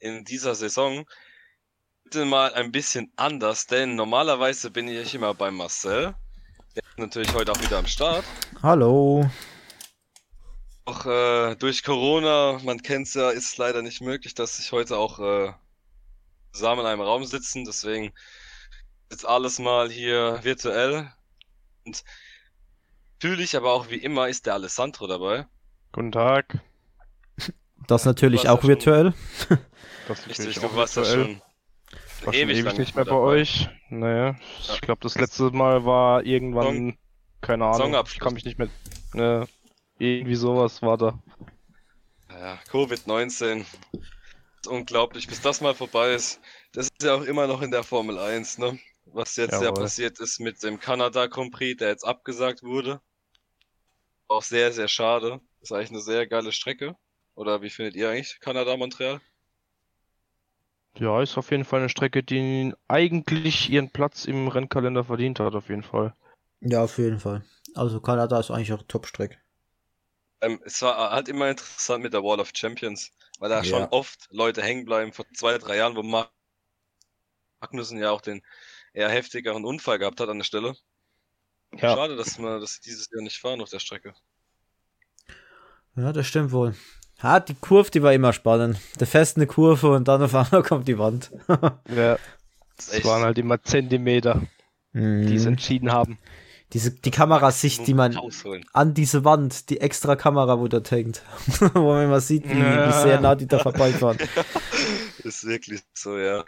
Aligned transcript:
in 0.00 0.24
dieser 0.24 0.54
Saison. 0.54 1.04
Bitte 2.04 2.24
mal 2.24 2.54
ein 2.54 2.72
bisschen 2.72 3.12
anders, 3.16 3.66
denn 3.66 3.94
normalerweise 3.94 4.70
bin 4.70 4.88
ich 4.88 5.14
immer 5.14 5.34
bei 5.34 5.50
Marcel. 5.50 6.14
Der 6.74 6.82
ist 6.84 6.98
natürlich 6.98 7.32
heute 7.34 7.52
auch 7.52 7.60
wieder 7.60 7.78
am 7.78 7.86
Start. 7.86 8.24
Hallo. 8.62 9.28
Auch 10.84 11.04
äh, 11.04 11.54
durch 11.56 11.82
Corona, 11.82 12.60
man 12.62 12.82
kennt 12.82 13.08
es 13.08 13.14
ja, 13.14 13.30
ist 13.30 13.52
es 13.52 13.56
leider 13.58 13.82
nicht 13.82 14.00
möglich, 14.00 14.34
dass 14.34 14.58
ich 14.58 14.72
heute 14.72 14.96
auch 14.96 15.18
äh, 15.18 15.52
zusammen 16.52 16.80
in 16.80 16.86
einem 16.86 17.02
Raum 17.02 17.24
sitzen. 17.24 17.64
Deswegen 17.64 18.12
jetzt 19.10 19.26
alles 19.26 19.58
mal 19.58 19.90
hier 19.90 20.40
virtuell. 20.42 21.12
Und 21.84 22.04
natürlich, 23.16 23.56
aber 23.56 23.72
auch 23.72 23.90
wie 23.90 23.96
immer, 23.96 24.28
ist 24.28 24.46
der 24.46 24.54
Alessandro 24.54 25.06
dabei. 25.06 25.46
Guten 25.92 26.12
Tag. 26.12 26.60
Das 27.86 28.04
natürlich 28.04 28.48
auch 28.48 28.62
ja 28.62 28.68
virtuell. 28.68 29.14
Das 30.08 30.20
ist 30.26 30.28
Richtig, 30.40 30.54
du 30.60 30.74
warst 30.74 30.96
ja 30.96 31.04
schon 31.04 31.40
war 32.24 32.32
schon 32.32 32.34
ewig, 32.34 32.62
lang 32.62 32.76
nicht 32.78 32.96
mehr 32.96 33.04
bei 33.04 33.10
dabei. 33.10 33.22
euch. 33.22 33.68
Naja, 33.90 34.26
Ja. 34.26 34.74
ich 34.74 34.80
glaube, 34.80 35.00
das 35.02 35.14
letzte 35.16 35.50
Mal 35.50 35.84
war 35.84 36.24
irgendwann, 36.24 36.96
keine 37.40 37.66
Ahnung, 37.66 37.94
ich 38.06 38.18
kann 38.18 38.34
mich 38.34 38.44
nicht 38.44 38.58
mehr, 38.58 38.68
ne, 39.12 39.46
irgendwie 39.98 40.34
sowas 40.34 40.82
war 40.82 40.96
da. 40.98 41.18
Ja, 42.30 42.58
Covid-19. 42.70 43.64
Ist 44.60 44.66
unglaublich, 44.66 45.26
bis 45.28 45.40
das 45.40 45.60
mal 45.60 45.74
vorbei 45.74 46.12
ist. 46.14 46.40
Das 46.72 46.86
ist 46.86 47.02
ja 47.02 47.14
auch 47.14 47.22
immer 47.22 47.46
noch 47.46 47.62
in 47.62 47.70
der 47.70 47.84
Formel 47.84 48.18
1, 48.18 48.58
ne? 48.58 48.78
Was 49.06 49.36
jetzt 49.36 49.52
ja 49.52 49.62
Jawohl. 49.64 49.82
passiert 49.84 50.18
ist 50.20 50.40
mit 50.40 50.62
dem 50.62 50.80
Kanada 50.80 51.28
Prix, 51.28 51.78
der 51.78 51.88
jetzt 51.88 52.04
abgesagt 52.04 52.62
wurde. 52.62 53.00
Auch 54.26 54.42
sehr, 54.42 54.72
sehr 54.72 54.88
schade. 54.88 55.40
Ist 55.60 55.72
eigentlich 55.72 55.90
eine 55.90 56.00
sehr 56.00 56.26
geile 56.26 56.52
Strecke. 56.52 56.96
Oder 57.34 57.62
wie 57.62 57.70
findet 57.70 57.94
ihr 57.96 58.10
eigentlich 58.10 58.38
Kanada, 58.40 58.76
Montreal? 58.76 59.20
Ja, 60.98 61.22
ist 61.22 61.38
auf 61.38 61.50
jeden 61.50 61.64
Fall 61.64 61.80
eine 61.80 61.88
Strecke, 61.88 62.22
die 62.22 62.74
eigentlich 62.88 63.70
ihren 63.70 63.88
Platz 63.88 64.26
im 64.26 64.48
Rennkalender 64.48 65.02
verdient 65.02 65.40
hat, 65.40 65.54
auf 65.54 65.70
jeden 65.70 65.82
Fall. 65.82 66.12
Ja, 66.60 66.84
auf 66.84 66.98
jeden 66.98 67.18
Fall. 67.18 67.42
Also 67.74 68.00
Kanada 68.00 68.38
ist 68.38 68.52
eigentlich 68.52 68.72
auch 68.72 68.84
Top-Streck. 68.86 69.40
Ähm, 70.40 70.60
es 70.64 70.82
war 70.82 71.12
halt 71.12 71.28
immer 71.28 71.48
interessant 71.48 72.02
mit 72.02 72.12
der 72.12 72.24
Wall 72.24 72.40
of 72.40 72.50
Champions, 72.52 73.12
weil 73.38 73.50
da 73.50 73.62
schon 73.62 73.84
Ja. 73.84 73.90
oft 73.90 74.26
Leute 74.32 74.62
hängen 74.64 74.84
bleiben. 74.84 75.12
Vor 75.12 75.26
zwei, 75.32 75.58
drei 75.58 75.76
Jahren, 75.76 75.94
wo 75.94 76.02
Mar- 76.02 76.32
Magnussen 77.60 77.98
ja 77.98 78.10
auch 78.10 78.20
den 78.20 78.42
eher 78.94 79.10
heftigeren 79.10 79.64
Unfall 79.64 79.98
gehabt 80.00 80.20
hat 80.20 80.28
an 80.28 80.38
der 80.38 80.44
Stelle. 80.44 80.74
Ja. 81.80 81.88
Schade, 81.92 82.14
dass 82.14 82.38
wir 82.38 82.60
das 82.60 82.78
dieses 82.80 83.08
Jahr 83.10 83.22
nicht 83.22 83.38
fahren 83.40 83.60
auf 83.60 83.70
der 83.70 83.78
Strecke. 83.80 84.14
Ja, 85.96 86.12
das 86.12 86.26
stimmt 86.26 86.52
wohl. 86.52 86.74
Ja, 87.22 87.40
die 87.40 87.54
Kurve, 87.54 87.90
die 87.90 88.02
war 88.02 88.12
immer 88.12 88.32
spannend. 88.32 88.78
Der 89.00 89.06
fest 89.06 89.36
eine 89.36 89.46
Kurve 89.46 89.90
und 89.92 90.06
dann 90.08 90.22
auf 90.22 90.34
einmal 90.34 90.62
kommt 90.68 90.86
die 90.88 90.98
Wand. 90.98 91.30
Ja, 91.94 92.18
es 92.76 93.04
waren 93.04 93.22
halt 93.22 93.38
immer 93.38 93.60
Zentimeter, 93.62 94.42
die 94.92 95.34
es 95.34 95.42
Mhm. 95.42 95.48
entschieden 95.48 95.92
haben. 95.92 96.18
Diese, 96.74 96.90
die 96.92 97.10
Kamerasicht, 97.10 97.86
die 97.86 97.94
man 97.94 98.16
an 98.74 98.92
diese 98.94 99.24
Wand, 99.24 99.70
die 99.70 99.80
extra 99.80 100.16
Kamera, 100.16 100.58
wo 100.60 100.68
dort 100.68 100.90
hängt, 100.90 101.22
wo 101.74 101.94
man 101.94 102.04
immer 102.04 102.20
sieht, 102.20 102.44
wie, 102.44 102.50
wie 102.54 102.60
Ja. 102.60 102.92
sehr 103.02 103.20
nah 103.20 103.34
die 103.34 103.46
da 103.46 103.58
vorbeifahren. 103.58 104.18
Ist 105.24 105.44
wirklich 105.46 105.80
so, 105.94 106.18
ja. 106.18 106.44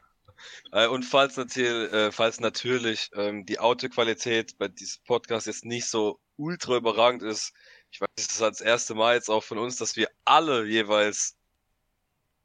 Äh, 0.72 0.86
Und 0.88 1.04
falls 1.04 1.36
natürlich, 1.36 1.92
äh, 1.92 2.12
falls 2.12 2.38
natürlich 2.38 3.10
ähm, 3.14 3.44
die 3.46 3.58
Audioqualität 3.58 4.56
bei 4.58 4.68
diesem 4.68 5.02
Podcast 5.06 5.46
jetzt 5.46 5.64
nicht 5.64 5.86
so 5.88 6.20
ultra 6.36 6.76
überragend 6.76 7.22
ist, 7.22 7.52
ich 7.92 8.00
weiß, 8.00 8.08
es 8.16 8.26
ist 8.28 8.40
das 8.40 8.60
erste 8.60 8.94
Mal 8.94 9.14
jetzt 9.14 9.28
auch 9.30 9.42
von 9.44 9.58
uns, 9.58 9.76
dass 9.76 9.96
wir 9.96 10.08
alle 10.24 10.64
jeweils 10.66 11.36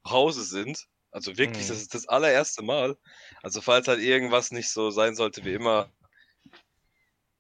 zu 0.06 0.12
Hause 0.12 0.44
sind. 0.44 0.86
Also 1.12 1.38
wirklich, 1.38 1.66
Mhm. 1.66 1.68
das 1.68 1.82
ist 1.82 1.94
das 1.94 2.08
allererste 2.08 2.64
Mal. 2.64 2.98
Also 3.44 3.62
falls 3.62 3.88
halt 3.88 4.00
irgendwas 4.02 4.52
nicht 4.52 4.70
so 4.70 4.90
sein 4.92 5.16
sollte 5.16 5.44
wie 5.46 5.54
immer, 5.54 5.92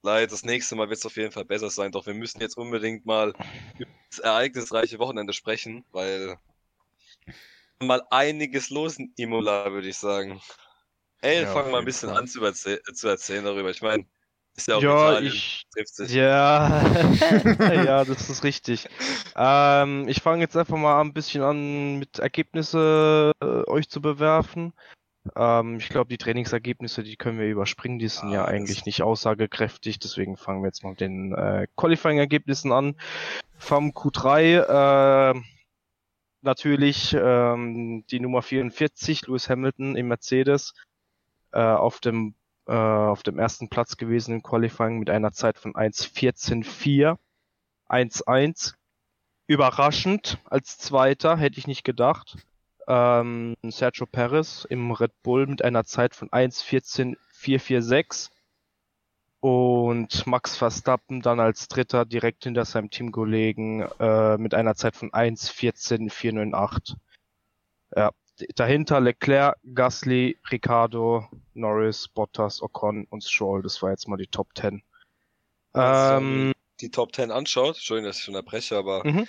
leid, 0.03 0.31
das 0.31 0.43
nächste 0.45 0.75
Mal 0.77 0.88
wird 0.89 0.99
es 0.99 1.05
auf 1.05 1.17
jeden 1.17 1.31
Fall 1.33 1.43
besser 1.45 1.69
sein. 1.69 1.91
Doch 1.91 2.05
wir 2.05 2.13
müssen 2.13 2.39
jetzt 2.41 2.57
unbedingt 2.57 3.05
mal 3.05 3.35
über 3.77 3.91
das 4.09 4.19
ereignisreiche 4.19 4.99
Wochenende 4.99 5.33
sprechen, 5.33 5.85
weil 5.91 6.37
mal 7.81 8.01
einiges 8.09 8.69
los 8.69 8.97
in 8.97 9.13
Imola, 9.17 9.72
würde 9.72 9.87
ich 9.89 9.97
sagen. 9.97 10.41
Ey, 11.22 11.45
Ja, 11.45 11.47
fang 11.47 11.72
mal 11.72 11.79
ein 11.79 11.85
bisschen 11.85 12.09
Fall. 12.09 12.16
an 12.16 12.27
zu, 12.27 12.43
erzäh 12.43 12.79
zu 12.95 13.07
erzählen 13.09 13.45
darüber. 13.45 13.72
Ich 13.72 13.81
meine, 13.81 14.05
ist 14.55 14.67
ja 14.67 14.77
auch 14.77 14.81
Ja, 14.81 15.11
Italien, 15.11 15.33
ich, 15.33 15.66
trifft 15.73 15.95
sich. 15.95 16.13
Ja, 16.13 16.81
ja, 17.83 18.05
das 18.05 18.29
ist 18.29 18.43
richtig. 18.43 18.88
Ähm, 19.35 20.07
ich 20.07 20.21
fange 20.21 20.41
jetzt 20.41 20.55
einfach 20.55 20.77
mal 20.77 21.01
ein 21.01 21.13
bisschen 21.13 21.43
an, 21.43 21.97
mit 21.99 22.19
Ergebnisse 22.19 23.31
äh, 23.41 23.45
euch 23.69 23.89
zu 23.89 24.01
bewerfen. 24.01 24.73
Ähm, 25.35 25.77
ich 25.77 25.89
glaube, 25.89 26.09
die 26.09 26.17
Trainingsergebnisse, 26.17 27.01
die 27.03 27.16
können 27.17 27.39
wir 27.39 27.47
überspringen, 27.47 27.97
die 27.99 28.07
sind 28.07 28.29
ja 28.31 28.41
Ah, 28.43 28.45
das- 28.45 28.53
eigentlich 28.53 28.85
nicht 28.85 29.01
aussagekräftig, 29.01 29.99
deswegen 29.99 30.38
fangen 30.38 30.61
wir 30.61 30.67
jetzt 30.67 30.83
mal 30.83 30.91
mit 30.91 31.01
den 31.01 31.33
äh, 31.33 31.67
Qualifying-Ergebnissen 31.75 32.72
an. 32.72 32.95
Vom 33.57 33.89
Q3 33.91 35.31
äh, 35.33 35.41
natürlich 36.41 37.16
ähm, 37.19 38.05
die 38.11 38.19
Nummer 38.19 38.41
44, 38.41 39.25
Lewis 39.27 39.49
Hamilton 39.49 39.95
im 39.95 40.07
Mercedes, 40.09 40.73
äh, 41.51 41.59
auf 41.59 41.99
dem 41.99 42.35
äh, 42.67 42.73
auf 42.73 43.23
dem 43.23 43.39
ersten 43.39 43.69
Platz 43.69 43.97
gewesen 43.97 44.35
im 44.35 44.43
Qualifying 44.43 44.99
mit 44.99 45.09
einer 45.09 45.31
Zeit 45.31 45.57
von 45.57 45.73
1.14.4, 45.73 47.17
1.1. 47.87 48.73
Überraschend 49.47 50.39
als 50.45 50.77
Zweiter, 50.77 51.37
hätte 51.37 51.59
ich 51.59 51.67
nicht 51.67 51.83
gedacht. 51.83 52.37
Ähm, 52.87 53.55
Sergio 53.63 54.05
Perez 54.05 54.65
im 54.69 54.91
Red 54.91 55.11
Bull 55.23 55.47
mit 55.47 55.63
einer 55.63 55.85
Zeit 55.85 56.15
von 56.15 56.29
1.14.446 56.29 58.29
und 59.39 60.25
Max 60.25 60.57
Verstappen 60.57 61.21
dann 61.21 61.39
als 61.39 61.67
Dritter 61.67 62.05
direkt 62.05 62.45
hinter 62.45 62.65
seinem 62.65 62.89
Teamkollegen 62.89 63.81
äh, 63.99 64.37
mit 64.37 64.55
einer 64.55 64.73
Zeit 64.73 64.95
von 64.95 65.11
1.14.498. 65.11 66.95
Ja, 67.95 68.09
dahinter 68.56 69.00
Leclerc, 69.01 69.57
Gasly, 69.73 70.38
Ricardo, 70.51 71.28
Norris, 71.53 72.07
Bottas, 72.07 72.62
Ocon 72.62 73.05
und 73.09 73.23
Stroll. 73.23 73.61
Das 73.64 73.82
war 73.82 73.91
jetzt 73.91 74.08
mal 74.08 74.17
die 74.17 74.28
Top 74.28 74.49
10. 74.58 74.84
Also, 75.73 76.17
Ähm, 76.17 76.53
die 76.82 76.90
Top 76.91 77.16
10 77.16 77.32
anschaut, 77.32 77.76
Entschuldigung, 77.76 78.09
dass 78.09 78.17
ich 78.17 78.23
schon 78.23 78.35
unterbreche, 78.35 78.78
aber 78.78 79.03
Mhm. 79.03 79.28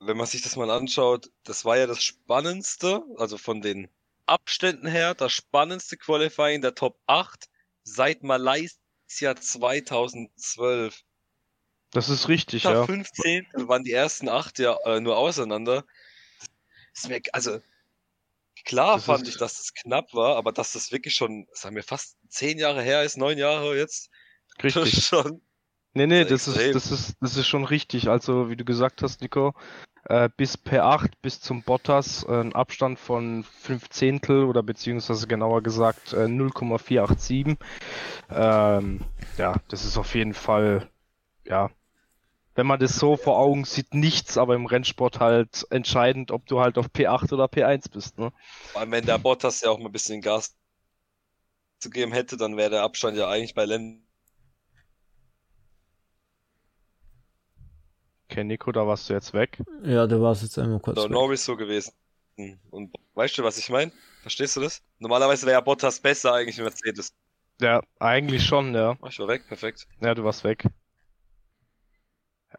wenn 0.00 0.16
man 0.16 0.26
sich 0.26 0.42
das 0.42 0.56
mal 0.56 0.70
anschaut, 0.70 1.30
das 1.44 1.64
war 1.64 1.76
ja 1.78 1.86
das 1.86 2.02
Spannendste, 2.02 3.02
also 3.18 3.38
von 3.38 3.62
den 3.62 3.88
Abständen 4.26 4.86
her, 4.86 5.14
das 5.14 5.32
spannendste 5.32 5.96
Qualifying 5.96 6.62
der 6.62 6.74
Top 6.74 7.00
8 7.06 7.48
seit 7.84 8.22
Malaysia 8.24 9.36
2012. 9.40 11.02
das 11.90 12.08
ist 12.08 12.28
richtig, 12.28 12.64
Unter 12.64 12.74
ja. 12.74 12.86
15 12.86 13.46
waren 13.54 13.82
die 13.84 13.92
ersten 13.92 14.28
acht 14.28 14.58
ja 14.58 14.76
äh, 14.84 15.00
nur 15.00 15.16
auseinander. 15.16 15.84
Ist 16.94 17.08
mir, 17.08 17.20
also 17.32 17.60
klar 18.64 18.96
Das 18.96 19.04
fand 19.04 19.28
ich, 19.28 19.36
dass 19.36 19.58
es 19.58 19.74
knapp 19.74 20.12
war, 20.14 20.36
aber 20.36 20.52
dass 20.52 20.72
das 20.72 20.92
wirklich 20.92 21.14
schon, 21.14 21.46
sagen 21.52 21.76
wir, 21.76 21.82
fast 21.82 22.16
zehn 22.28 22.58
Jahre 22.58 22.82
her 22.82 23.02
ist, 23.02 23.16
neun 23.16 23.38
Jahre 23.38 23.76
jetzt, 23.76 24.10
das 24.58 24.76
Richtig. 24.76 24.98
ist 24.98 25.06
schon 25.06 25.42
Nee, 25.94 26.06
nee, 26.06 26.24
Das 26.24 26.44
das 26.44 26.56
ist 26.56 26.74
das 26.74 26.90
ist, 26.92 27.16
das 27.20 27.36
ist 27.36 27.48
schon 27.48 27.64
richtig. 27.64 28.08
Also, 28.08 28.50
wie 28.50 28.56
du 28.56 28.64
gesagt 28.64 29.02
hast, 29.02 29.20
Nico, 29.20 29.54
äh, 30.04 30.28
bis 30.36 30.56
P8 30.56 31.12
bis 31.22 31.40
zum 31.40 31.62
Bottas 31.62 32.24
äh, 32.28 32.40
ein 32.40 32.54
Abstand 32.54 32.98
von 32.98 33.44
5 33.44 33.88
Zehntel 33.90 34.44
oder 34.44 34.62
beziehungsweise 34.62 35.26
genauer 35.26 35.62
gesagt 35.62 36.12
äh, 36.12 36.28
0,487. 36.28 37.56
Ähm, 38.30 39.00
ja, 39.38 39.54
das 39.68 39.84
ist 39.84 39.96
auf 39.98 40.14
jeden 40.14 40.34
Fall, 40.34 40.88
ja, 41.44 41.70
wenn 42.58 42.66
man 42.66 42.80
das 42.80 42.96
so 42.96 43.16
vor 43.16 43.38
Augen 43.38 43.64
sieht, 43.64 43.94
nichts, 43.94 44.36
aber 44.36 44.56
im 44.56 44.66
Rennsport 44.66 45.20
halt 45.20 45.64
entscheidend, 45.70 46.32
ob 46.32 46.44
du 46.46 46.58
halt 46.58 46.76
auf 46.76 46.86
P8 46.86 47.32
oder 47.32 47.44
P1 47.44 47.88
bist. 47.88 48.18
Ne? 48.18 48.32
Vor 48.72 48.80
allem, 48.80 48.90
wenn 48.90 49.06
der 49.06 49.16
Bottas 49.18 49.60
ja 49.60 49.70
auch 49.70 49.78
mal 49.78 49.86
ein 49.86 49.92
bisschen 49.92 50.20
Gas 50.20 50.56
zu 51.78 51.88
geben 51.88 52.10
hätte, 52.10 52.36
dann 52.36 52.56
wäre 52.56 52.70
der 52.70 52.82
Abstand 52.82 53.16
ja 53.16 53.28
eigentlich 53.28 53.54
bei 53.54 53.64
Len 53.64 54.04
Okay, 58.28 58.42
Nico, 58.42 58.72
da 58.72 58.84
warst 58.88 59.08
du 59.08 59.14
jetzt 59.14 59.32
weg. 59.34 59.62
Ja, 59.84 60.08
du 60.08 60.20
warst 60.20 60.42
jetzt 60.42 60.58
einmal 60.58 60.80
kurz. 60.80 60.98
oder 60.98 61.04
weg. 61.04 61.12
Norris 61.12 61.44
so 61.44 61.56
gewesen. 61.56 61.92
Und 62.70 62.92
weißt 63.14 63.38
du, 63.38 63.44
was 63.44 63.56
ich 63.58 63.70
meine? 63.70 63.92
Verstehst 64.22 64.56
du 64.56 64.60
das? 64.60 64.82
Normalerweise 64.98 65.46
wäre 65.46 65.54
ja 65.54 65.60
Bottas 65.60 66.00
besser 66.00 66.34
eigentlich 66.34 66.58
im 66.58 66.64
Mercedes. 66.64 67.14
Ja, 67.60 67.82
eigentlich 68.00 68.44
schon, 68.44 68.74
ja. 68.74 68.98
Ach, 69.00 69.10
ich 69.10 69.18
war 69.20 69.28
weg, 69.28 69.46
perfekt. 69.46 69.86
Ja, 70.00 70.12
du 70.16 70.24
warst 70.24 70.42
weg. 70.42 70.64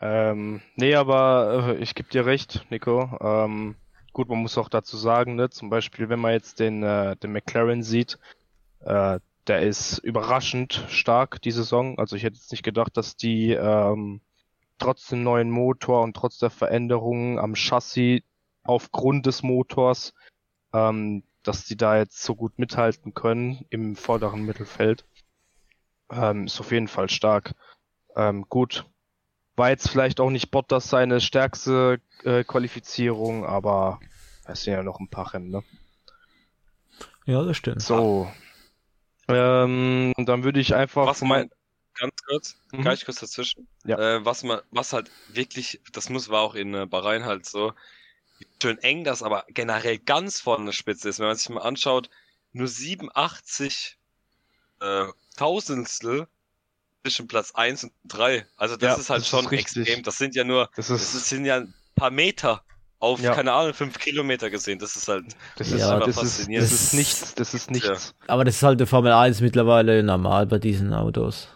Ähm, 0.02 0.62
nee, 0.76 0.96
aber 0.96 1.70
äh, 1.70 1.76
ich 1.78 1.96
geb 1.96 2.10
dir 2.10 2.26
recht, 2.26 2.66
Nico. 2.70 3.18
Ähm, 3.22 3.76
gut, 4.14 4.30
man 4.30 4.40
muss 4.40 4.58
auch 4.58 4.70
dazu 4.70 4.98
sagen, 4.98 5.36
ne, 5.36 5.50
zum 5.50 5.70
Beispiel, 5.70 6.10
wenn 6.10 6.20
man 6.20 6.34
jetzt 6.34 6.60
den, 6.60 6.84
äh, 6.84 7.16
den 7.18 7.32
McLaren 7.32 7.84
sieht, 7.84 8.20
äh, 8.82 9.20
der 9.48 9.62
ist 9.62 9.98
überraschend 10.00 10.86
stark 10.90 11.42
die 11.42 11.52
Saison. 11.52 11.98
Also 11.98 12.16
ich 12.16 12.24
hätte 12.24 12.38
jetzt 12.38 12.52
nicht 12.52 12.64
gedacht, 12.64 12.96
dass 12.98 13.16
die 13.16 13.52
ähm, 13.52 14.22
trotz 14.78 15.08
dem 15.08 15.24
neuen 15.24 15.50
Motor 15.50 16.04
und 16.04 16.16
trotz 16.16 16.38
der 16.38 16.52
Veränderungen 16.52 17.40
am 17.40 17.56
Chassis 17.56 18.22
aufgrund 18.64 19.26
des 19.26 19.42
Motors, 19.42 20.14
ähm, 20.74 21.24
dass 21.44 21.66
die 21.66 21.78
da 21.78 21.98
jetzt 21.98 22.22
so 22.22 22.36
gut 22.36 22.60
mithalten 22.60 23.14
können 23.14 23.66
im 23.70 23.96
vorderen 23.96 24.44
Mittelfeld. 24.46 25.06
Ähm, 26.12 26.46
ist 26.46 26.60
auf 26.60 26.72
jeden 26.72 26.88
Fall 26.88 27.10
stark. 27.10 27.54
Ähm, 28.16 28.46
gut, 28.50 28.86
war 29.60 29.70
jetzt 29.70 29.88
vielleicht 29.90 30.20
auch 30.20 30.32
nicht 30.32 30.50
Bottas 30.50 30.90
seine 30.90 31.22
stärkste 31.22 32.02
äh, 32.24 32.44
Qualifizierung, 32.44 33.46
aber 33.46 34.00
es 34.46 34.64
sind 34.64 34.74
ja 34.74 34.82
noch 34.82 35.00
ein 35.00 35.08
paar 35.10 35.32
Rennen, 35.34 35.52
ne? 35.52 35.64
Ja, 37.26 37.44
das 37.44 37.58
stimmt. 37.58 37.84
So. 37.84 38.32
Ähm, 39.28 40.14
dann 40.18 40.44
würde 40.44 40.60
ich 40.60 40.74
einfach 40.74 41.06
Was 41.06 41.22
mein- 41.22 41.52
ganz 41.94 42.14
kurz, 42.28 42.56
Mhm. 42.72 42.82
gleich 42.82 43.06
kurz 43.06 43.20
dazwischen. 43.20 43.68
Ja. 43.86 44.00
Äh, 44.00 44.26
was 44.26 44.44
man, 44.44 44.62
was 44.72 44.94
halt 44.94 45.12
wirklich, 45.28 45.80
das 45.92 46.10
muss 46.10 46.30
war 46.30 46.42
auch 46.42 46.56
in 46.56 46.74
äh, 46.74 46.86
Bahrain 46.88 47.26
halt 47.26 47.46
so, 47.46 47.74
wie 48.40 48.48
schön 48.62 48.78
eng 48.80 49.04
das 49.04 49.22
aber 49.22 49.46
generell 49.50 50.00
ganz 50.00 50.40
vorne 50.40 50.66
der 50.66 50.72
Spitze 50.72 51.10
ist. 51.10 51.20
Wenn 51.20 51.28
man 51.28 51.36
sich 51.36 51.50
mal 51.50 51.62
anschaut, 51.62 52.10
nur 52.54 52.68
87 52.68 53.98
äh, 54.82 55.06
Tausendstel 55.36 56.28
zwischen 57.04 57.28
Platz 57.28 57.52
1 57.54 57.86
und 57.86 57.92
3. 58.06 58.46
Also 58.58 58.76
das 58.76 58.88
Ja, 58.96 58.96
ist 59.02 59.10
halt 59.10 59.20
das 59.20 59.24
ist 59.26 59.30
schon 59.30 59.48
richtig. 59.48 59.78
extrem. 59.88 60.04
Das 60.04 60.18
sind 60.18 60.36
ja 60.36 60.44
nur, 60.44 60.70
Das 60.76 60.88
das 60.88 61.14
ist, 61.14 61.30
sind 61.30 61.46
ja 61.46 61.58
ein 61.58 61.74
paar 61.96 62.12
Meter 62.12 62.62
auf, 63.00 63.22
Ja. 63.22 63.34
keine 63.34 63.54
Ahnung, 63.54 63.74
fünf 63.74 63.98
Kilometer 64.00 64.50
gesehen. 64.50 64.80
Das 64.80 64.96
ist 64.96 65.08
halt, 65.08 65.26
das 65.58 65.72
ist, 65.72 65.80
Ja, 65.80 65.98
das, 66.00 66.10
ist, 66.10 66.16
faszinierend. 66.16 66.70
das 66.70 66.82
ist 66.82 66.94
nichts, 66.94 67.34
das 67.36 67.54
ist 67.54 67.72
nichts. 67.72 68.14
Aber 68.28 68.44
das 68.44 68.56
ist 68.56 68.64
halt 68.64 68.80
der 68.80 68.88
Formel 68.88 69.14
1 69.14 69.40
mittlerweile 69.42 70.04
normal 70.04 70.46
bei 70.48 70.60
diesen 70.60 70.94
Autos. 70.94 71.48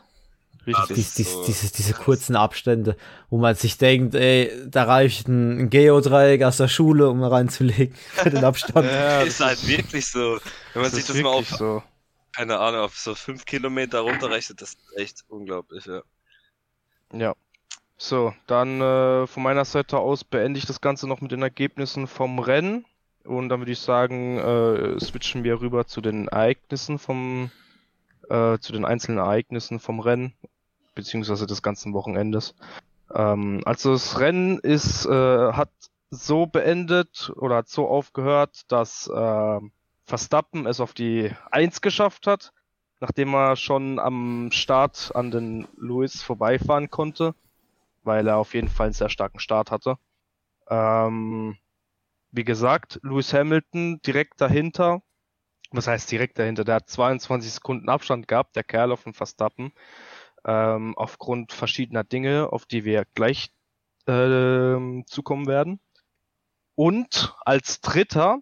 Richtig. 0.65 0.85
Das 0.87 0.95
Dies, 0.95 1.07
ist 1.07 1.17
dies, 1.17 1.31
so- 1.33 1.45
diese, 1.45 1.73
diese 1.73 1.93
kurzen 1.93 2.37
Abstände, 2.37 2.95
wo 3.29 3.37
man 3.37 3.53
sich 3.53 3.77
denkt, 3.77 4.15
ey, 4.15 4.49
da 4.67 4.85
reicht 4.85 5.27
ein, 5.27 5.69
Geodreieck 5.69 6.41
aus 6.43 6.55
der 6.55 6.69
Schule, 6.69 7.09
um 7.09 7.21
reinzulegen 7.21 7.93
für 8.13 8.29
den 8.29 8.45
Abstand. 8.45 8.85
Ja, 8.89 9.23
ist 9.23 9.41
halt 9.41 9.67
wirklich 9.67 10.07
so. 10.07 10.39
Wenn 10.71 10.83
man 10.83 10.89
sich 10.91 11.03
das 11.05 11.17
mal 11.17 11.27
auf, 11.31 11.49
so. 11.49 11.83
Keine 12.35 12.59
Ahnung, 12.59 12.81
auf 12.81 12.97
so 12.97 13.15
fünf 13.15 13.45
Kilometer 13.45 14.01
runterrechnet, 14.01 14.61
das 14.61 14.73
ist 14.73 14.97
echt 14.97 15.23
unglaublich, 15.27 15.85
ja. 15.85 16.01
Ja. 17.13 17.35
So, 17.95 18.33
dann 18.47 18.81
äh, 18.81 19.27
von 19.27 19.43
meiner 19.43 19.65
Seite 19.65 19.97
aus 19.99 20.23
beende 20.23 20.57
ich 20.57 20.65
das 20.65 20.81
Ganze 20.81 21.07
noch 21.07 21.21
mit 21.21 21.31
den 21.31 21.43
Ergebnissen 21.43 22.07
vom 22.07 22.39
Rennen. 22.39 22.85
Und 23.23 23.49
dann 23.49 23.61
würde 23.61 23.71
ich 23.71 23.79
sagen, 23.79 24.37
äh, 24.37 24.99
switchen 24.99 25.43
wir 25.43 25.61
rüber 25.61 25.85
zu 25.85 26.01
den 26.01 26.27
Ereignissen 26.27 26.99
vom, 26.99 27.51
äh, 28.29 28.57
zu 28.57 28.73
den 28.73 28.83
einzelnen 28.83 29.19
Ereignissen 29.19 29.79
vom 29.79 30.01
Rennen, 30.01 30.33
beziehungsweise 30.95 31.45
des 31.45 31.61
ganzen 31.61 31.93
Wochenendes. 31.93 32.55
Ähm, 33.13 33.61
also 33.63 33.93
das 33.93 34.19
Rennen 34.19 34.59
ist, 34.59 35.05
äh, 35.05 35.53
hat 35.53 35.71
so 36.09 36.45
beendet 36.45 37.31
oder 37.37 37.57
hat 37.57 37.69
so 37.69 37.87
aufgehört, 37.87 38.63
dass 38.67 39.07
äh, 39.07 39.59
Verstappen 40.05 40.65
es 40.65 40.79
auf 40.79 40.93
die 40.93 41.31
Eins 41.51 41.81
geschafft 41.81 42.27
hat, 42.27 42.51
nachdem 42.99 43.33
er 43.33 43.55
schon 43.55 43.99
am 43.99 44.49
Start 44.51 45.11
an 45.15 45.31
den 45.31 45.67
Lewis 45.77 46.21
vorbeifahren 46.21 46.89
konnte, 46.89 47.35
weil 48.03 48.27
er 48.27 48.37
auf 48.37 48.53
jeden 48.53 48.69
Fall 48.69 48.87
einen 48.87 48.93
sehr 48.93 49.09
starken 49.09 49.39
Start 49.39 49.71
hatte. 49.71 49.97
Ähm, 50.69 51.57
wie 52.31 52.43
gesagt, 52.43 52.99
Lewis 53.03 53.33
Hamilton 53.33 54.01
direkt 54.05 54.41
dahinter. 54.41 55.01
Was 55.71 55.87
heißt 55.87 56.11
direkt 56.11 56.37
dahinter? 56.39 56.63
Der 56.63 56.75
hat 56.75 56.89
22 56.89 57.53
Sekunden 57.53 57.89
Abstand 57.89 58.27
gehabt, 58.27 58.55
der 58.55 58.63
Kerl 58.63 58.91
auf 58.91 59.03
dem 59.03 59.13
Verstappen. 59.13 59.71
Ähm, 60.45 60.93
aufgrund 60.97 61.53
verschiedener 61.53 62.03
Dinge, 62.03 62.51
auf 62.51 62.65
die 62.65 62.85
wir 62.85 63.05
gleich 63.13 63.51
ähm, 64.07 65.03
zukommen 65.07 65.47
werden. 65.47 65.79
Und 66.75 67.35
als 67.45 67.81
Dritter, 67.81 68.39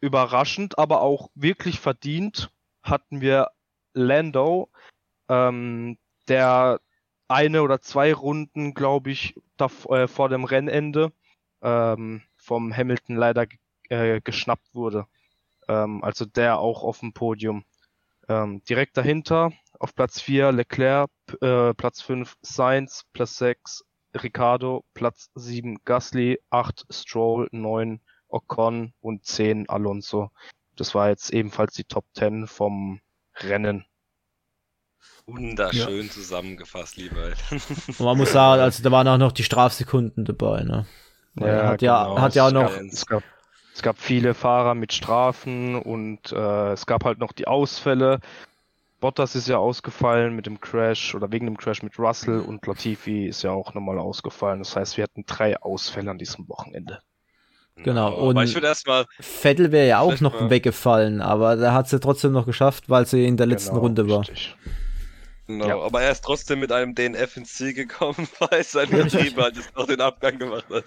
überraschend, 0.00 0.78
aber 0.78 1.00
auch 1.02 1.30
wirklich 1.34 1.80
verdient, 1.80 2.50
hatten 2.82 3.20
wir 3.20 3.48
Lando, 3.94 4.70
ähm, 5.28 5.98
der 6.28 6.80
eine 7.28 7.62
oder 7.62 7.80
zwei 7.80 8.14
Runden, 8.14 8.74
glaube 8.74 9.10
ich, 9.10 9.34
dav- 9.58 9.86
äh, 9.90 10.08
vor 10.08 10.28
dem 10.28 10.44
Rennende 10.44 11.12
ähm, 11.62 12.22
vom 12.36 12.74
Hamilton 12.74 13.16
leider 13.16 13.46
äh, 13.90 14.20
geschnappt 14.20 14.74
wurde. 14.74 15.06
Ähm, 15.68 16.02
also 16.04 16.24
der 16.24 16.58
auch 16.58 16.82
auf 16.84 17.00
dem 17.00 17.12
Podium. 17.12 17.64
Ähm, 18.28 18.62
direkt 18.64 18.96
dahinter 18.96 19.52
auf 19.78 19.94
Platz 19.94 20.20
4 20.20 20.52
Leclerc, 20.52 21.10
äh, 21.40 21.74
Platz 21.74 22.02
5 22.02 22.36
Sainz, 22.42 23.04
Platz 23.12 23.38
6 23.38 23.84
Ricardo, 24.14 24.84
Platz 24.94 25.30
7 25.34 25.78
Gasly, 25.84 26.40
8 26.50 26.86
Stroll, 26.90 27.48
9 27.52 28.00
Ocon 28.28 28.92
und 29.00 29.24
10 29.24 29.68
Alonso. 29.68 30.30
Das 30.76 30.94
war 30.94 31.08
jetzt 31.08 31.30
ebenfalls 31.32 31.74
die 31.74 31.84
Top 31.84 32.04
10 32.14 32.46
vom 32.46 33.00
Rennen. 33.36 33.84
Wunderschön 35.26 36.10
zusammengefasst, 36.10 36.96
lieber. 36.96 37.20
Alter. 37.20 37.56
Und 37.88 38.00
man 38.00 38.16
muss 38.16 38.32
sagen, 38.32 38.62
also 38.62 38.82
da 38.82 38.90
waren 38.90 39.08
auch 39.08 39.18
noch 39.18 39.32
die 39.32 39.44
Strafsekunden 39.44 40.24
dabei, 40.24 40.62
ne? 40.62 40.86
Weil 41.34 41.50
er 41.50 41.68
hat 41.68 41.82
ja, 41.82 42.04
genau. 42.04 42.20
hat 42.20 42.34
ja 42.34 42.44
auch 42.44 42.48
es 42.48 42.54
noch, 42.54 42.70
Gab, 42.70 42.80
es, 42.80 43.06
gab, 43.06 43.22
es 43.74 43.82
gab 43.82 43.98
viele 43.98 44.34
Fahrer 44.34 44.74
mit 44.74 44.92
Strafen 44.92 45.76
und 45.76 46.32
äh, 46.32 46.72
es 46.72 46.86
gab 46.86 47.04
halt 47.04 47.18
noch 47.18 47.32
die 47.32 47.46
Ausfälle. 47.46 48.20
Bottas 49.00 49.36
ist 49.36 49.46
ja 49.46 49.58
ausgefallen 49.58 50.34
mit 50.34 50.46
dem 50.46 50.60
Crash 50.60 51.14
oder 51.14 51.30
wegen 51.30 51.46
dem 51.46 51.56
Crash 51.56 51.82
mit 51.82 51.98
Russell 51.98 52.40
und 52.40 52.66
Latifi 52.66 53.26
ist 53.26 53.42
ja 53.42 53.50
auch 53.52 53.74
nochmal 53.74 53.98
ausgefallen. 53.98 54.58
Das 54.58 54.74
heißt, 54.74 54.96
wir 54.96 55.04
hatten 55.04 55.24
drei 55.26 55.56
Ausfälle 55.60 56.10
an 56.10 56.18
diesem 56.18 56.48
Wochenende. 56.48 57.00
Genau, 57.84 58.08
Aber 58.08 58.16
und- 58.18 58.42
ich 58.42 58.54
würde 58.54 58.66
erstmal, 58.66 59.06
Vettel 59.20 59.70
wäre 59.72 59.86
ja 59.86 60.00
auch 60.00 60.20
noch 60.20 60.40
mal- 60.40 60.50
weggefallen, 60.50 61.20
aber 61.20 61.56
der 61.56 61.72
hat 61.74 61.88
sie 61.88 62.00
trotzdem 62.00 62.32
noch 62.32 62.46
geschafft, 62.46 62.84
weil 62.88 63.06
sie 63.06 63.24
in 63.26 63.36
der 63.36 63.46
letzten 63.46 63.70
Genau, 63.70 63.80
Runde 63.82 64.08
war. 64.08 64.20
richtig. 64.20 64.56
genau, 65.46 65.66
Ja. 65.68 65.78
aber 65.80 66.02
er 66.02 66.10
ist 66.10 66.24
trotzdem 66.24 66.58
mit 66.60 66.72
einem 66.72 66.94
DNF 66.94 67.36
ins 67.36 67.54
Ziel 67.54 67.72
gekommen, 67.74 68.28
weil 68.40 68.64
sein 68.64 68.90
Betrieb 68.90 69.36
halt 69.36 69.56
jetzt 69.56 69.76
noch 69.76 69.86
den 69.86 70.00
Abgang 70.00 70.38
gemacht 70.38 70.64
hat. 70.70 70.84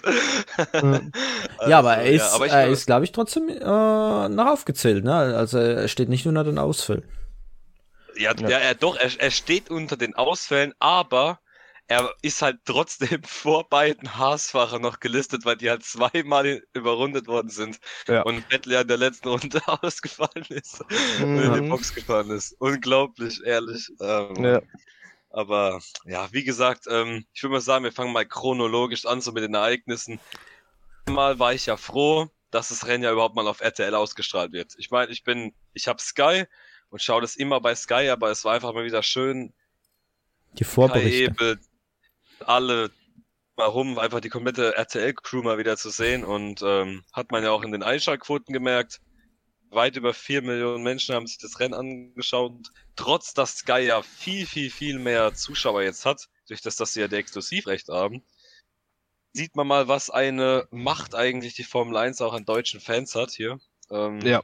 ja, 1.68 1.80
aber 1.80 1.92
Also, 1.92 2.02
er 2.02 2.06
ist, 2.12 2.34
aber 2.34 2.46
ich 2.46 2.52
er 2.52 2.68
ist 2.68 2.86
glaube 2.86 3.06
ich, 3.06 3.12
trotzdem 3.12 3.48
äh, 3.50 3.56
noch 4.30 4.48
aufgezählt, 4.48 5.04
ne? 5.04 5.14
Also 5.16 5.58
er 5.60 5.88
steht 5.88 6.10
nicht 6.10 6.28
unter 6.28 6.44
den 6.44 6.58
Ausfällen. 6.58 7.04
Ja, 8.18 8.34
ja. 8.38 8.58
er 8.58 8.76
doch, 8.76 8.98
er, 8.98 9.10
er 9.18 9.32
steht 9.32 9.70
unter 9.72 9.96
den 9.96 10.16
Ausfällen, 10.16 10.74
aber 10.80 11.40
er 11.92 12.14
ist 12.22 12.42
halt 12.42 12.60
trotzdem 12.66 13.22
vor 13.24 13.68
beiden 13.68 14.18
Haas-Fahrern 14.18 14.82
noch 14.82 15.00
gelistet, 15.02 15.44
weil 15.46 15.58
die 15.58 15.70
halt 15.70 15.84
zweimal 15.84 16.64
überrundet 16.74 17.28
worden 17.28 17.50
sind 17.50 17.80
Ja. 18.08 18.22
und 18.24 18.46
Vettel 18.50 18.74
ja 18.74 18.82
in 18.82 18.88
der 18.88 18.98
letzten 18.98 19.28
Runde 19.28 19.62
ausgefallen 19.68 20.46
ist 20.50 20.82
und 20.82 21.38
in 21.38 21.54
die 21.54 21.62
Mhm. 21.62 21.70
Box 21.70 21.94
gefahren 21.94 22.30
ist. 22.32 22.56
Unglaublich, 22.60 23.42
ehrlich. 23.44 23.90
Ähm, 24.00 24.44
Ja. 24.44 24.62
Aber 25.34 25.80
ja, 26.06 26.28
wie 26.34 26.44
gesagt, 26.44 26.86
ähm, 26.90 27.26
ich 27.34 27.42
würde 27.44 27.54
mal 27.54 27.62
sagen, 27.62 27.84
wir 27.86 27.92
fangen 27.94 28.12
mal 28.12 28.26
chronologisch 28.26 29.06
an, 29.06 29.22
so 29.22 29.32
mit 29.32 29.44
den 29.44 29.54
Ereignissen. 29.54 30.20
Mal 31.10 31.40
war 31.40 31.54
ich 31.54 31.66
ja 31.68 31.78
froh, 31.78 32.30
dass 32.52 32.68
das 32.70 32.86
Rennen 32.86 33.04
ja 33.04 33.12
überhaupt 33.14 33.36
mal 33.36 33.48
auf 33.48 33.62
RTL 33.62 33.96
ausgestrahlt 33.96 34.52
wird. 34.52 34.74
Ich 34.78 34.92
meine, 34.92 35.12
ich 35.12 35.24
bin, 35.24 35.54
ich 35.74 35.88
habe 35.88 36.02
Sky 36.02 36.44
und 36.90 37.02
schaue 37.02 37.22
das 37.22 37.38
immer 37.38 37.62
bei 37.62 37.76
Sky, 37.76 38.10
aber 38.10 38.30
es 38.30 38.44
war 38.44 38.54
einfach 38.56 38.74
mal 38.74 38.84
wieder 38.84 39.04
schön, 39.04 39.54
Die 40.54 40.66
Vorberichte. 40.66 41.24
Ebel, 41.32 41.60
alle 42.48 42.92
mal 43.58 43.66
rum, 43.66 44.00
einfach 44.00 44.22
die 44.22 44.30
komplette 44.30 44.76
RTL-Crew 44.76 45.44
mal 45.44 45.58
wieder 45.58 45.78
zu 45.78 45.90
sehen 45.90 46.24
und 46.24 46.62
ähm, 46.62 47.04
hat 47.14 47.32
man 47.32 47.44
ja 47.44 47.52
auch 47.52 47.64
in 47.64 47.72
den 47.72 47.84
Einschaltquoten 47.84 48.54
gemerkt. 48.54 49.00
Weit 49.70 49.96
über 49.96 50.14
vier 50.14 50.42
Millionen 50.42 50.84
Menschen 50.84 51.16
haben 51.16 51.28
sich 51.28 51.38
das 51.38 51.60
Rennen 51.60 51.74
angeschaut, 51.74 52.72
trotz 52.96 53.34
dass 53.34 53.58
Sky 53.58 53.80
ja 53.80 54.02
viel, 54.02 54.46
viel, 54.46 54.70
viel 54.70 55.00
mehr 55.00 55.34
Zuschauer 55.34 55.84
jetzt 55.84 56.06
hat, 56.06 56.28
durch 56.48 56.62
das, 56.62 56.76
dass 56.76 56.94
sie 56.94 57.02
ja 57.02 57.08
die 57.08 57.16
Exklusivrechte 57.16 57.94
haben. 57.94 58.24
Sieht 59.34 59.56
man 59.56 59.68
mal, 59.68 59.88
was 59.88 60.10
eine 60.10 60.68
Macht 60.72 61.16
eigentlich 61.16 61.54
die 61.54 61.64
Formel 61.64 61.96
1 61.96 62.22
auch 62.22 62.34
an 62.34 62.44
deutschen 62.44 62.82
Fans 62.82 63.16
hat 63.16 63.32
hier. 63.32 63.60
Ähm, 63.90 64.20
Ja. 64.22 64.44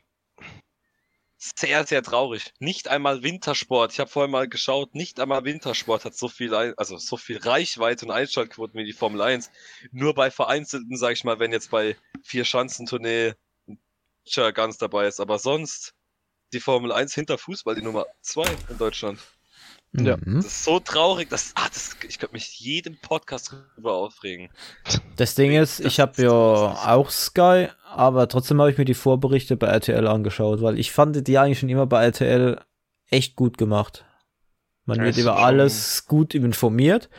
Sehr, 1.37 1.85
sehr 1.85 2.01
traurig. 2.01 2.51
Nicht 2.59 2.87
einmal 2.87 3.21
Wintersport. 3.23 3.93
Ich 3.93 3.99
habe 3.99 4.09
vorher 4.09 4.29
mal 4.29 4.47
geschaut, 4.47 4.95
nicht 4.95 5.19
einmal 5.19 5.45
Wintersport 5.45 6.03
hat 6.05 6.15
so 6.15 6.27
viel, 6.27 6.53
also 6.53 6.97
so 6.97 7.15
viel 7.15 7.37
Reichweite 7.37 8.05
und 8.05 8.11
Einschaltquoten 8.11 8.79
wie 8.79 8.85
die 8.85 8.93
Formel 8.93 9.21
1. 9.21 9.51
Nur 9.91 10.15
bei 10.15 10.31
vereinzelten, 10.31 10.97
sag 10.97 11.13
ich 11.13 11.23
mal, 11.23 11.39
wenn 11.39 11.51
jetzt 11.51 11.69
bei 11.69 11.95
vier 12.23 12.43
Schanzentournee 12.43 13.33
ganz 14.53 14.77
dabei 14.77 15.07
ist. 15.07 15.19
Aber 15.19 15.39
sonst 15.39 15.93
die 16.53 16.59
Formel 16.59 16.91
1 16.91 17.13
hinter 17.13 17.37
Fußball 17.37 17.75
die 17.75 17.83
Nummer 17.83 18.07
2 18.21 18.43
in 18.69 18.77
Deutschland. 18.77 19.19
Ja. 19.93 20.17
Mhm. 20.17 20.35
Das 20.35 20.45
ist 20.45 20.63
so 20.63 20.79
traurig, 20.79 21.29
dass, 21.29 21.53
ah, 21.55 21.67
das, 21.69 21.95
ich 22.07 22.19
könnte 22.19 22.33
mich 22.33 22.59
jedem 22.59 22.97
Podcast 23.01 23.55
drüber 23.75 23.93
aufregen. 23.93 24.49
Das 25.15 25.35
Ding 25.35 25.53
ist, 25.53 25.79
ich 25.79 25.99
habe 25.99 26.21
ja 26.21 26.31
auch 26.31 27.09
Sky, 27.09 27.67
aber 27.85 28.27
trotzdem 28.27 28.59
habe 28.59 28.71
ich 28.71 28.77
mir 28.77 28.85
die 28.85 28.93
Vorberichte 28.93 29.57
bei 29.57 29.67
RTL 29.67 30.07
angeschaut, 30.07 30.61
weil 30.61 30.77
ich 30.77 30.91
fand 30.91 31.27
die 31.27 31.37
eigentlich 31.37 31.59
schon 31.59 31.69
immer 31.69 31.87
bei 31.87 32.03
RTL 32.03 32.59
echt 33.09 33.35
gut 33.35 33.57
gemacht. 33.57 34.05
Man 34.85 35.01
wird 35.01 35.17
über 35.17 35.37
alles 35.37 36.05
gut 36.05 36.33
informiert. 36.33 37.09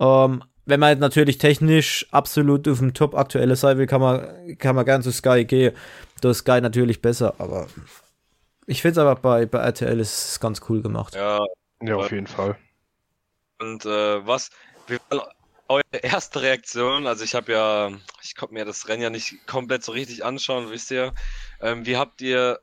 Ähm, 0.00 0.44
wenn 0.64 0.80
man 0.80 0.90
jetzt 0.90 1.00
natürlich 1.00 1.38
technisch 1.38 2.06
absolut 2.10 2.68
auf 2.68 2.78
dem 2.78 2.94
Top 2.94 3.14
aktuelle 3.14 3.56
sein 3.56 3.78
will, 3.78 3.86
kann 3.86 4.00
man, 4.00 4.56
kann 4.58 4.76
man 4.76 4.84
gern 4.84 5.02
zu 5.02 5.10
Sky 5.10 5.44
gehen. 5.44 5.74
Da 6.20 6.30
ist 6.30 6.38
Sky 6.38 6.60
natürlich 6.60 7.02
besser, 7.02 7.34
aber 7.38 7.66
ich 8.66 8.80
finde 8.80 8.92
es 8.92 8.98
aber 8.98 9.20
bei, 9.20 9.44
bei 9.44 9.58
RTL 9.58 9.98
ist 9.98 10.30
es 10.30 10.40
ganz 10.40 10.60
cool 10.68 10.82
gemacht. 10.82 11.14
Ja, 11.14 11.40
Ja, 11.82 11.96
auf 11.96 12.10
jeden 12.12 12.26
Fall. 12.26 12.56
Und 13.58 13.84
äh, 13.84 14.26
was, 14.26 14.50
wie 14.86 14.98
war 15.10 15.28
eure 15.68 15.82
erste 16.02 16.42
Reaktion? 16.42 17.06
Also 17.06 17.24
ich 17.24 17.34
habe 17.34 17.52
ja, 17.52 17.90
ich 18.22 18.34
konnte 18.36 18.54
mir 18.54 18.64
das 18.64 18.88
Rennen 18.88 19.02
ja 19.02 19.10
nicht 19.10 19.46
komplett 19.46 19.84
so 19.84 19.92
richtig 19.92 20.24
anschauen, 20.24 20.70
wisst 20.70 20.90
ihr. 20.90 21.12
Ähm, 21.60 21.86
wie 21.86 21.96
habt 21.96 22.20
ihr 22.20 22.60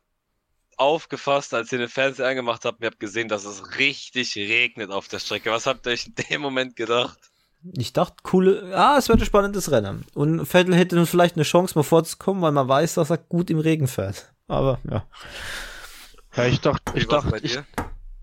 aufgefasst, 0.77 1.53
als 1.53 1.71
ihr 1.71 1.79
den 1.79 1.89
Fernseher 1.89 2.27
angemacht 2.27 2.65
habt? 2.65 2.79
und 2.79 2.83
Ihr 2.83 2.91
habt 2.91 2.99
gesehen, 2.99 3.27
dass 3.27 3.45
es 3.45 3.77
richtig 3.77 4.35
regnet 4.37 4.91
auf 4.91 5.07
der 5.07 5.19
Strecke. 5.19 5.51
Was 5.51 5.65
habt 5.65 5.85
ihr 5.85 5.91
euch 5.93 6.07
in 6.07 6.15
dem 6.29 6.41
Moment 6.41 6.75
gedacht? 6.75 7.17
Ich 7.73 7.91
dachte, 7.91 8.15
coole, 8.23 8.71
ah, 8.73 8.95
es 8.97 9.09
wird 9.09 9.19
ein 9.19 9.25
spannendes 9.25 9.69
Rennen. 9.71 10.05
Und 10.13 10.45
Vettel 10.45 10.75
hätte 10.75 10.95
nun 10.95 11.05
vielleicht 11.05 11.35
eine 11.35 11.43
Chance, 11.43 11.77
mal 11.77 11.83
vorzukommen, 11.83 12.41
weil 12.41 12.53
man 12.53 12.69
weiß, 12.69 12.93
dass 12.93 13.09
er 13.09 13.17
gut 13.17 13.49
im 13.49 13.59
Regen 13.59 13.87
fährt. 13.87 14.31
Aber 14.47 14.79
ja. 14.89 15.05
Ja, 16.35 16.45
ich 16.45 16.61
dachte, 16.61 16.93
Wie 16.93 16.99
ich 16.99 17.07
dachte, 17.07 17.31
bei 17.31 17.37
ich, 17.37 17.51
dir? 17.51 17.65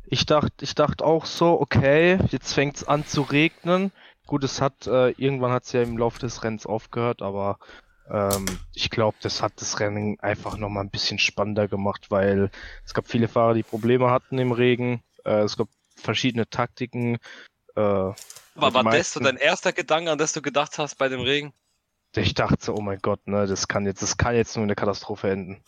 Ich 0.06 0.26
dachte, 0.26 0.64
ich 0.64 0.74
dachte 0.74 1.04
auch 1.04 1.26
so, 1.26 1.60
okay, 1.60 2.18
jetzt 2.30 2.52
fängt's 2.52 2.84
an 2.84 3.06
zu 3.06 3.22
regnen. 3.22 3.92
Gut, 4.26 4.44
es 4.44 4.60
hat, 4.60 4.86
äh, 4.86 5.10
irgendwann 5.10 5.52
hat's 5.52 5.72
ja 5.72 5.82
im 5.82 5.98
Laufe 5.98 6.18
des 6.18 6.42
Rennens 6.42 6.66
aufgehört, 6.66 7.22
aber 7.22 7.58
ähm, 8.10 8.46
ich 8.74 8.90
glaube, 8.90 9.16
das 9.20 9.42
hat 9.42 9.52
das 9.56 9.80
Rennen 9.80 10.18
einfach 10.20 10.56
nochmal 10.56 10.84
ein 10.84 10.90
bisschen 10.90 11.18
spannender 11.18 11.68
gemacht, 11.68 12.10
weil 12.10 12.50
es 12.84 12.94
gab 12.94 13.06
viele 13.08 13.28
Fahrer, 13.28 13.54
die 13.54 13.62
Probleme 13.62 14.10
hatten 14.10 14.38
im 14.38 14.52
Regen. 14.52 15.02
Äh, 15.24 15.42
es 15.42 15.56
gab 15.56 15.68
verschiedene 15.96 16.48
Taktiken. 16.48 17.16
Äh, 17.74 17.80
War, 17.80 18.14
die 18.54 18.60
war 18.60 18.70
das 18.72 19.12
so 19.12 19.20
meisten- 19.20 19.24
dein 19.24 19.36
erster 19.36 19.72
Gedanke, 19.72 20.10
an 20.10 20.18
das 20.18 20.32
du 20.32 20.42
gedacht 20.42 20.78
hast 20.78 20.96
bei 20.96 21.08
dem 21.08 21.20
Regen? 21.20 21.52
ich 22.14 22.32
dachte 22.32 22.56
so, 22.64 22.74
oh 22.74 22.80
mein 22.80 22.98
Gott, 23.02 23.26
ne, 23.26 23.46
das 23.46 23.68
kann 23.68 23.84
jetzt, 23.84 24.00
das 24.00 24.16
kann 24.16 24.34
jetzt 24.34 24.56
nur 24.56 24.62
in 24.62 24.68
der 24.68 24.76
Katastrophe 24.76 25.28
enden. 25.30 25.62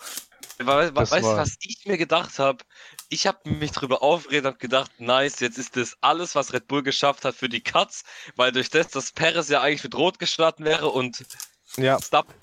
Weißt 0.59 1.13
du, 1.13 1.37
was 1.37 1.57
ich 1.63 1.87
mir 1.87 1.97
gedacht 1.97 2.39
habe? 2.39 2.65
Ich 3.09 3.27
habe 3.27 3.49
mich 3.49 3.71
drüber 3.71 4.03
aufgeregt 4.03 4.47
und 4.47 4.59
gedacht, 4.59 4.91
nice, 4.99 5.41
jetzt 5.41 5.57
ist 5.57 5.77
das 5.77 5.97
alles, 6.01 6.35
was 6.35 6.53
Red 6.53 6.67
Bull 6.67 6.83
geschafft 6.83 7.25
hat 7.25 7.37
für 7.37 7.49
die 7.49 7.63
Cuts, 7.63 8.03
weil 8.35 8.51
durch 8.51 8.69
das, 8.69 8.89
dass 8.89 9.13
Perez 9.13 9.49
ja 9.49 9.61
eigentlich 9.63 9.85
mit 9.85 9.95
Rot 9.95 10.19
gestartet 10.19 10.65
wäre 10.65 10.89
und 10.89 11.25
Ja, 11.77 12.01
Stop, 12.03 12.35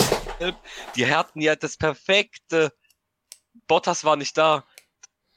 die 0.96 1.14
hatten 1.14 1.42
ja 1.42 1.56
das 1.56 1.78
perfekte. 1.78 2.72
Bottas 3.68 4.04
war 4.04 4.16
nicht 4.16 4.38
da. 4.38 4.66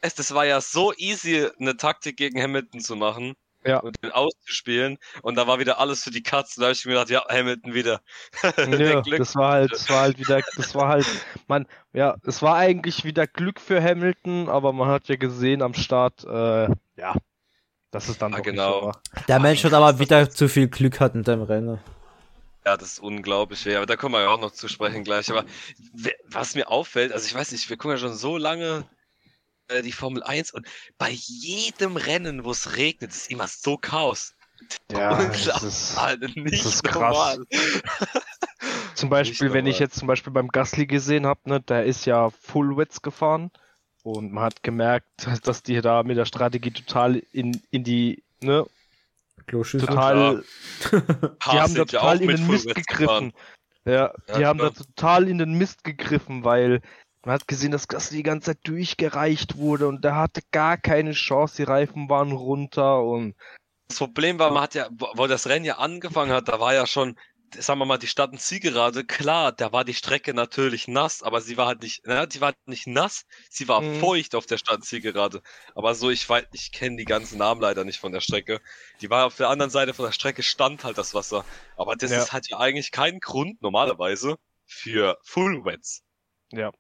Es, 0.01 0.15
das 0.15 0.33
war 0.33 0.47
ja 0.47 0.61
so 0.61 0.93
easy, 0.95 1.49
eine 1.59 1.77
Taktik 1.77 2.17
gegen 2.17 2.41
Hamilton 2.41 2.81
zu 2.81 2.95
machen 2.95 3.35
ja. 3.69 3.79
und 3.81 4.03
den 4.03 4.13
auszuspielen. 4.13 4.99
Und 5.23 5.37
da 5.37 5.47
war 5.47 5.59
wieder 5.59 5.79
alles 5.79 6.03
für 6.03 6.11
die. 6.11 6.19
Und 6.19 6.33
da 6.59 6.63
habe 6.63 6.73
ich 6.73 6.85
mir 6.85 6.93
gedacht, 6.93 7.11
ja, 7.11 7.25
Hamilton 7.29 7.75
wieder. 7.75 8.01
Ja, 8.79 9.01
Glück. 9.01 9.19
das 9.19 9.35
war 9.37 9.53
halt, 9.53 9.73
das 9.73 9.89
war 9.91 10.01
halt 10.03 10.19
wieder, 10.19 10.41
das 10.57 10.75
war 10.75 10.89
halt, 10.89 11.07
man, 11.47 11.67
ja, 11.93 12.17
es 12.25 12.43
war 12.43 12.57
eigentlich 12.57 13.05
wieder 13.05 13.27
Glück 13.27 13.61
für 13.61 13.83
Hamilton, 13.83 14.49
aber 14.49 14.73
man 14.73 14.89
hat 14.89 15.09
ja 15.09 15.17
gesehen 15.17 15.63
am 15.63 15.75
Start, 15.75 16.25
äh, 16.25 16.69
ja, 16.97 17.15
dass 17.91 18.09
es 18.09 18.19
dann 18.19 18.35
Ah, 18.35 18.39
doch 18.39 18.45
genau. 18.45 18.71
nicht 18.71 18.81
so 18.81 18.87
war. 18.87 19.27
Der 19.29 19.41
Mensch 19.41 19.65
hat 19.65 19.73
aber 19.73 19.93
das 19.93 20.01
wieder 20.01 20.31
zu 20.31 20.49
viel 20.49 20.69
Glück 20.69 21.01
hat 21.01 21.15
in 21.15 21.25
dem 21.25 21.43
Rennen. 21.43 21.79
Ja, 22.67 22.77
das 22.77 22.93
ist 22.93 22.99
unglaublich. 23.01 23.65
Ja, 23.65 23.79
aber 23.79 23.87
da 23.87 23.97
kommen 23.97 24.15
wir 24.15 24.23
ja 24.23 24.29
auch 24.29 24.41
noch 24.41 24.53
zu 24.53 24.69
sprechen 24.69 25.03
gleich. 25.05 25.31
Aber 25.31 25.45
was 26.27 26.55
mir 26.55 26.69
auffällt, 26.71 27.13
also 27.13 27.27
ich 27.27 27.35
weiß 27.35 27.53
nicht, 27.53 27.69
wir 27.71 27.77
gucken 27.79 27.93
ja 27.93 27.99
schon 27.99 28.15
so 28.15 28.37
lange 28.37 28.85
äh, 29.69 29.83
die 29.83 29.93
Formel 29.93 30.23
1 30.23 30.53
und 30.53 30.67
bei 30.99 31.11
jedem 31.11 31.97
Rennen, 31.97 32.45
wo 32.45 32.51
es 32.51 32.77
regnet, 32.77 33.11
ist 33.11 33.31
immer 33.31 33.47
so 33.49 33.77
Chaos. 33.77 34.35
Ja, 34.91 35.17
das 35.25 35.63
ist, 35.63 35.97
Alter, 35.97 36.27
nicht 36.35 36.65
ist 36.65 36.83
krass. 36.83 37.37
normal. 37.37 37.47
zum 38.95 39.09
Beispiel, 39.09 39.53
wenn 39.53 39.67
ich 39.67 39.79
jetzt 39.79 39.97
zum 39.97 40.09
Beispiel 40.09 40.33
beim 40.33 40.49
Gasly 40.49 40.87
gesehen 40.87 41.27
habe, 41.27 41.41
ne, 41.45 41.61
der 41.61 41.85
ist 41.85 42.07
ja 42.07 42.31
Full 42.31 42.77
Wets 42.77 43.01
gefahren 43.01 43.53
und 44.03 44.33
man 44.33 44.43
hat 44.45 44.65
gemerkt, 44.65 45.29
dass 45.45 45.63
die 45.63 45.81
da 45.81 46.03
mit 46.03 46.17
der 46.17 46.25
Strategie 46.25 46.73
total 46.73 47.23
in, 47.33 47.63
in 47.71 47.85
die, 47.85 48.25
ne, 48.41 48.67
Kloschüssel. 49.47 49.87
total, 49.89 50.45
die 50.93 50.97
Haas 51.41 51.55
haben 51.55 51.75
da 51.75 51.81
ja 51.81 51.85
total 51.85 52.21
in 52.21 52.29
den 52.29 52.39
Full 52.39 52.49
Mist 52.49 52.75
gegriffen. 52.75 53.33
Ja, 53.85 54.13
die 54.37 54.41
Ja, 54.41 54.49
haben 54.49 54.59
da 54.59 54.71
total 54.71 55.29
in 55.29 55.39
den 55.39 55.53
Mist 55.55 55.85
gegriffen, 55.85 56.43
weil 56.45 56.81
man 57.29 57.35
hat 57.35 57.47
gesehen, 57.47 57.73
dass 57.73 57.89
Gasly 57.89 58.17
die 58.17 58.23
ganze 58.23 58.53
Zeit 58.53 58.61
durchgereicht 58.67 59.59
wurde 59.59 59.87
und 59.87 60.03
der 60.03 60.17
hatte 60.17 60.41
gar 60.51 60.79
keine 60.79 61.13
Chance, 61.13 61.57
die 61.57 61.63
Reifen 61.65 62.09
waren 62.09 62.33
runter 62.33 63.03
und 63.03 63.35
Das 63.89 63.99
Problem 63.99 64.39
war, 64.39 64.51
man 64.51 64.63
hat 64.63 64.75
ja, 64.75 64.89
wo 64.91 65.27
das 65.27 65.47
Rennen 65.47 65.67
ja 65.67 65.77
angefangen 65.77 66.33
hat, 66.33 66.49
da 66.49 66.59
war 66.59 66.73
ja 66.73 66.87
schon, 66.87 67.19
sagen 67.55 67.81
wir 67.81 67.85
mal, 67.85 67.99
die 67.99 68.07
Stadt- 68.07 68.33
und 68.33 68.41
Zielgerade, 68.41 69.05
klar, 69.05 69.53
da 69.53 69.73
war 69.73 69.85
die 69.85 69.93
Strecke 69.93 70.33
natürlich 70.33 70.89
nass, 70.89 71.23
aber 71.23 71.43
sie 71.43 71.59
war 71.59 71.67
halt 71.67 71.83
nicht, 71.83 72.07
ne, 72.07 72.27
sie 72.31 72.41
war 72.41 72.55
nicht 72.65 72.87
nass, 72.87 73.27
sie 73.51 73.69
war 73.69 73.83
Mhm. 73.83 74.01
feucht 74.01 74.35
auf 74.35 74.47
der 74.47 74.57
Stadt- 74.57 74.77
und 74.77 74.85
Zielgerade. 74.87 75.43
Aber 75.75 75.95
so, 75.95 76.09
ich 76.09 76.27
weiß, 76.27 76.47
ich 76.53 76.73
kenne 76.73 76.97
die 76.97 77.05
ganzen 77.05 77.37
Namen 77.37 77.61
leider 77.61 77.85
nicht 77.85 77.99
von 77.99 78.13
der 78.13 78.23
Strecke. 78.23 78.59
Die 79.03 79.11
war 79.11 79.27
auf 79.27 79.37
der 79.37 79.51
anderen 79.51 79.71
Seite 79.71 79.93
von 79.93 80.07
der 80.07 80.13
Strecke, 80.13 80.43
stand 80.43 80.83
halt 80.83 80.97
das 80.97 81.13
Wasser. 81.13 81.45
Aber 81.77 81.95
das 81.95 82.11
Ja. 82.11 82.23
ist 82.23 82.33
halt 82.33 82.49
ja 82.49 82.59
eigentlich 82.59 82.91
kein 82.91 83.21
Grund, 83.21 83.61
normalerweise, 83.61 84.37
für 84.65 85.19
Full 85.25 85.67
Wets. 85.67 86.03
Ja. 86.53 86.73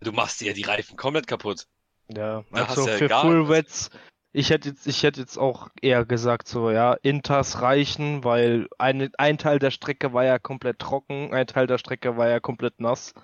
Du 0.00 0.12
machst 0.12 0.40
dir 0.40 0.48
ja 0.48 0.52
die 0.52 0.62
Reifen 0.62 0.96
komplett 0.96 1.26
kaputt. 1.26 1.66
ja, 2.08 2.44
Da 2.50 2.68
hast 2.68 2.70
also 2.70 2.86
du 2.86 2.90
ja 2.90 2.98
für 2.98 3.08
gar 3.08 3.22
Full. 3.22 3.48
Wets, 3.48 3.90
ich 4.32 4.50
hätte 4.50 4.68
jetzt, 4.68 4.86
ich 4.86 5.02
hätte 5.02 5.20
jetzt 5.20 5.38
auch 5.38 5.68
eher 5.80 6.04
gesagt 6.04 6.46
so, 6.48 6.70
ja, 6.70 6.94
Inters 6.94 7.62
reichen, 7.62 8.22
weil 8.22 8.68
eine, 8.78 9.10
ein 9.18 9.38
Teil 9.38 9.58
der 9.58 9.70
Strecke 9.70 10.12
war 10.12 10.24
ja 10.24 10.38
komplett 10.38 10.78
trocken, 10.78 11.32
ein 11.32 11.46
Teil 11.46 11.66
der 11.66 11.78
Strecke 11.78 12.16
war 12.16 12.28
ja 12.28 12.40
komplett 12.40 12.80
nass. 12.80 13.14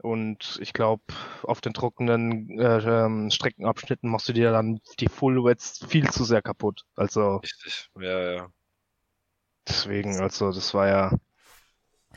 Und 0.00 0.58
ich 0.62 0.72
glaube, 0.72 1.02
auf 1.42 1.60
den 1.60 1.74
trockenen 1.74 2.56
äh, 2.58 2.78
ähm, 2.78 3.30
Streckenabschnitten 3.32 4.08
machst 4.08 4.28
du 4.28 4.32
dir 4.32 4.52
dann 4.52 4.80
die 5.00 5.08
Full 5.08 5.42
Wets 5.42 5.84
viel 5.88 6.08
zu 6.10 6.22
sehr 6.22 6.40
kaputt. 6.40 6.84
Also 6.94 7.38
Richtig. 7.38 7.90
Ja, 7.98 8.32
ja. 8.32 8.48
deswegen, 9.66 10.20
also 10.20 10.52
das 10.52 10.72
war 10.72 10.86
ja 10.86 11.12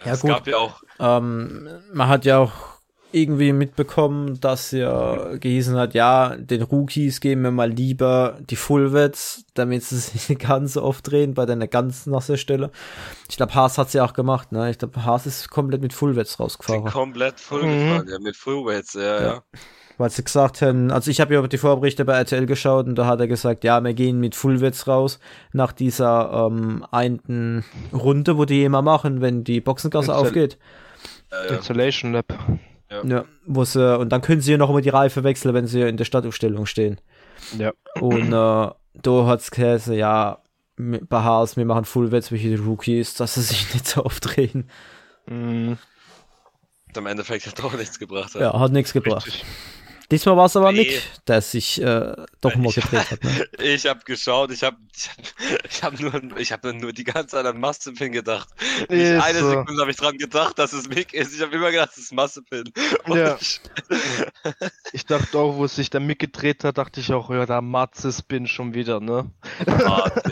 Ja, 0.05 0.13
es 0.13 0.21
gut. 0.21 0.29
gab 0.29 0.47
ja 0.47 0.57
auch 0.57 0.83
Ähm, 0.99 1.67
man 1.91 2.07
hat 2.07 2.25
ja 2.25 2.37
auch 2.37 2.80
irgendwie 3.13 3.53
mitbekommen, 3.53 4.39
dass 4.39 4.71
ja 4.71 5.35
gehießen 5.35 5.75
hat, 5.77 5.93
ja, 5.93 6.35
den 6.37 6.61
Rookies 6.63 7.19
geben 7.19 7.43
wir 7.43 7.51
mal 7.51 7.69
lieber 7.69 8.37
die 8.49 8.55
Fullwets, 8.55 9.45
damit 9.53 9.83
sie 9.83 9.97
sich 9.97 10.29
nicht 10.29 10.41
ganz 10.41 10.73
so 10.73 10.83
oft 10.83 11.09
drehen 11.09 11.33
bei 11.33 11.45
deiner 11.45 11.67
ganz 11.67 12.05
nasse 12.05 12.37
Stelle. 12.37 12.71
Ich 13.29 13.37
glaube, 13.37 13.53
Haas 13.55 13.77
hat's 13.77 13.93
ja 13.93 14.03
auch 14.05 14.13
gemacht, 14.13 14.51
ne? 14.51 14.69
Ich 14.69 14.77
glaube, 14.77 15.03
Haas 15.05 15.25
ist 15.25 15.49
komplett 15.49 15.81
mit 15.81 15.93
Fullwets 15.93 16.31
sind 16.33 16.41
rausgefahren. 16.41 16.85
komplett 16.85 17.39
voll 17.39 17.63
Mhm. 17.63 17.79
gefahren, 17.89 18.07
ja, 18.11 18.19
mit 18.19 18.35
Full 18.35 18.65
Wets, 18.65 18.93
ja, 18.93 19.01
ja. 19.01 19.21
Ja. 19.21 19.43
Weil 19.97 20.09
sie 20.09 20.23
gesagt 20.23 20.63
haben, 20.63 20.89
also 20.89 21.11
ich 21.11 21.21
habe 21.21 21.33
ja 21.35 21.45
die 21.45 21.57
Vorberichte 21.59 22.05
bei 22.05 22.13
RTL 22.13 22.47
geschaut 22.47 22.87
und 22.87 22.95
da 22.95 23.05
hat 23.05 23.19
er 23.19 23.27
gesagt, 23.27 23.63
ja, 23.63 23.79
wir 23.81 23.93
gehen 23.93 24.19
mit 24.19 24.33
Fullwets 24.33 24.87
raus 24.87 25.19
nach 25.53 25.73
dieser 25.73 26.47
ähm, 26.49 26.83
einen 26.91 27.63
Runde, 27.93 28.35
wo 28.37 28.45
die 28.45 28.63
immer 28.63 28.81
machen, 28.81 29.21
wenn 29.21 29.43
die 29.43 29.61
Boxengasse 29.61 30.11
Install- 30.11 30.21
aufgeht. 30.27 30.57
ja, 31.31 31.45
ja. 31.45 31.55
Installation 31.57 32.13
Lab. 32.13 32.25
Ja, 32.91 33.25
wo 33.45 33.63
sie, 33.63 33.97
und 33.97 34.09
dann 34.09 34.21
können 34.21 34.41
sie 34.41 34.51
ja 34.51 34.57
noch 34.57 34.69
immer 34.69 34.81
die 34.81 34.89
Reife 34.89 35.23
wechseln, 35.23 35.53
wenn 35.53 35.67
sie 35.67 35.81
in 35.81 35.97
der 35.97 36.05
Stadtaufstellung 36.05 36.65
stehen. 36.65 36.99
Ja. 37.57 37.71
Und 37.99 38.27
äh, 38.27 38.31
da 38.31 39.25
hat's 39.25 39.51
geheißen, 39.51 39.93
ja, 39.93 40.39
bei 40.75 41.21
Haas, 41.21 41.57
wir 41.57 41.65
machen 41.65 41.85
Fullwets 41.85 42.31
wie 42.31 42.39
die 42.39 42.55
Rookies, 42.55 43.13
dass 43.13 43.35
sie 43.35 43.41
sich 43.41 43.73
nicht 43.73 43.87
so 43.87 44.03
aufdrehen. 44.03 44.69
Mhm, 45.27 45.77
Im 46.95 47.05
Endeffekt 47.05 47.47
hat 47.47 47.59
doch 47.59 47.73
nichts 47.73 47.99
gebracht. 47.99 48.35
hat. 48.35 48.41
Ja, 48.41 48.59
hat 48.59 48.71
nichts 48.71 48.93
gebracht. 48.93 49.27
richtig. 49.27 49.45
Diesmal 50.11 50.35
war 50.37 50.45
es 50.45 50.55
aber 50.57 50.71
Nee. 50.73 50.79
Nick, 50.79 51.01
der 51.25 51.41
sich 51.41 51.81
äh, 51.81 52.13
doch 52.41 52.55
mal 52.55 52.71
gedreht 52.71 53.11
hat. 53.11 53.23
Ne? 53.23 53.47
Ich 53.59 53.85
habe 53.87 54.01
geschaut, 54.03 54.51
ich 54.51 54.61
habe 54.61 54.75
ich 55.69 55.81
hab 55.83 55.97
nur, 55.99 56.13
ich 56.37 56.51
hab 56.51 56.63
nur 56.65 56.91
die 56.91 57.03
ganze 57.05 57.27
Zeit 57.37 57.45
an 57.45 57.59
Massepin 57.59 58.11
gedacht. 58.11 58.49
Nicht 58.89 58.99
Ist 59.01 59.23
eine 59.23 59.39
so. 59.39 59.49
Sekunde 59.49 59.81
habe 59.81 59.91
ich 59.91 59.97
dran 59.97 60.17
gedacht, 60.17 60.59
dass 60.59 60.73
es 60.73 60.89
Mick 60.89 61.13
ist. 61.13 61.33
Ich 61.33 61.41
habe 61.41 61.55
immer 61.55 61.71
gedacht, 61.71 61.91
es 61.93 61.99
ist 61.99 62.13
Massepin. 62.13 62.65
Und 63.05 63.17
Ja. 63.17 63.37
ich- 63.39 63.61
Ich 64.93 65.05
dachte 65.05 65.37
auch, 65.37 65.55
wo 65.55 65.65
es 65.65 65.75
sich 65.75 65.89
der 65.89 66.01
Mick 66.01 66.19
gedreht 66.19 66.63
hat, 66.65 66.77
dachte 66.77 66.99
ich 66.99 67.13
auch, 67.13 67.29
ja, 67.29 67.45
da 67.45 67.61
Matzes 67.61 68.21
bin 68.21 68.45
schon 68.47 68.73
wieder, 68.73 68.99
ne? 68.99 69.31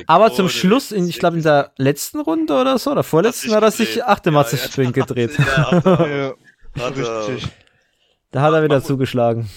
Aber 0.08 0.34
zum 0.34 0.50
Schluss, 0.50 0.92
in, 0.92 1.08
ich 1.08 1.20
glaube 1.20 1.38
in 1.38 1.44
der 1.44 1.72
letzten 1.78 2.20
Runde 2.20 2.54
oder 2.60 2.78
so, 2.78 2.92
oder 2.92 3.04
vorletzten, 3.04 3.54
hat 3.56 3.64
er 3.64 3.72
sich 3.72 4.04
achte 4.04 4.30
Ja, 4.30 4.34
Matze 4.34 4.58
ja, 4.58 4.64
Sprint 4.64 4.98
da- 4.98 5.02
gedreht. 5.06 5.32
Ja, 5.38 5.72
hat 5.72 5.86
Ja, 5.86 6.88
richtig. 6.88 7.48
Da 8.32 8.42
hat 8.42 8.54
er 8.54 8.64
wieder 8.64 8.84
zugeschlagen. 8.84 9.50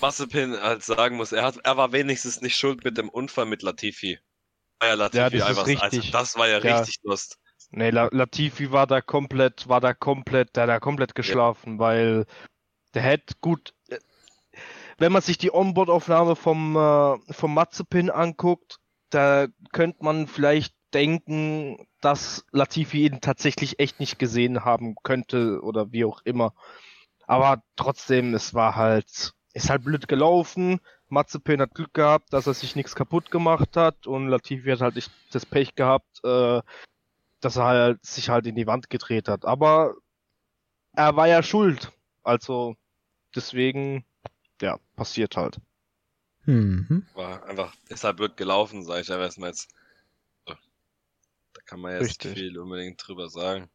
Massepin 0.00 0.60
halt 0.60 0.82
sagen 0.82 1.16
muss, 1.16 1.32
er, 1.32 1.44
hat, 1.44 1.58
er 1.62 1.76
war 1.76 1.92
wenigstens 1.92 2.40
nicht 2.40 2.56
schuld 2.56 2.84
mit 2.84 2.98
dem 2.98 3.08
Unfall 3.08 3.46
mit 3.46 3.62
Latifi. 3.62 4.18
War 4.80 4.88
ja 4.88 4.94
Latifi 4.94 5.18
Ja, 5.18 5.30
das 5.30 5.40
ist 5.40 5.46
einfach, 5.46 5.66
richtig. 5.66 5.98
Also 6.00 6.10
das 6.10 6.36
war 6.36 6.48
ja, 6.48 6.58
Ja. 6.58 6.78
richtig 6.78 6.98
lust. 7.04 7.38
Nee, 7.70 7.90
La 7.90 8.08
Latifi 8.12 8.70
war 8.70 8.86
da 8.86 9.00
komplett, 9.00 9.68
war 9.68 9.80
da 9.80 9.94
komplett, 9.94 10.56
der 10.56 10.64
hat 10.64 10.70
da 10.70 10.80
komplett 10.80 11.14
geschlafen, 11.14 11.78
weil 11.78 12.26
der 12.92 13.02
hätte 13.02 13.34
gut, 13.40 13.72
äh, 13.88 13.98
wenn 14.98 15.12
man 15.12 15.22
sich 15.22 15.38
die 15.38 15.54
Onboard-Aufnahme 15.54 16.36
vom, 16.36 16.76
äh, 16.76 17.32
vom 17.32 17.54
Mazepin 17.54 18.10
anguckt, 18.10 18.78
da 19.08 19.46
könnte 19.72 20.04
man 20.04 20.26
vielleicht 20.26 20.74
denken, 20.92 21.86
dass 22.02 22.44
Latifi 22.50 23.06
ihn 23.06 23.20
tatsächlich 23.22 23.78
echt 23.78 24.00
nicht 24.00 24.18
gesehen 24.18 24.64
haben 24.64 24.96
könnte 25.02 25.60
oder 25.62 25.92
wie 25.92 26.04
auch 26.04 26.20
immer. 26.24 26.54
Aber 27.32 27.62
trotzdem, 27.76 28.34
es 28.34 28.52
war 28.52 28.76
halt, 28.76 29.32
ist 29.54 29.70
halt 29.70 29.84
blöd 29.84 30.06
gelaufen. 30.06 30.80
Mazepin 31.08 31.62
hat 31.62 31.74
Glück 31.74 31.94
gehabt, 31.94 32.30
dass 32.34 32.46
er 32.46 32.52
sich 32.52 32.76
nichts 32.76 32.94
kaputt 32.94 33.30
gemacht 33.30 33.74
hat 33.74 34.06
und 34.06 34.28
Latifi 34.28 34.68
hat 34.68 34.82
halt 34.82 34.96
nicht 34.96 35.10
das 35.30 35.46
Pech 35.46 35.74
gehabt, 35.74 36.22
äh, 36.24 36.60
dass 37.40 37.56
er 37.56 37.64
halt 37.64 38.04
sich 38.04 38.28
halt 38.28 38.46
in 38.46 38.54
die 38.54 38.66
Wand 38.66 38.90
gedreht 38.90 39.28
hat. 39.28 39.46
Aber 39.46 39.94
er 40.94 41.16
war 41.16 41.26
ja 41.26 41.42
schuld. 41.42 41.90
Also 42.22 42.76
deswegen, 43.34 44.04
ja, 44.60 44.78
passiert 44.94 45.34
halt. 45.34 45.56
Mhm. 46.44 47.06
War 47.14 47.46
einfach, 47.46 47.74
ist 47.88 48.04
halt 48.04 48.18
blöd 48.18 48.36
gelaufen, 48.36 48.84
sag 48.84 49.00
ich 49.00 49.08
ja 49.08 49.18
erstmal 49.18 49.48
jetzt. 49.48 49.70
Da 50.44 50.54
kann 51.64 51.80
man 51.80 51.92
jetzt 51.92 52.10
Richtig. 52.10 52.32
nicht 52.32 52.40
viel 52.40 52.58
unbedingt 52.58 53.02
drüber 53.06 53.30
sagen. 53.30 53.70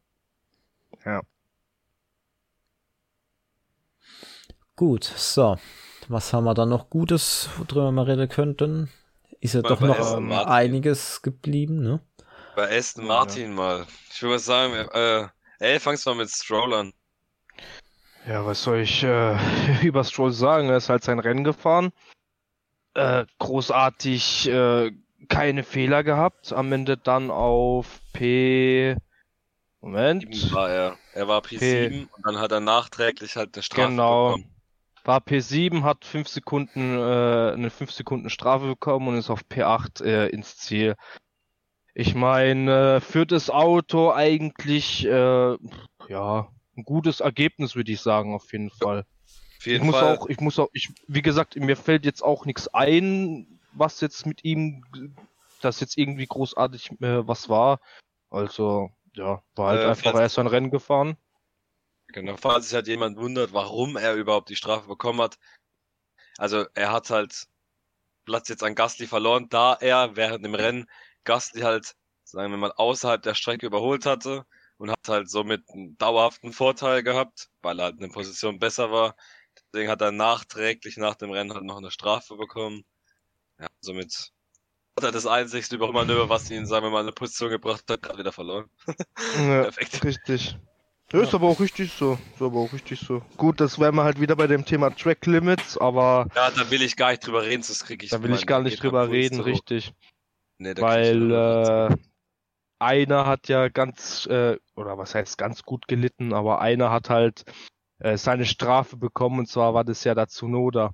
Gut, 4.78 5.02
so. 5.02 5.58
Was 6.06 6.32
haben 6.32 6.44
wir 6.44 6.54
da 6.54 6.64
noch 6.64 6.88
Gutes, 6.88 7.50
worüber 7.56 7.90
wir 7.90 8.06
reden 8.06 8.28
könnten? 8.28 8.88
Ist 9.40 9.54
ja 9.54 9.60
Bei- 9.60 9.70
doch 9.70 9.80
noch 9.80 9.98
Aston 9.98 10.18
ähm, 10.22 10.28
Martin. 10.28 10.52
einiges 10.52 11.20
geblieben, 11.20 11.82
ne? 11.82 11.98
Bei 12.54 12.78
Aston 12.78 13.02
Ja. 13.02 13.08
Martin 13.08 13.54
mal. 13.54 13.86
Ich 14.12 14.22
würde 14.22 14.34
mal 14.34 14.38
sagen, 14.38 14.72
äh, 14.92 15.26
ey, 15.58 15.80
fangst 15.80 16.06
mal 16.06 16.14
mit 16.14 16.30
Stroll 16.30 16.72
an. 16.74 16.92
Ja, 18.28 18.46
was 18.46 18.62
soll 18.62 18.78
ich 18.78 19.02
äh, 19.02 19.36
über 19.82 20.04
Stroll 20.04 20.30
sagen? 20.30 20.68
Er 20.68 20.76
ist 20.76 20.88
halt 20.88 21.02
sein 21.02 21.18
Rennen 21.18 21.42
gefahren. 21.42 21.90
Äh, 22.94 23.26
großartig 23.40 24.48
äh, 24.48 24.92
keine 25.28 25.64
Fehler 25.64 26.04
gehabt. 26.04 26.52
Am 26.52 26.72
Ende 26.72 26.96
dann 26.96 27.32
auf 27.32 28.00
P. 28.12 28.94
Moment. 29.80 30.22
Sieben 30.32 30.52
war 30.54 30.70
er. 30.70 30.96
Er 31.14 31.26
war 31.26 31.40
P7 31.42 32.08
und 32.12 32.26
dann 32.26 32.38
hat 32.38 32.52
er 32.52 32.60
nachträglich 32.60 33.34
halt 33.34 33.56
eine 33.56 33.62
Strafe 33.64 33.88
Genau. 33.90 34.26
bekommen. 34.36 34.54
War 35.08 35.20
P7, 35.22 35.84
hat 35.84 36.04
5 36.04 36.28
Sekunden, 36.28 36.98
äh, 36.98 37.52
eine 37.54 37.70
5 37.70 37.92
Sekunden 37.92 38.28
Strafe 38.28 38.66
bekommen 38.66 39.08
und 39.08 39.16
ist 39.16 39.30
auf 39.30 39.40
P8 39.50 40.04
äh, 40.04 40.28
ins 40.28 40.58
Ziel. 40.58 40.96
Ich 41.94 42.14
meine, 42.14 42.96
äh, 42.96 43.00
für 43.00 43.24
das 43.24 43.48
Auto 43.48 44.12
eigentlich, 44.12 45.06
äh, 45.06 45.56
ja, 46.08 46.48
ein 46.76 46.84
gutes 46.84 47.20
Ergebnis, 47.20 47.74
würde 47.74 47.90
ich 47.90 48.02
sagen, 48.02 48.34
auf 48.34 48.52
jeden 48.52 48.68
Fall. 48.68 48.98
Auf 49.00 49.60
Ich 49.60 49.66
jeden 49.66 49.86
muss 49.86 49.96
Fall. 49.96 50.18
auch, 50.18 50.28
ich 50.28 50.40
muss 50.40 50.58
auch, 50.58 50.68
ich, 50.74 50.90
wie 51.06 51.22
gesagt, 51.22 51.56
mir 51.56 51.76
fällt 51.76 52.04
jetzt 52.04 52.22
auch 52.22 52.44
nichts 52.44 52.68
ein, 52.68 53.60
was 53.72 54.02
jetzt 54.02 54.26
mit 54.26 54.44
ihm, 54.44 54.84
das 55.62 55.80
jetzt 55.80 55.96
irgendwie 55.96 56.26
großartig 56.26 56.90
äh, 57.00 57.26
was 57.26 57.48
war. 57.48 57.80
Also, 58.28 58.90
ja, 59.14 59.42
war 59.54 59.70
halt 59.70 59.84
Äh, 59.84 59.86
einfach 59.88 60.20
erst 60.20 60.38
ein 60.38 60.46
Rennen 60.46 60.70
gefahren. 60.70 61.16
Genau, 62.08 62.36
falls 62.36 62.66
sich 62.66 62.74
halt 62.74 62.88
jemand 62.88 63.18
wundert, 63.18 63.52
warum 63.52 63.96
er 63.96 64.14
überhaupt 64.14 64.48
die 64.48 64.56
Strafe 64.56 64.88
bekommen 64.88 65.20
hat. 65.20 65.38
Also 66.38 66.66
er 66.74 66.92
hat 66.92 67.10
halt 67.10 67.46
Platz 68.24 68.48
jetzt 68.48 68.62
an 68.62 68.74
Gasly 68.74 69.06
verloren, 69.06 69.48
da 69.48 69.74
er 69.74 70.16
während 70.16 70.44
dem 70.44 70.54
Rennen 70.54 70.86
Gasly 71.24 71.62
halt, 71.62 71.94
sagen 72.24 72.50
wir 72.50 72.58
mal, 72.58 72.72
außerhalb 72.72 73.22
der 73.22 73.34
Strecke 73.34 73.66
überholt 73.66 74.06
hatte 74.06 74.46
und 74.78 74.90
hat 74.90 75.08
halt 75.08 75.30
somit 75.30 75.68
einen 75.68 75.98
dauerhaften 75.98 76.52
Vorteil 76.52 77.02
gehabt, 77.02 77.48
weil 77.62 77.78
er 77.78 77.86
halt 77.86 77.98
eine 77.98 78.08
Position 78.08 78.58
besser 78.58 78.90
war. 78.90 79.16
Deswegen 79.72 79.90
hat 79.90 80.00
er 80.00 80.12
nachträglich 80.12 80.96
nach 80.96 81.16
dem 81.16 81.30
Rennen 81.30 81.52
halt 81.52 81.64
noch 81.64 81.78
eine 81.78 81.90
Strafe 81.90 82.36
bekommen. 82.36 82.84
Ja, 83.58 83.66
somit 83.80 84.32
hat 84.96 85.04
er 85.04 85.12
das 85.12 85.26
einzigste 85.26 85.76
Überholmanöver, 85.76 86.28
was 86.28 86.50
ihn, 86.50 86.66
sagen 86.66 86.86
wir 86.86 86.90
mal, 86.90 87.00
in 87.00 87.06
eine 87.06 87.12
Position 87.12 87.50
gebracht 87.50 87.84
hat, 87.88 88.02
gerade 88.02 88.18
wieder 88.18 88.32
verloren. 88.32 88.70
Ja, 89.34 89.62
Perfekt. 89.62 90.04
richtig. 90.04 90.56
Ja, 91.12 91.22
ist 91.22 91.34
aber 91.34 91.48
auch 91.48 91.58
richtig 91.58 91.92
so. 91.92 92.18
Ist 92.34 92.42
aber 92.42 92.58
auch 92.58 92.72
richtig 92.72 93.00
so. 93.00 93.22
Gut, 93.38 93.60
das 93.60 93.78
wären 93.78 93.94
wir 93.94 94.04
halt 94.04 94.20
wieder 94.20 94.36
bei 94.36 94.46
dem 94.46 94.66
Thema 94.66 94.90
Track 94.90 95.24
Limits, 95.24 95.78
aber 95.78 96.26
Ja, 96.34 96.50
da 96.50 96.70
will 96.70 96.82
ich 96.82 96.96
gar 96.96 97.10
nicht 97.10 97.26
drüber 97.26 97.42
reden, 97.44 97.62
sonst 97.62 97.86
krieg 97.86 98.02
ich. 98.02 98.10
da 98.10 98.22
will 98.22 98.34
ich 98.34 98.46
gar 98.46 98.60
nicht 98.60 98.82
drüber 98.82 99.10
reden, 99.10 99.36
zu 99.36 99.42
hoch. 99.42 99.46
richtig. 99.46 99.94
Nee, 100.58 100.74
Weil 100.76 101.32
äh, 101.32 101.96
einer 102.78 103.24
hat 103.26 103.48
ja 103.48 103.68
ganz, 103.68 104.26
äh, 104.26 104.58
oder 104.76 104.98
was 104.98 105.14
heißt 105.14 105.38
ganz 105.38 105.62
gut 105.62 105.88
gelitten, 105.88 106.34
aber 106.34 106.60
einer 106.60 106.90
hat 106.90 107.08
halt 107.08 107.44
äh, 108.00 108.18
seine 108.18 108.44
Strafe 108.44 108.96
bekommen 108.96 109.38
und 109.40 109.46
zwar 109.48 109.72
war 109.72 109.84
das 109.84 110.04
ja 110.04 110.14
der 110.14 110.28
Tsunoda. 110.28 110.92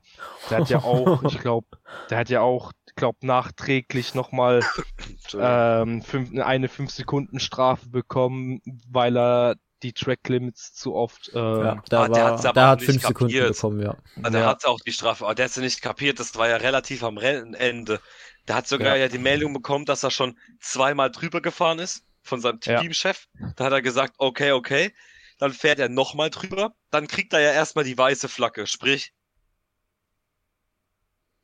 Der 0.48 0.58
hat 0.58 0.70
ja 0.70 0.78
auch, 0.78 1.22
ich 1.24 1.40
glaube, 1.40 1.66
der 2.08 2.18
hat 2.18 2.30
ja 2.30 2.40
auch, 2.40 2.72
ich 2.86 2.94
glaube, 2.94 3.18
nachträglich 3.26 4.14
nochmal 4.14 4.62
ähm, 5.36 6.02
fünf, 6.02 6.38
eine 6.38 6.68
5 6.68 6.90
Sekunden 6.92 7.40
Strafe 7.40 7.88
bekommen, 7.88 8.60
weil 8.88 9.16
er 9.18 9.56
die 9.84 9.92
Track 9.92 10.28
Limits 10.28 10.74
zu 10.74 10.94
oft 10.94 11.28
äh, 11.34 11.38
Ja, 11.38 11.64
ja. 11.64 11.82
da 11.88 12.04
Ah, 12.04 12.08
der 12.08 12.24
war, 12.24 12.52
der 12.52 12.68
auch 12.68 12.68
hat 12.70 12.80
nicht 12.80 12.86
fünf 12.86 13.02
Sekunden 13.06 13.32
kapiert. 13.34 13.54
bekommen, 13.54 13.80
ja. 13.82 13.96
Ah, 14.22 14.30
der 14.30 14.40
ja. 14.42 14.46
hat 14.48 14.64
auch 14.64 14.80
die 14.80 14.92
Strafe, 14.92 15.24
aber 15.24 15.34
der 15.36 15.46
hat 15.46 15.52
sie 15.52 15.60
nicht 15.60 15.82
kapiert, 15.82 16.18
das 16.20 16.34
war 16.36 16.48
ja 16.48 16.56
relativ 16.56 17.04
am 17.04 17.18
Rennende. 17.18 18.00
Der 18.48 18.56
hat 18.56 18.66
sogar 18.68 18.96
Ja. 18.96 19.02
ja. 19.02 19.08
die 19.08 19.18
Meldung 19.18 19.52
bekommen, 19.54 19.84
dass 19.84 20.02
er 20.02 20.10
schon 20.10 20.38
zweimal 20.60 21.10
drüber 21.12 21.40
gefahren 21.42 21.78
ist 21.78 22.04
von 22.22 22.40
seinem 22.40 22.60
Ja. 22.64 22.80
Teamchef. 22.80 23.28
Da 23.56 23.64
hat 23.66 23.72
er 23.72 23.82
gesagt, 23.82 24.14
okay, 24.18 24.52
okay. 24.52 24.92
Dann 25.38 25.52
fährt 25.52 25.78
er 25.80 25.88
nochmal 25.88 26.30
drüber. 26.30 26.74
Dann 26.90 27.06
kriegt 27.08 27.32
er 27.32 27.40
ja 27.40 27.52
erstmal 27.52 27.84
die 27.84 27.98
weiße 27.98 28.28
Flagge, 28.28 28.66
sprich 28.66 29.12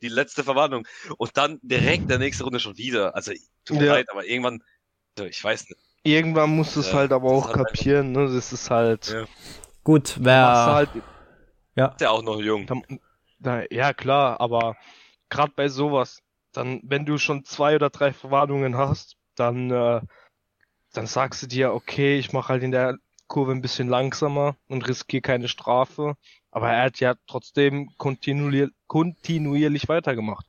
die 0.02 0.08
letzte 0.08 0.44
Verwarnung. 0.44 0.86
Und 1.18 1.36
dann 1.36 1.58
direkt 1.62 2.02
in 2.02 2.08
der 2.08 2.18
nächsten 2.18 2.44
Runde 2.44 2.60
schon 2.60 2.78
wieder. 2.78 3.14
Also, 3.14 3.32
tut 3.64 3.78
mir 3.78 3.86
Ja. 3.86 3.92
leid, 3.94 4.08
aber 4.10 4.24
irgendwann, 4.24 4.62
also, 5.18 5.28
ich 5.28 5.42
weiß 5.42 5.68
nicht. 5.68 5.80
Irgendwann 6.02 6.56
musst 6.56 6.76
du 6.76 6.80
es 6.80 6.88
Ja, 6.92 6.98
halt 6.98 7.12
aber 7.12 7.28
auch 7.30 7.48
einfach- 7.48 7.66
kapieren, 7.66 8.12
ne? 8.12 8.32
Das 8.32 8.52
ist 8.52 8.70
halt, 8.70 9.08
Ja. 9.08 9.24
Gut, 9.84 10.16
wer. 10.20 10.46
halt 10.66 10.90
Ist 10.94 12.00
ja 12.00 12.10
auch 12.10 12.22
noch 12.22 12.40
jung. 12.40 12.66
Da, 12.66 12.74
da, 13.38 13.62
ja, 13.70 13.92
klar, 13.94 14.40
aber 14.40 14.76
gerade 15.30 15.52
bei 15.54 15.68
sowas, 15.68 16.20
dann, 16.52 16.80
wenn 16.82 17.06
du 17.06 17.16
schon 17.18 17.44
zwei 17.44 17.74
oder 17.76 17.90
drei 17.90 18.12
Verwarnungen 18.12 18.76
hast, 18.76 19.16
dann, 19.36 19.70
äh, 19.70 20.00
dann 20.92 21.06
sagst 21.06 21.42
du 21.42 21.46
dir, 21.46 21.72
okay, 21.72 22.18
ich 22.18 22.32
mache 22.32 22.48
halt 22.50 22.62
in 22.62 22.70
der 22.72 22.96
Kurve 23.28 23.52
ein 23.52 23.62
bisschen 23.62 23.88
langsamer 23.88 24.56
und 24.68 24.86
riskiere 24.88 25.22
keine 25.22 25.48
Strafe. 25.48 26.16
Aber 26.50 26.70
er 26.70 26.82
hat 26.84 26.98
ja 27.00 27.14
trotzdem 27.28 27.88
kontinuier 27.96 28.68
kontinuierlich 28.88 29.88
weitergemacht. 29.88 30.46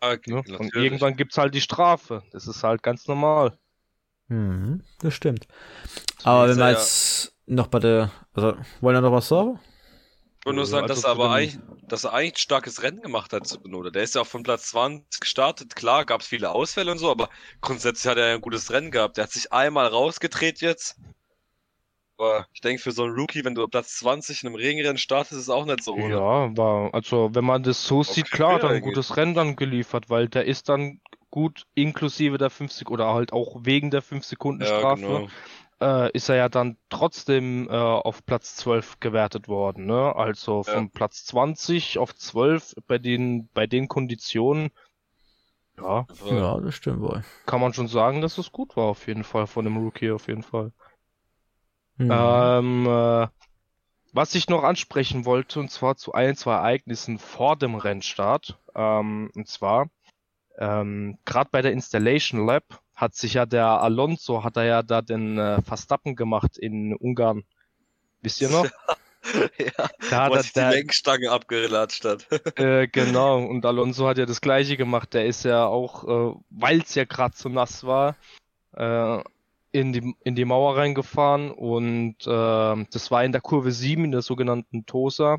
Okay, 0.00 0.32
Ne? 0.32 0.42
Und 0.58 0.74
irgendwann 0.74 1.16
gibt's 1.16 1.36
halt 1.36 1.54
die 1.54 1.60
Strafe. 1.60 2.22
Das 2.32 2.46
ist 2.46 2.64
halt 2.64 2.82
ganz 2.82 3.06
normal. 3.06 3.58
Mhm, 4.28 4.82
das 5.00 5.14
stimmt. 5.14 5.46
Aber 6.22 6.44
ist 6.46 6.50
wenn 6.52 6.58
wir 6.58 6.64
er 6.66 6.72
ja- 6.72 6.78
jetzt 6.78 7.32
noch 7.46 7.66
bei 7.68 7.78
der. 7.78 8.10
Also, 8.34 8.54
wollen 8.80 8.96
wir 8.96 9.00
noch 9.00 9.12
was 9.12 9.28
sagen? 9.28 9.58
Ich 10.40 10.46
wollte 10.46 10.56
nur 10.56 10.66
sagen, 10.66 10.82
Also 10.88 10.94
dass 10.94 11.04
er 11.04 11.10
aber 11.10 11.30
eigentlich, 11.32 11.58
dass 11.88 12.04
er 12.04 12.12
eigentlich 12.12 12.34
ein 12.34 12.38
starkes 12.38 12.82
Rennen 12.82 13.02
gemacht 13.02 13.32
hat 13.32 13.46
zu 13.46 13.60
Benoda. 13.60 13.90
Der 13.90 14.02
ist 14.02 14.14
ja 14.14 14.20
auch 14.22 14.26
von 14.26 14.42
Platz 14.42 14.68
20 14.70 15.20
gestartet. 15.20 15.74
Klar, 15.74 16.04
gab 16.06 16.20
es 16.20 16.26
viele 16.28 16.50
Ausfälle 16.52 16.92
und 16.92 16.98
so, 16.98 17.10
aber 17.10 17.28
grundsätzlich 17.60 18.08
hat 18.08 18.18
er 18.18 18.28
ja 18.28 18.34
ein 18.36 18.40
gutes 18.40 18.70
Rennen 18.70 18.90
gehabt. 18.90 19.16
Der 19.16 19.24
hat 19.24 19.32
sich 19.32 19.52
einmal 19.52 19.86
rausgedreht 19.88 20.60
jetzt. 20.60 20.96
Aber 22.16 22.46
ich 22.52 22.60
denke, 22.60 22.82
für 22.82 22.92
so 22.92 23.04
einen 23.04 23.14
Rookie, 23.14 23.44
wenn 23.44 23.54
du 23.54 23.62
auf 23.64 23.70
Platz 23.70 23.96
20 23.98 24.42
in 24.42 24.48
einem 24.48 24.56
Regenrennen 24.56 24.98
startest, 24.98 25.32
ist 25.32 25.38
es 25.42 25.50
auch 25.50 25.64
nicht 25.66 25.84
so 25.84 25.94
ohne. 25.94 26.14
Ja, 26.14 26.56
war, 26.56 26.92
also 26.92 27.30
wenn 27.32 27.44
man 27.44 27.62
das 27.62 27.84
so 27.84 28.02
sieht, 28.02 28.26
Okay, 28.26 28.36
klar, 28.36 28.54
hat 28.54 28.62
er 28.64 28.70
ein 28.70 28.82
gutes 28.82 29.16
Rennen 29.16 29.34
dann 29.34 29.56
geliefert, 29.56 30.08
weil 30.10 30.28
der 30.28 30.44
ist 30.46 30.68
dann 30.68 31.00
gut, 31.30 31.66
inklusive 31.74 32.38
der 32.38 32.50
50 32.50 32.90
oder 32.90 33.12
halt 33.14 33.32
auch 33.32 33.60
wegen 33.64 33.90
der 33.90 34.02
5 34.02 34.24
Sekunden 34.24 34.64
Ja, 34.64 34.66
Strafe, 34.66 35.02
genau. 35.06 35.28
äh, 35.80 36.10
ist 36.12 36.28
er 36.28 36.36
ja 36.36 36.48
dann 36.48 36.76
trotzdem 36.88 37.68
äh, 37.68 37.72
auf 37.72 38.24
Platz 38.24 38.56
12 38.56 39.00
gewertet 39.00 39.48
worden. 39.48 39.86
Ne? 39.86 40.14
Also 40.16 40.62
Ja. 40.64 40.72
von 40.72 40.90
Platz 40.90 41.24
20 41.24 41.98
auf 41.98 42.14
12 42.14 42.74
bei 42.86 42.98
den, 42.98 43.48
bei 43.54 43.66
den 43.66 43.88
Konditionen, 43.88 44.70
ja, 45.78 46.06
Ja, 46.30 46.60
das 46.60 46.74
stimmt 46.74 47.00
wohl. 47.00 47.22
kann 47.46 47.60
man 47.60 47.72
schon 47.72 47.88
sagen, 47.88 48.20
dass 48.20 48.38
es 48.38 48.52
gut 48.52 48.76
war 48.76 48.84
auf 48.84 49.06
jeden 49.06 49.24
Fall 49.24 49.46
von 49.46 49.64
dem 49.64 49.76
Rookie 49.76 50.10
auf 50.10 50.28
jeden 50.28 50.42
Fall. 50.42 50.72
Mhm. 51.98 52.10
Ähm, 52.10 52.86
äh, 52.86 53.28
was 54.12 54.34
ich 54.34 54.48
noch 54.48 54.64
ansprechen 54.64 55.24
wollte, 55.24 55.60
und 55.60 55.70
zwar 55.70 55.96
zu 55.96 56.12
ein, 56.12 56.36
zwei 56.36 56.54
Ereignissen 56.54 57.18
vor 57.18 57.56
dem 57.56 57.74
Rennstart. 57.74 58.58
Ähm, 58.74 59.30
und 59.34 59.48
zwar, 59.48 59.88
ähm, 60.58 61.18
gerade 61.24 61.50
bei 61.52 61.62
der 61.62 61.72
Installation 61.72 62.44
Lab 62.44 62.64
hat 62.94 63.14
sich 63.14 63.34
ja 63.34 63.46
der 63.46 63.66
Alonso, 63.66 64.42
hat 64.42 64.56
er 64.56 64.64
ja 64.64 64.82
da 64.82 65.02
den 65.02 65.38
äh, 65.38 65.62
Verstappen 65.62 66.16
gemacht 66.16 66.58
in 66.58 66.94
Ungarn. 66.94 67.44
Wisst 68.22 68.40
ihr 68.40 68.50
noch? 68.50 68.64
ja, 69.58 69.88
Da 70.10 70.24
hat 70.24 70.32
er, 70.32 70.42
sich 70.42 70.52
die 70.52 70.60
der, 70.60 70.70
Lenkstange 70.70 71.30
abgelatscht 71.30 72.04
hat. 72.04 72.26
äh, 72.58 72.88
genau, 72.88 73.38
und 73.38 73.64
Alonso 73.64 74.08
hat 74.08 74.18
ja 74.18 74.26
das 74.26 74.40
gleiche 74.40 74.76
gemacht. 74.76 75.14
Der 75.14 75.26
ist 75.26 75.44
ja 75.44 75.64
auch, 75.64 76.34
äh, 76.34 76.36
weil 76.50 76.80
es 76.80 76.94
ja 76.96 77.04
gerade 77.04 77.36
so 77.36 77.48
nass 77.48 77.84
war, 77.84 78.16
äh, 78.76 79.22
in 79.70 79.92
die, 79.92 80.14
in 80.24 80.34
die 80.34 80.44
Mauer 80.44 80.76
reingefahren 80.76 81.52
und 81.52 82.16
äh, 82.26 82.84
das 82.90 83.10
war 83.12 83.22
in 83.22 83.32
der 83.32 83.42
Kurve 83.42 83.70
7 83.70 84.06
in 84.06 84.12
der 84.12 84.22
sogenannten 84.22 84.86
Tosa 84.86 85.38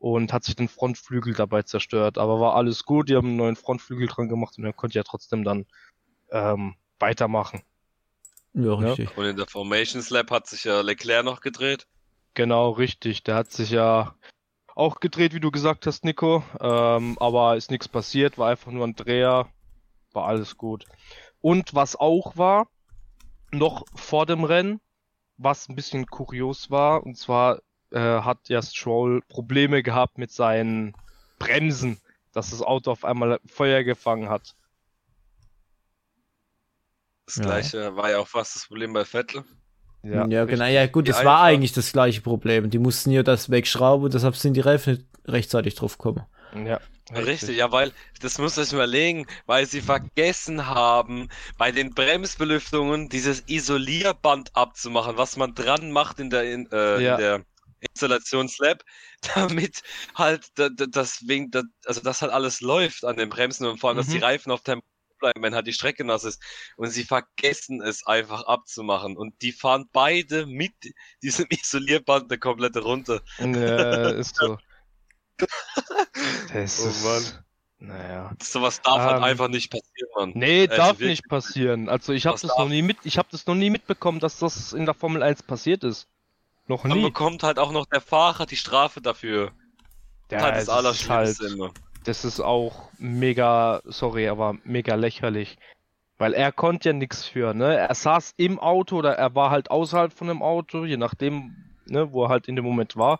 und 0.00 0.32
hat 0.32 0.44
sich 0.44 0.56
den 0.56 0.68
Frontflügel 0.68 1.34
dabei 1.34 1.62
zerstört. 1.62 2.16
Aber 2.16 2.40
war 2.40 2.56
alles 2.56 2.84
gut, 2.84 3.10
die 3.10 3.16
haben 3.16 3.28
einen 3.28 3.36
neuen 3.36 3.56
Frontflügel 3.56 4.08
dran 4.08 4.28
gemacht 4.28 4.56
und 4.56 4.64
er 4.64 4.72
konnte 4.72 4.98
ja 4.98 5.04
trotzdem 5.04 5.44
dann 5.44 5.66
ähm, 6.32 6.74
weitermachen. 6.98 7.62
ja, 8.54 8.62
ja. 8.62 8.74
richtig. 8.74 9.16
Und 9.16 9.26
in 9.26 9.36
der 9.36 9.46
Formation 9.46 10.02
Slap 10.02 10.30
hat 10.30 10.46
sich 10.46 10.64
ja 10.64 10.80
Leclerc 10.80 11.24
noch 11.24 11.42
gedreht. 11.42 11.86
Genau, 12.32 12.70
richtig. 12.70 13.24
Der 13.24 13.34
hat 13.34 13.52
sich 13.52 13.70
ja 13.70 14.14
auch 14.74 15.00
gedreht, 15.00 15.34
wie 15.34 15.40
du 15.40 15.50
gesagt 15.50 15.86
hast, 15.86 16.02
Nico. 16.04 16.42
Ähm, 16.60 17.18
aber 17.20 17.56
ist 17.56 17.70
nichts 17.70 17.86
passiert, 17.86 18.38
war 18.38 18.48
einfach 18.48 18.72
nur 18.72 18.86
ein 18.86 18.96
Dreher. 18.96 19.48
War 20.12 20.24
alles 20.26 20.56
gut. 20.56 20.86
Und 21.42 21.74
was 21.74 21.94
auch 21.94 22.38
war, 22.38 22.68
noch 23.52 23.84
vor 23.94 24.24
dem 24.24 24.44
Rennen, 24.44 24.80
was 25.36 25.68
ein 25.68 25.76
bisschen 25.76 26.06
kurios 26.06 26.70
war, 26.70 27.04
und 27.04 27.18
zwar 27.18 27.60
äh, 27.92 27.98
hat 27.98 28.48
ja 28.48 28.62
Stroll 28.62 29.22
Probleme 29.28 29.82
gehabt 29.82 30.18
mit 30.18 30.30
seinen 30.30 30.94
Bremsen, 31.38 32.00
dass 32.32 32.50
das 32.50 32.62
Auto 32.62 32.90
auf 32.90 33.04
einmal 33.04 33.40
Feuer 33.46 33.82
gefangen 33.84 34.28
hat. 34.28 34.54
Das 37.26 37.36
Ja. 37.36 37.42
gleiche 37.44 37.96
war 37.96 38.10
ja 38.10 38.18
auch 38.18 38.28
fast 38.28 38.56
das 38.56 38.66
Problem 38.66 38.92
bei 38.92 39.04
Vettel. 39.04 39.44
Ja, 40.02 40.22
richtig. 40.24 40.50
genau. 40.50 40.64
Ja, 40.64 40.86
gut, 40.86 41.08
das 41.08 41.24
war 41.24 41.42
eigentlich 41.42 41.72
das 41.72 41.92
gleiche 41.92 42.20
Problem. 42.20 42.70
Die 42.70 42.78
mussten 42.78 43.10
ja 43.10 43.22
das 43.22 43.50
wegschrauben, 43.50 44.10
deshalb 44.10 44.34
sind 44.36 44.54
die 44.54 44.60
Reifen 44.60 44.94
nicht 44.94 45.06
rechtzeitig 45.26 45.74
drauf 45.74 45.98
gekommen. 45.98 46.24
Ja, 46.66 46.80
Richtig, 47.12 47.56
ja, 47.56 47.72
weil, 47.72 47.92
das 48.20 48.38
muss 48.38 48.56
ich 48.56 48.72
überlegen, 48.72 49.26
weil 49.46 49.66
sie 49.66 49.80
vergessen 49.80 50.66
haben, 50.66 51.28
bei 51.58 51.72
den 51.72 51.90
Bremsbelüftungen 51.92 53.08
dieses 53.08 53.42
Isolierband 53.48 54.54
abzumachen, 54.54 55.16
was 55.16 55.36
man 55.36 55.54
dran 55.54 55.90
macht 55.90 56.20
in 56.20 56.30
der, 56.30 56.44
in, 56.52 56.70
äh, 56.70 57.00
Ja. 57.02 57.12
in 57.12 57.16
der 57.16 57.44
Installationslab, 57.80 58.82
damit 59.34 59.82
halt 60.14 60.46
da- 60.56 60.68
da- 60.70 60.86
das 60.86 61.26
wegen, 61.28 61.50
also 61.86 62.00
das 62.00 62.22
halt 62.22 62.32
alles 62.32 62.60
läuft 62.60 63.04
an 63.04 63.16
den 63.16 63.28
Bremsen 63.28 63.66
und 63.66 63.78
vor 63.78 63.90
allem, 63.90 63.96
dass 63.98 64.08
die 64.08 64.18
Mhm. 64.18 64.24
Reifen 64.24 64.52
auf 64.52 64.62
Tempo 64.62 64.86
bleiben, 65.18 65.42
wenn 65.42 65.54
halt 65.54 65.66
die 65.66 65.72
Strecke 65.74 66.04
nass 66.04 66.24
ist. 66.24 66.42
Und 66.76 66.90
sie 66.90 67.04
vergessen 67.04 67.82
es 67.82 68.06
einfach 68.06 68.44
abzumachen. 68.44 69.16
Und 69.16 69.40
die 69.42 69.52
fahren 69.52 69.88
beide 69.92 70.46
mit 70.46 70.72
diesem 71.22 71.46
Isolierband 71.50 72.30
eine 72.30 72.38
komplette 72.38 72.80
Runde. 72.80 73.22
Ja, 73.38 74.10
ist 74.10 74.36
so. 74.36 74.58
Das 76.52 76.78
Oh 76.78 76.88
ist, 76.88 77.04
Mann. 77.04 77.44
Naja. 77.78 78.36
Sowas 78.42 78.80
darf 78.82 79.04
halt 79.04 79.18
Ähm, 79.18 79.22
einfach 79.22 79.48
nicht 79.48 79.70
passieren, 79.70 80.10
Mann. 80.16 80.32
Nee, 80.34 80.68
Also 80.68 80.76
darf 80.76 80.98
wirklich. 80.98 81.08
nicht 81.08 81.28
passieren. 81.28 81.88
Also 81.88 82.12
ich 82.12 82.26
habe 82.26 82.38
das 82.40 82.54
darf? 82.54 82.58
noch 82.58 82.68
nie 82.68 82.82
mit, 82.82 82.98
ich 83.04 83.18
habe 83.18 83.28
das 83.30 83.46
noch 83.46 83.54
nie 83.54 83.70
mitbekommen, 83.70 84.20
dass 84.20 84.38
das 84.38 84.72
in 84.72 84.84
der 84.84 84.94
Formel 84.94 85.22
1 85.22 85.42
passiert 85.42 85.84
ist. 85.84 86.08
Noch 86.70 86.82
Dann 86.84 86.98
nie. 86.98 87.02
bekommt 87.02 87.42
halt 87.42 87.58
auch 87.58 87.72
noch 87.72 87.84
der 87.86 88.00
Fahrer 88.00 88.46
die 88.46 88.54
Strafe 88.54 89.00
dafür. 89.00 89.50
Ja, 90.30 90.40
halt 90.40 90.54
das 90.54 90.68
es 90.68 91.00
ist 91.02 91.10
halt- 91.10 91.40
immer. 91.40 91.72
Das 92.04 92.24
ist 92.24 92.38
auch 92.38 92.90
mega, 92.96 93.80
sorry, 93.86 94.28
aber 94.28 94.56
mega 94.62 94.94
lächerlich. 94.94 95.58
Weil 96.16 96.32
er 96.32 96.52
konnte 96.52 96.90
ja 96.90 96.92
nichts 96.92 97.24
für, 97.26 97.54
ne? 97.54 97.76
Er 97.76 97.92
saß 97.92 98.34
im 98.36 98.60
Auto 98.60 98.98
oder 98.98 99.16
er 99.16 99.34
war 99.34 99.50
halt 99.50 99.72
außerhalb 99.72 100.12
von 100.12 100.28
dem 100.28 100.42
Auto, 100.42 100.84
je 100.84 100.96
nachdem, 100.96 101.56
ne, 101.86 102.12
wo 102.12 102.22
er 102.26 102.28
halt 102.28 102.46
in 102.46 102.54
dem 102.54 102.64
Moment 102.64 102.96
war. 102.96 103.18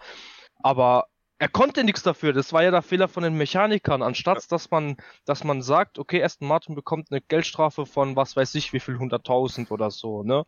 Aber 0.63 1.07
er 1.41 1.49
konnte 1.49 1.83
nichts 1.83 2.05
dafür. 2.05 2.33
Das 2.33 2.53
war 2.53 2.63
ja 2.63 2.71
der 2.71 2.83
Fehler 2.83 3.09
von 3.09 3.25
den 3.25 3.35
Mechanikern. 3.37 4.01
Anstatt 4.01 4.53
dass 4.53 4.71
man, 4.71 4.97
dass 5.25 5.43
man 5.43 5.61
sagt, 5.61 5.99
okay, 5.99 6.23
Aston 6.23 6.47
Martin 6.47 6.77
bekommt 6.77 7.11
eine 7.11 7.21
Geldstrafe 7.21 7.85
von 7.85 8.15
was 8.15 8.37
weiß 8.37 8.55
ich, 8.55 8.73
wie 8.73 8.81
viel 8.81 8.97
hunderttausend 8.97 9.73
oder 9.73 9.91
so, 9.91 10.23
ne? 10.23 10.45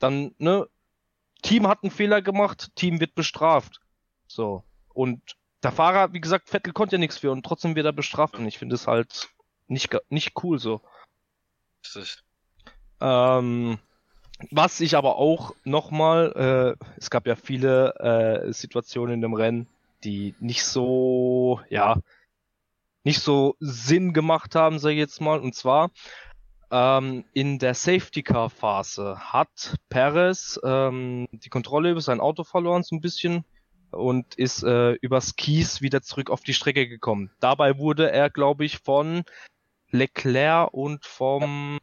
Dann, 0.00 0.34
ne? 0.38 0.66
Team 1.40 1.66
hat 1.66 1.82
einen 1.82 1.90
Fehler 1.90 2.22
gemacht, 2.22 2.70
Team 2.74 3.00
wird 3.00 3.14
bestraft. 3.14 3.80
So. 4.26 4.64
Und 4.94 5.36
der 5.62 5.72
Fahrer, 5.72 6.12
wie 6.12 6.20
gesagt, 6.20 6.48
Vettel 6.48 6.72
konnte 6.72 6.96
ja 6.96 6.98
nichts 7.00 7.18
für 7.18 7.30
und 7.30 7.44
trotzdem 7.44 7.74
wird 7.74 7.86
er 7.86 7.92
bestraft. 7.92 8.36
Und 8.36 8.46
ich 8.46 8.58
finde 8.58 8.74
es 8.74 8.86
halt 8.86 9.28
nicht, 9.68 9.96
nicht 10.08 10.32
cool 10.42 10.58
so. 10.58 10.80
Ähm, 13.00 13.78
was 14.50 14.80
ich 14.80 14.96
aber 14.96 15.16
auch 15.16 15.54
nochmal, 15.64 16.76
äh, 16.80 16.84
es 16.96 17.10
gab 17.10 17.26
ja 17.26 17.36
viele 17.36 17.94
äh, 17.96 18.52
Situationen 18.52 19.14
in 19.14 19.20
dem 19.20 19.34
Rennen, 19.34 19.66
die 20.04 20.34
nicht 20.40 20.64
so, 20.64 21.60
ja, 21.68 21.96
nicht 23.04 23.20
so 23.20 23.56
Sinn 23.60 24.12
gemacht 24.12 24.54
haben, 24.54 24.78
sag 24.78 24.90
ich 24.90 24.98
jetzt 24.98 25.20
mal. 25.20 25.40
Und 25.40 25.54
zwar 25.54 25.90
ähm, 26.70 27.24
in 27.32 27.58
der 27.58 27.74
Safety 27.74 28.22
Car 28.22 28.50
Phase 28.50 29.18
hat 29.18 29.76
Perez 29.88 30.58
ähm, 30.64 31.28
die 31.32 31.48
Kontrolle 31.48 31.90
über 31.90 32.00
sein 32.00 32.20
Auto 32.20 32.44
verloren 32.44 32.82
so 32.82 32.94
ein 32.96 33.00
bisschen 33.00 33.44
und 33.90 34.34
ist 34.36 34.62
äh, 34.62 34.92
übers 35.00 35.36
Kies 35.36 35.80
wieder 35.80 36.02
zurück 36.02 36.30
auf 36.30 36.42
die 36.42 36.54
Strecke 36.54 36.88
gekommen. 36.88 37.30
Dabei 37.40 37.78
wurde 37.78 38.10
er, 38.10 38.30
glaube 38.30 38.64
ich, 38.64 38.78
von 38.78 39.24
Leclerc 39.90 40.72
und 40.72 41.04
vom 41.04 41.78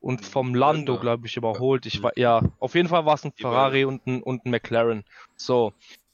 und 0.00 0.24
vom 0.24 0.54
Lando, 0.54 0.98
glaube 0.98 1.26
ich, 1.26 1.36
überholt. 1.36 1.84
Ich 1.84 2.02
war, 2.02 2.16
ja, 2.16 2.42
auf 2.60 2.74
jeden 2.74 2.88
Fall 2.88 3.04
war 3.04 3.14
es 3.14 3.24
ein 3.24 3.32
Ferrari 3.32 3.84
und 3.84 4.06
ein, 4.06 4.22
und 4.22 4.46
ein 4.46 4.50
McLaren. 4.50 5.04
So. 5.36 5.72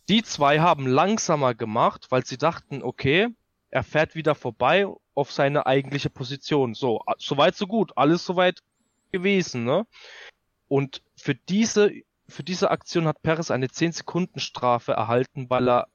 Die 0.09 0.23
zwei 0.23 0.61
haben 0.61 0.87
langsamer 0.87 1.55
gemacht, 1.55 2.07
weil 2.11 2.25
sie 2.25 2.39
dachten, 2.39 2.83
okay, 2.83 3.29
er 3.75 3.83
fährt 3.83 4.15
wieder 4.15 4.37
vorbei 4.37 4.87
auf 5.15 5.33
seine 5.33 5.67
eigentliche 5.67 6.09
Position. 6.09 6.75
So, 6.75 7.03
soweit 7.19 7.57
so 7.57 7.67
gut, 7.67 7.93
alles 7.97 8.25
soweit 8.25 8.63
gewesen, 9.11 9.65
ne? 9.65 9.85
Und 10.69 11.03
für 11.17 11.35
diese, 11.35 11.91
für 12.29 12.45
diese 12.45 12.71
Aktion 12.71 13.09
hat 13.09 13.21
Perez 13.23 13.51
eine 13.51 13.69
10 13.69 13.91
Sekunden 13.91 14.39
Strafe 14.39 14.93
erhalten, 14.93 15.51
weil 15.51 15.69
er 15.69 15.89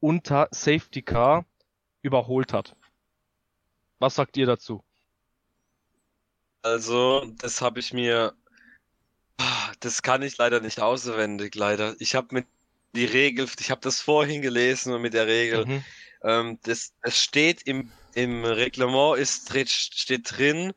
unter 0.00 0.48
Safety 0.50 1.00
Car 1.00 1.46
überholt 2.02 2.52
hat. 2.52 2.76
Was 3.98 4.14
sagt 4.14 4.36
ihr 4.36 4.46
dazu? 4.46 4.84
Also, 6.60 7.24
das 7.38 7.62
habe 7.62 7.80
ich 7.80 7.94
mir. 7.94 8.34
Ah, 9.38 9.72
Das 9.80 10.02
kann 10.02 10.20
ich 10.20 10.36
leider 10.36 10.60
nicht 10.60 10.80
auswendig, 10.80 11.54
leider. 11.54 11.96
Ich 12.00 12.14
habe 12.14 12.28
mit 12.32 12.46
die 12.94 13.06
Regel, 13.06 13.48
ich 13.58 13.70
habe 13.70 13.80
das 13.80 14.00
vorhin 14.00 14.42
gelesen 14.42 14.92
und 14.92 15.00
mit 15.00 15.14
der 15.14 15.26
Regel. 15.26 15.64
Mhm. 15.64 15.84
Ähm, 16.22 16.58
das, 16.64 16.92
es 17.02 17.22
steht 17.22 17.62
im, 17.62 17.90
im 18.14 18.44
Reglement 18.44 19.18
ist, 19.18 19.52
steht 19.70 20.36
drin, 20.36 20.72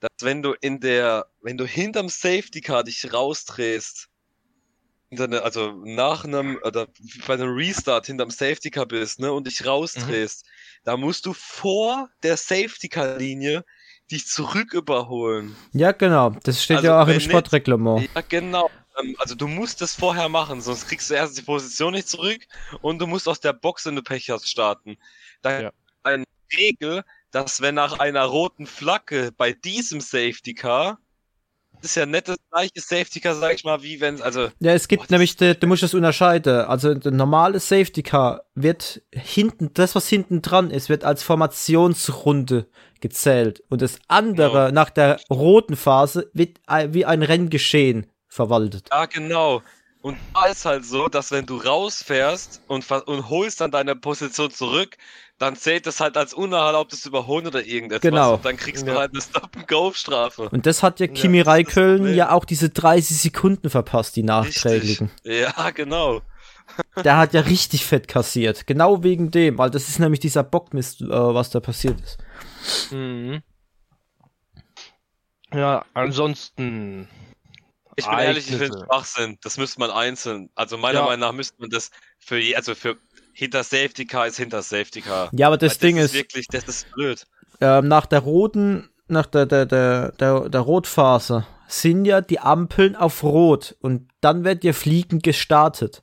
dass 0.00 0.10
wenn 0.20 0.42
du 0.42 0.54
in 0.60 0.80
der, 0.80 1.26
wenn 1.42 1.56
du 1.56 1.64
hinterm 1.64 2.08
Safety 2.08 2.60
Car 2.60 2.84
dich 2.84 3.12
rausdrehst, 3.12 4.08
also 5.16 5.72
nach 5.84 6.24
einem, 6.24 6.58
oder 6.64 6.88
bei 7.26 7.34
einem 7.34 7.54
Restart 7.54 8.06
hinterm 8.06 8.30
Safety 8.30 8.70
Car 8.70 8.86
bist, 8.86 9.20
ne, 9.20 9.32
und 9.32 9.46
dich 9.46 9.64
rausdrehst, 9.64 10.44
da 10.82 10.96
musst 10.96 11.24
du 11.26 11.32
vor 11.32 12.10
der 12.22 12.36
Safety 12.36 12.88
Car 12.88 13.16
Linie 13.18 13.64
dich 14.10 14.26
zurück 14.26 14.74
überholen. 14.74 15.56
Ja, 15.72 15.92
genau. 15.92 16.30
Das 16.42 16.62
steht 16.62 16.78
Also, 16.78 16.88
ja 16.88 17.02
auch 17.02 17.08
im 17.08 17.14
nicht- 17.16 17.24
Sportreglement. 17.30 18.08
Ja, 18.14 18.22
genau. 18.28 18.68
Ähm, 18.98 19.16
Also 19.18 19.34
du 19.34 19.46
musst 19.48 19.80
das 19.80 19.94
vorher 19.94 20.28
machen, 20.28 20.60
sonst 20.60 20.86
kriegst 20.88 21.10
du 21.10 21.14
erst 21.14 21.36
die 21.38 21.42
Position 21.42 21.92
nicht 21.94 22.08
zurück 22.08 22.46
und 22.82 22.98
du 23.00 23.06
musst 23.06 23.28
aus 23.28 23.40
der 23.40 23.52
Box, 23.52 23.86
wenn 23.86 23.96
du 23.96 24.02
Pech 24.02 24.30
hast, 24.30 24.48
starten. 24.48 24.96
Da 25.42 25.62
Ja. 25.62 25.72
eine 26.02 26.24
Regel, 26.56 27.02
dass 27.30 27.60
wenn 27.60 27.74
nach 27.74 27.98
einer 27.98 28.24
roten 28.24 28.66
Flagge 28.66 29.32
bei 29.36 29.52
diesem 29.52 30.00
Safety 30.00 30.54
Car 30.54 30.98
ist 31.82 31.96
ja 31.96 32.06
nicht 32.06 32.28
das 32.28 32.38
gleiche 32.50 32.80
Safety 32.80 33.20
Car, 33.20 33.34
sag 33.34 33.54
ich 33.54 33.64
mal, 33.64 33.82
wie 33.82 34.00
wenn 34.00 34.22
also. 34.22 34.48
Ja, 34.60 34.72
es 34.72 34.88
gibt 34.88 35.00
Boah, 35.00 35.04
das 35.04 35.10
nämlich, 35.10 35.36
de, 35.36 35.54
du 35.54 35.66
musst 35.66 35.82
das 35.82 35.92
unterscheiden. 35.94 36.64
Also 36.66 36.94
der 36.94 37.12
normale 37.12 37.60
Safety 37.60 38.02
Car 38.02 38.44
wird 38.54 39.02
hinten, 39.12 39.70
das 39.74 39.94
was 39.94 40.08
hinten 40.08 40.40
dran 40.40 40.70
ist, 40.70 40.88
wird 40.88 41.04
als 41.04 41.22
Formationsrunde 41.22 42.68
gezählt. 43.00 43.62
Und 43.68 43.82
das 43.82 43.98
andere 44.08 44.72
nach 44.72 44.90
der 44.90 45.20
roten 45.30 45.76
Phase 45.76 46.30
wird 46.32 46.58
ein- 46.66 46.94
wie 46.94 47.04
ein 47.04 47.22
Renngeschehen 47.22 48.06
verwaltet. 48.34 48.88
Ja, 48.92 49.06
genau. 49.06 49.62
Und 50.02 50.18
da 50.34 50.46
ist 50.46 50.66
halt 50.66 50.84
so, 50.84 51.08
dass 51.08 51.30
wenn 51.30 51.46
du 51.46 51.56
rausfährst 51.56 52.60
und, 52.66 52.90
und 52.90 53.30
holst 53.30 53.62
dann 53.62 53.70
deine 53.70 53.96
Position 53.96 54.50
zurück, 54.50 54.98
dann 55.38 55.56
zählt 55.56 55.86
das 55.86 55.98
halt 55.98 56.16
als 56.18 56.34
unerlaubtes 56.34 57.06
Überholen 57.06 57.46
oder 57.46 57.64
irgendetwas. 57.64 58.02
Genau. 58.02 58.34
Und 58.34 58.44
dann 58.44 58.56
kriegst 58.58 58.86
du 58.86 58.90
Ja. 58.90 58.98
halt 58.98 59.12
eine 59.12 59.22
Stop-and-Go-Strafe. 59.22 60.50
Und 60.50 60.66
das 60.66 60.82
hat 60.82 61.00
ja 61.00 61.06
Kimi 61.06 61.40
Räikkönen 61.40 61.96
Problem. 61.98 62.14
ja 62.16 62.32
auch 62.32 62.44
diese 62.44 62.68
30 62.68 63.16
Sekunden 63.16 63.70
verpasst, 63.70 64.14
die 64.16 64.22
nachträglichen. 64.22 65.10
Ja, 65.22 65.70
genau. 65.70 66.20
Der 67.04 67.16
hat 67.16 67.32
ja 67.32 67.40
richtig 67.40 67.86
fett 67.86 68.06
kassiert. 68.06 68.66
Genau 68.66 69.02
wegen 69.02 69.30
dem, 69.30 69.56
weil 69.58 69.70
das 69.70 69.88
ist 69.88 69.98
nämlich 70.00 70.20
dieser 70.20 70.42
Bockmist, 70.44 71.00
äh, 71.00 71.08
was 71.08 71.50
da 71.50 71.60
passiert 71.60 72.00
ist. 72.00 72.18
Mhm. 72.92 73.42
Ja, 75.52 75.84
ansonsten. 75.94 77.08
Ich 77.96 78.06
bin 78.06 78.18
ehrlich, 78.18 78.50
ich 78.50 78.56
finde. 78.56 78.84
Schwachsinn. 78.86 79.38
Das 79.42 79.56
müsste 79.58 79.80
man 79.80 79.90
einzeln. 79.90 80.50
Also 80.54 80.76
meiner 80.76 81.00
Ja. 81.00 81.04
Meinung 81.06 81.20
nach 81.20 81.32
müsste 81.32 81.60
man 81.60 81.70
das 81.70 81.90
für 82.18 82.38
je, 82.38 82.56
also 82.56 82.74
für 82.74 82.96
hinter 83.32 83.62
Safety 83.64 84.04
Car 84.06 84.26
ist 84.26 84.36
hinter 84.36 84.62
Safety 84.62 85.00
Car. 85.00 85.30
Ja, 85.32 85.48
aber 85.48 85.58
das 85.58 85.80
Weil 85.80 85.88
Ding 85.88 85.96
ist 85.98 86.06
ist, 86.06 86.14
wirklich, 86.14 86.46
das 86.48 86.64
ist 86.64 86.90
blöd. 86.92 87.26
ähm, 87.60 87.88
nach 87.88 88.06
der 88.06 88.20
roten, 88.20 88.90
nach 89.08 89.26
der, 89.26 89.46
der, 89.46 89.66
der, 89.66 90.12
der, 90.12 90.48
der 90.48 90.60
Rotphase 90.60 91.46
sind 91.66 92.04
ja 92.04 92.20
die 92.20 92.38
Ampeln 92.40 92.94
auf 92.96 93.22
Rot 93.22 93.74
und 93.80 94.08
dann 94.20 94.44
wird 94.44 94.64
ja 94.64 94.72
fliegend 94.72 95.22
gestartet. 95.22 96.02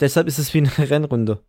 Deshalb 0.00 0.26
ist 0.26 0.38
es 0.38 0.52
wie 0.54 0.58
eine 0.58 0.90
Rennrunde. 0.90 1.44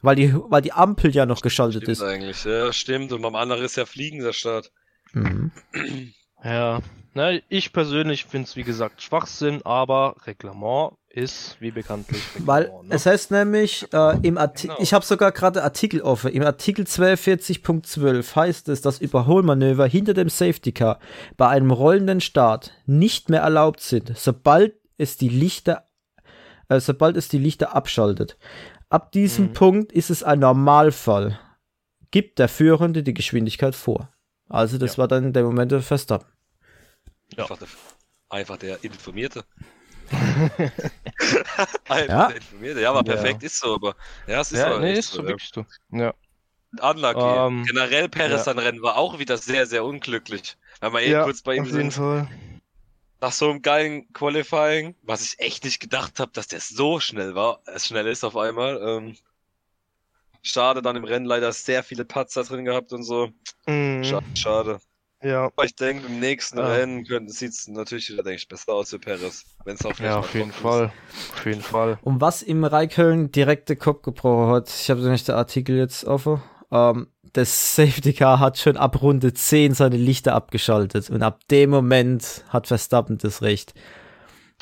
Weil 0.00 0.14
die, 0.14 0.32
weil 0.34 0.62
die 0.62 0.72
Ampel 0.72 1.12
ja 1.14 1.26
noch 1.26 1.40
geschaltet 1.42 1.82
Stimmt 1.82 1.96
ist. 1.98 2.02
eigentlich. 2.02 2.44
Ja, 2.44 2.72
stimmt. 2.72 3.12
Und 3.12 3.20
beim 3.22 3.34
anderen 3.34 3.64
ist 3.64 3.76
ja 3.76 3.84
fliegender 3.84 4.32
Start. 4.32 4.70
Mhm. 5.12 5.50
Ja, 6.44 6.80
ne, 7.14 7.42
ich 7.48 7.72
persönlich 7.72 8.24
finde 8.24 8.46
es 8.48 8.56
wie 8.56 8.62
gesagt 8.64 9.02
Schwachsinn, 9.02 9.60
aber 9.64 10.14
Reglement 10.26 10.92
ist 11.08 11.56
wie 11.60 11.70
bekanntlich 11.72 12.22
Weil 12.38 12.64
Reglement, 12.64 12.88
ne? 12.90 12.94
es 12.94 13.06
heißt 13.06 13.30
nämlich, 13.32 13.86
äh, 13.92 14.18
im 14.22 14.38
Artikel, 14.38 14.68
Genau. 14.76 14.82
ich 14.82 14.92
habe 14.94 15.04
sogar 15.04 15.32
gerade 15.32 15.64
Artikel 15.64 16.00
offen, 16.02 16.30
im 16.32 16.42
Artikel 16.44 16.84
42.12 16.84 18.36
heißt 18.36 18.68
es, 18.68 18.82
dass 18.82 19.00
Überholmanöver 19.00 19.86
hinter 19.86 20.14
dem 20.14 20.28
Safety 20.28 20.72
Car 20.72 21.00
bei 21.36 21.48
einem 21.48 21.70
rollenden 21.70 22.20
Start 22.20 22.72
nicht 22.86 23.30
mehr 23.30 23.40
erlaubt 23.40 23.80
sind, 23.80 24.16
sobald 24.16 24.74
es 24.96 25.16
die 25.16 25.28
Lichter, 25.28 25.84
äh, 26.68 26.78
sobald 26.80 27.16
es 27.16 27.28
die 27.28 27.38
Lichter 27.38 27.74
abschaltet. 27.74 28.36
Ab 28.90 29.12
diesem 29.12 29.46
Mhm. 29.46 29.52
Punkt 29.54 29.92
ist 29.92 30.10
es 30.10 30.22
ein 30.22 30.38
Normalfall. 30.38 31.38
Gibt 32.10 32.38
der 32.38 32.48
Führende 32.48 33.02
die 33.02 33.12
Geschwindigkeit 33.14 33.74
vor. 33.74 34.08
Also 34.48 34.78
das 34.78 34.92
Ja. 34.92 34.98
war 34.98 35.08
dann 35.08 35.32
der 35.32 35.44
Moment 35.44 35.72
der 35.72 35.82
Verstappen. 35.82 36.28
Ja. 37.36 37.44
Einfach, 37.44 37.58
der, 37.58 37.68
einfach 38.30 38.56
der 38.56 38.82
Informierte. 38.84 39.44
einfach 41.88 42.08
Ja. 42.08 42.26
der 42.28 42.36
Informierte. 42.36 42.80
Ja, 42.80 42.90
aber 42.90 43.06
Ja. 43.06 43.14
perfekt 43.14 43.42
ist 43.42 43.58
so, 43.58 43.74
aber 43.74 43.94
ja, 44.26 44.40
es 44.40 44.52
ist 44.52 44.58
ja, 44.58 44.66
aber 44.68 44.80
nee, 44.80 44.94
ist 44.98 45.12
so 45.12 45.22
ja. 45.22 45.28
wirklich 45.28 45.50
so. 45.52 45.66
Ja. 45.90 46.14
Unlucky. 46.80 47.20
Ähm, 47.20 47.64
Generell 47.64 48.08
Perez 48.08 48.30
ja. 48.30 48.44
sein 48.44 48.58
Rennen 48.58 48.82
war 48.82 48.96
auch 48.96 49.18
wieder 49.18 49.38
sehr, 49.38 49.66
sehr 49.66 49.84
unglücklich. 49.84 50.56
Wenn 50.80 50.92
wir 50.92 51.00
eh 51.00 51.10
ja, 51.10 51.24
kurz 51.24 51.42
bei 51.42 51.54
ihm 51.56 51.66
sind. 51.66 51.92
Fall. 51.94 52.28
Nach 53.20 53.32
so 53.32 53.50
einem 53.50 53.62
geilen 53.62 54.12
Qualifying, 54.12 54.94
was 55.02 55.22
ich 55.22 55.38
echt 55.40 55.64
nicht 55.64 55.80
gedacht 55.80 56.20
habe, 56.20 56.30
dass 56.32 56.46
der 56.46 56.60
so 56.60 57.00
schnell 57.00 57.34
war, 57.34 57.60
es 57.66 57.86
schnell 57.86 58.06
ist 58.06 58.22
auf 58.22 58.36
einmal. 58.36 58.80
Ähm, 58.80 59.16
schade, 60.48 60.82
dann 60.82 60.96
im 60.96 61.04
Rennen 61.04 61.26
leider 61.26 61.52
sehr 61.52 61.82
viele 61.82 62.04
Patzer 62.04 62.44
drin 62.44 62.64
gehabt 62.64 62.92
und 62.92 63.02
so. 63.02 63.28
Mhm. 63.66 64.04
Schade, 64.04 64.26
schade. 64.34 64.78
Ja, 65.22 65.46
Aber 65.46 65.64
ich 65.64 65.74
denke, 65.74 66.06
im 66.06 66.20
nächsten 66.20 66.58
Ja. 66.58 66.68
Rennen 66.68 67.04
sieht 67.28 67.50
es 67.50 67.66
natürlich 67.66 68.08
wieder, 68.08 68.22
denke 68.22 68.36
ich, 68.38 68.46
besser 68.48 68.72
aus 68.72 68.90
für 68.90 69.00
Perez. 69.00 69.44
Wenn 69.64 69.74
es 69.74 69.84
auch 69.84 69.98
ja, 69.98 70.18
auf 70.20 70.32
jeden 70.32 70.52
Fall. 70.52 70.92
Auf 71.34 71.44
jeden 71.44 71.60
Fall. 71.60 71.98
Und 72.02 72.20
was 72.20 72.42
im 72.42 72.64
Raiköln 72.64 73.32
direkte 73.32 73.74
Kopf 73.74 74.02
gebrochen 74.02 74.52
hat, 74.52 74.68
ich 74.68 74.88
habe 74.90 75.00
nicht 75.08 75.26
den 75.26 75.34
Artikel 75.34 75.76
jetzt 75.76 76.04
offen, 76.04 76.40
ähm, 76.70 77.08
das 77.32 77.74
Safety 77.74 78.12
Car 78.12 78.38
hat 78.38 78.58
schon 78.58 78.76
ab 78.76 79.02
Runde 79.02 79.34
10 79.34 79.74
seine 79.74 79.96
Lichter 79.96 80.34
abgeschaltet 80.34 81.10
und 81.10 81.22
ab 81.22 81.40
dem 81.50 81.70
Moment 81.70 82.44
hat 82.48 82.68
Verstappen 82.68 83.18
das 83.18 83.42
Recht. 83.42 83.74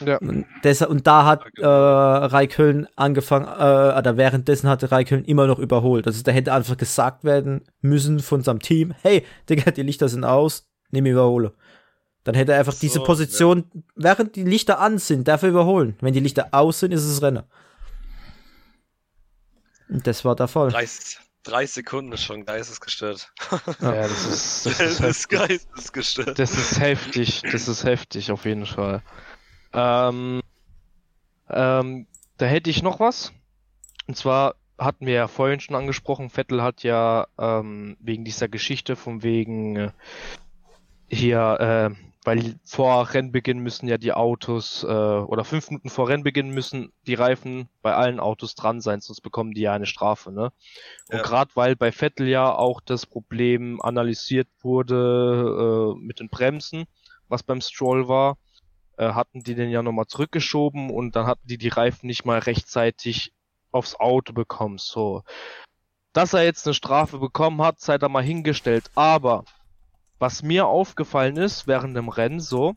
Ja. 0.05 0.19
Und, 0.19 0.45
deshalb, 0.63 0.91
und 0.91 1.07
da 1.07 1.25
hat 1.25 1.45
äh, 1.59 1.65
Raiköln 1.67 2.87
angefangen, 2.97 3.47
äh, 3.47 3.99
oder 3.99 4.17
währenddessen 4.17 4.69
hatte 4.69 4.91
Raiköln 4.93 5.25
immer 5.25 5.47
noch 5.47 5.59
überholt. 5.59 6.07
Also 6.07 6.23
da 6.23 6.33
hätte 6.33 6.53
einfach 6.53 6.77
gesagt 6.77 7.25
werden 7.25 7.63
müssen 7.81 8.21
von 8.21 8.43
seinem 8.43 8.61
Team, 8.61 8.95
hey, 9.03 9.25
Digga, 9.49 9.71
die 9.71 9.83
Lichter 9.83 10.09
sind 10.09 10.25
aus, 10.25 10.67
nimm 10.91 11.07
überhole. 11.07 11.55
Dann 12.25 12.35
hätte 12.35 12.53
er 12.53 12.59
einfach 12.59 12.73
So, 12.73 12.81
diese 12.81 13.01
Position, 13.01 13.65
während 13.95 14.37
die 14.37 14.45
Lichter 14.45 14.81
an 14.81 14.99
sind, 14.99 15.29
dafür 15.29 15.49
überholen. 15.51 15.97
Wenn 16.01 16.13
die 16.13 16.21
Lichter 16.21 16.49
aus 16.53 16.81
sind, 16.81 16.93
ist 16.93 17.05
es 17.05 17.23
Rennen. 17.23 17.45
Und 19.89 20.07
das 20.07 20.25
war 20.25 20.35
der 20.35 20.49
Fall. 20.49 20.71
30, 20.71 21.19
30 21.45 21.75
Sekunden 21.75 22.13
ist 22.13 22.25
schon 22.25 22.45
geistesgestört. 22.45 23.33
Ja, 23.81 23.93
das 24.03 24.27
ist, 24.27 24.67
das 24.67 24.79
Das 24.79 24.81
ist, 24.91 25.01
ist 25.01 25.31
heftig. 25.31 25.49
geistesgestört. 25.49 26.39
das 26.39 26.51
ist 26.53 26.81
heftig. 26.81 27.43
Das 27.53 27.69
ist 27.69 27.85
heftig, 27.85 28.31
auf 28.33 28.45
jeden 28.45 28.67
Fall. 28.67 29.03
Ähm, 29.77 30.41
ähm, 31.51 32.07
da 32.39 32.47
hätte 32.47 32.71
ich 32.71 32.83
noch 32.83 32.99
was. 32.99 33.33
Und 34.09 34.17
zwar 34.17 34.55
hatten 34.79 35.07
wir 35.07 35.15
ja 35.15 35.29
vorhin 35.29 35.61
schon 35.61 35.77
angesprochen, 35.77 36.31
Vettel 36.31 36.62
hat 36.62 36.83
ja 36.83 37.27
ähm, 37.39 37.97
wegen 38.01 38.25
dieser 38.25 38.49
Geschichte 38.49 38.97
von 38.97 39.23
wegen 39.23 39.77
äh, 39.77 39.91
hier, 41.09 41.93
äh, 41.95 42.03
weil 42.25 42.57
vor 42.65 43.15
Rennbeginn 43.15 43.61
müssen 43.61 43.87
ja 43.89 43.99
die 43.99 44.12
Autos 44.12 44.83
äh, 44.83 44.87
oder 44.87 45.45
fünf 45.45 45.71
Minuten 45.71 45.91
vor 45.91 46.09
Rennbeginn 46.09 46.51
müssen 46.51 46.93
die 47.07 47.15
Reifen 47.15 47.69
bei 47.83 47.95
allen 47.95 48.19
Autos 48.19 48.55
dran 48.57 48.81
sein, 48.81 49.01
sonst 49.01 49.21
bekommen 49.21 49.53
die 49.53 49.61
ja 49.62 49.73
eine 49.73 49.87
Strafe, 49.87 50.33
ne? 50.33 50.53
Und 51.09 51.19
Ja. 51.19 51.23
gerade 51.23 51.53
weil 51.55 51.77
bei 51.77 51.93
Vettel 51.93 52.29
ja 52.29 52.53
auch 52.53 52.81
das 52.81 53.07
Problem 53.07 53.81
analysiert 53.81 54.49
wurde 54.61 55.95
äh, 55.97 56.01
mit 56.01 56.21
den 56.21 56.29
Bremsen, 56.29 56.87
was 57.29 57.45
beim 57.45 57.61
Stroll 57.61 58.09
war, 58.09 58.39
äh, 58.97 59.13
hatten 59.13 59.43
die 59.43 59.55
den 59.55 59.71
ja 59.71 59.83
nochmal 59.83 60.07
zurückgeschoben 60.07 60.91
und 60.91 61.17
dann 61.17 61.27
hatten 61.27 61.47
die 61.47 61.59
die 61.59 61.69
Reifen 61.69 62.07
nicht 62.07 62.25
mal 62.25 62.39
rechtzeitig 62.39 63.33
aufs 63.73 63.95
Auto 63.95 64.33
bekommen. 64.33 64.79
So, 64.79 65.23
dass 66.13 66.33
er 66.33 66.45
jetzt 66.45 66.67
eine 66.67 66.75
Strafe 66.75 67.19
bekommen 67.19 67.63
hat, 67.63 67.81
sei 67.81 67.99
da 67.99 68.09
mal 68.09 68.23
hingestellt. 68.23 68.91
Aber 68.95 69.45
was 70.19 70.43
mir 70.43 70.67
aufgefallen 70.67 71.37
ist 71.37 71.67
während 71.67 71.97
dem 71.97 72.09
Rennen 72.09 72.41
so, 72.41 72.75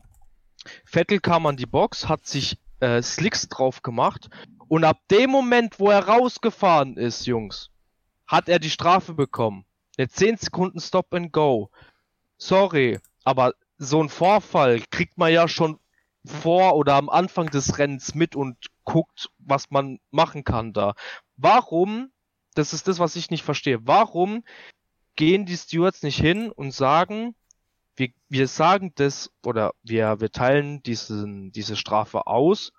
Vettel 0.84 1.20
kam 1.20 1.46
an 1.46 1.56
die 1.56 1.66
Box, 1.66 2.08
hat 2.08 2.26
sich 2.26 2.58
äh, 2.80 3.02
Slicks 3.02 3.48
drauf 3.48 3.82
gemacht 3.82 4.28
und 4.68 4.84
ab 4.84 4.98
dem 5.10 5.30
Moment, 5.30 5.80
wo 5.80 5.90
er 5.90 6.06
rausgefahren 6.06 6.96
ist, 6.96 7.26
Jungs, 7.26 7.70
hat 8.26 8.48
er 8.48 8.60
die 8.60 8.70
Strafe 8.70 9.14
bekommen. 9.14 9.64
Der 9.98 10.08
10 10.08 10.36
Sekunden 10.36 10.80
Stop 10.80 11.12
and 11.12 11.32
Go. 11.32 11.70
Sorry, 12.36 13.00
aber 13.24 13.54
so 13.78 14.00
ein 14.02 14.08
Vorfall 14.08 14.80
kriegt 14.90 15.18
man 15.18 15.32
ja 15.32 15.48
schon 15.48 15.79
vor 16.24 16.76
oder 16.76 16.94
am 16.94 17.08
Anfang 17.08 17.46
des 17.46 17.78
Rennens 17.78 18.14
mit 18.14 18.36
und 18.36 18.56
guckt, 18.84 19.30
was 19.38 19.70
man 19.70 19.98
machen 20.10 20.44
kann 20.44 20.72
da. 20.72 20.94
Warum, 21.36 22.10
das 22.54 22.72
ist 22.72 22.88
das, 22.88 22.98
was 22.98 23.16
ich 23.16 23.30
nicht 23.30 23.44
verstehe, 23.44 23.86
warum 23.86 24.44
gehen 25.16 25.46
die 25.46 25.56
Stewards 25.56 26.02
nicht 26.02 26.20
hin 26.20 26.50
und 26.50 26.72
sagen, 26.72 27.34
wir, 27.96 28.10
wir 28.28 28.48
sagen 28.48 28.92
das 28.94 29.30
oder 29.44 29.72
wir, 29.82 30.20
wir 30.20 30.30
teilen 30.30 30.82
diesen, 30.82 31.52
diese 31.52 31.76
Strafe 31.76 32.26
aus, 32.26 32.72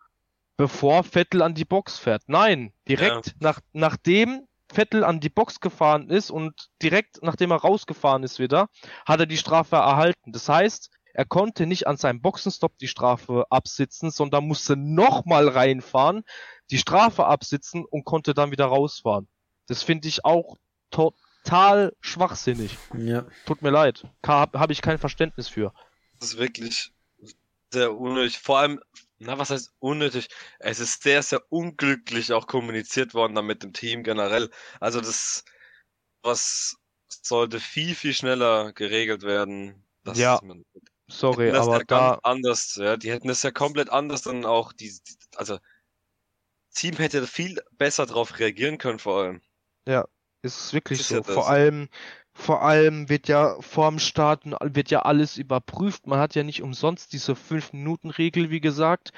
bevor 0.57 1.03
Vettel 1.03 1.41
an 1.41 1.53
die 1.53 1.65
Box 1.65 1.97
fährt. 1.97 2.23
Nein, 2.27 2.73
direkt 2.87 3.35
nach, 3.39 3.59
nachdem 3.73 4.47
Vettel 4.71 5.03
an 5.03 5.19
die 5.19 5.29
Box 5.29 5.59
gefahren 5.59 6.09
ist 6.09 6.31
und 6.31 6.69
direkt 6.81 7.21
nachdem 7.21 7.51
er 7.51 7.57
rausgefahren 7.57 8.23
ist 8.23 8.39
wieder, 8.39 8.69
hat 9.05 9.19
er 9.19 9.25
die 9.25 9.37
Strafe 9.37 9.75
erhalten. 9.75 10.31
Das 10.31 10.47
heißt, 10.49 10.89
er 11.13 11.25
konnte 11.25 11.65
nicht 11.65 11.87
an 11.87 11.97
seinem 11.97 12.21
Boxenstopp 12.21 12.77
die 12.77 12.87
Strafe 12.87 13.45
absitzen, 13.49 14.11
sondern 14.11 14.47
musste 14.47 14.75
nochmal 14.75 15.47
reinfahren, 15.47 16.23
die 16.69 16.77
Strafe 16.77 17.25
absitzen 17.25 17.85
und 17.85 18.05
konnte 18.05 18.33
dann 18.33 18.51
wieder 18.51 18.65
rausfahren. 18.65 19.27
Das 19.67 19.83
finde 19.83 20.07
ich 20.07 20.25
auch 20.25 20.57
total 20.89 21.93
schwachsinnig. 21.99 22.77
Ja. 22.97 23.25
Tut 23.45 23.61
mir 23.61 23.69
leid. 23.71 24.05
Habe 24.25 24.59
hab 24.59 24.71
ich 24.71 24.81
kein 24.81 24.97
Verständnis 24.97 25.47
für. 25.47 25.73
Das 26.19 26.33
ist 26.33 26.37
wirklich 26.37 26.91
sehr 27.71 27.95
unnötig. 27.95 28.37
Vor 28.39 28.59
allem, 28.59 28.79
na, 29.17 29.37
was 29.37 29.49
heißt 29.49 29.71
unnötig? 29.79 30.27
Es 30.59 30.79
ist 30.79 31.03
sehr, 31.03 31.23
sehr 31.23 31.41
unglücklich 31.49 32.33
auch 32.33 32.47
kommuniziert 32.47 33.13
worden 33.13 33.35
dann 33.35 33.45
mit 33.45 33.63
dem 33.63 33.73
Team 33.73 34.03
generell. 34.03 34.49
Also 34.79 34.99
das, 34.99 35.45
was 36.21 36.77
sollte 37.09 37.59
viel, 37.59 37.95
viel 37.95 38.13
schneller 38.13 38.73
geregelt 38.73 39.23
werden. 39.23 39.85
dass 40.03 40.17
Ja. 40.17 40.39
man 40.43 40.65
Sorry, 41.11 41.51
das 41.51 41.67
aber 41.67 41.79
ja 41.79 41.83
da. 41.85 42.19
anders, 42.23 42.75
ja, 42.75 42.97
die 42.97 43.11
hätten 43.11 43.27
das 43.27 43.43
ja 43.43 43.51
komplett 43.51 43.89
anders 43.89 44.21
dann 44.21 44.45
auch, 44.45 44.73
die, 44.73 44.93
also 45.35 45.59
Team 46.73 46.95
hätte 46.95 47.27
viel 47.27 47.61
besser 47.77 48.05
darauf 48.05 48.39
reagieren 48.39 48.77
können, 48.77 48.99
vor 48.99 49.21
allem. 49.21 49.41
Ja, 49.85 50.07
ist 50.41 50.73
wirklich 50.73 51.01
ist 51.01 51.09
so. 51.09 51.15
ja. 51.15 51.23
Vor 51.23 51.49
allem, 51.49 51.89
vor 52.33 52.61
allem 52.63 53.09
wird 53.09 53.27
ja 53.27 53.59
vorm 53.59 53.99
Starten 53.99 54.55
wird 54.61 54.89
ja 54.89 55.01
alles 55.01 55.37
überprüft. 55.37 56.07
Man 56.07 56.19
hat 56.19 56.33
ja 56.33 56.43
nicht 56.43 56.61
umsonst 56.61 57.13
diese 57.13 57.33
5-Minuten-Regel, 57.33 58.49
wie 58.49 58.61
gesagt. 58.61 59.11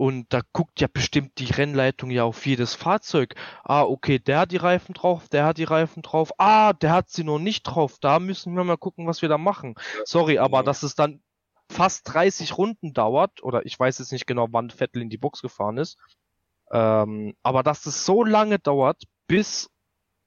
Und 0.00 0.32
da 0.32 0.40
guckt 0.54 0.80
ja 0.80 0.88
bestimmt 0.90 1.38
die 1.38 1.52
Rennleitung 1.52 2.10
ja 2.10 2.24
auf 2.24 2.46
jedes 2.46 2.74
Fahrzeug. 2.74 3.34
Ah, 3.62 3.82
okay, 3.82 4.18
der 4.18 4.38
hat 4.38 4.50
die 4.50 4.56
Reifen 4.56 4.94
drauf, 4.94 5.28
der 5.28 5.44
hat 5.44 5.58
die 5.58 5.64
Reifen 5.64 6.00
drauf. 6.00 6.32
Ah, 6.38 6.72
der 6.72 6.92
hat 6.92 7.10
sie 7.10 7.22
noch 7.22 7.38
nicht 7.38 7.64
drauf. 7.64 7.98
Da 8.00 8.18
müssen 8.18 8.54
wir 8.54 8.64
mal 8.64 8.78
gucken, 8.78 9.06
was 9.06 9.20
wir 9.20 9.28
da 9.28 9.36
machen. 9.36 9.74
Sorry, 10.06 10.38
aber 10.38 10.60
genau. 10.60 10.62
dass 10.62 10.84
es 10.84 10.94
dann 10.94 11.22
fast 11.70 12.10
30 12.14 12.56
Runden 12.56 12.94
dauert, 12.94 13.42
oder 13.42 13.66
ich 13.66 13.78
weiß 13.78 13.98
jetzt 13.98 14.10
nicht 14.10 14.26
genau, 14.26 14.48
wann 14.52 14.70
Vettel 14.70 15.02
in 15.02 15.10
die 15.10 15.18
Box 15.18 15.42
gefahren 15.42 15.76
ist, 15.76 15.98
ähm, 16.70 17.36
aber 17.42 17.62
dass 17.62 17.84
es 17.84 18.06
so 18.06 18.24
lange 18.24 18.58
dauert, 18.58 19.02
bis 19.26 19.68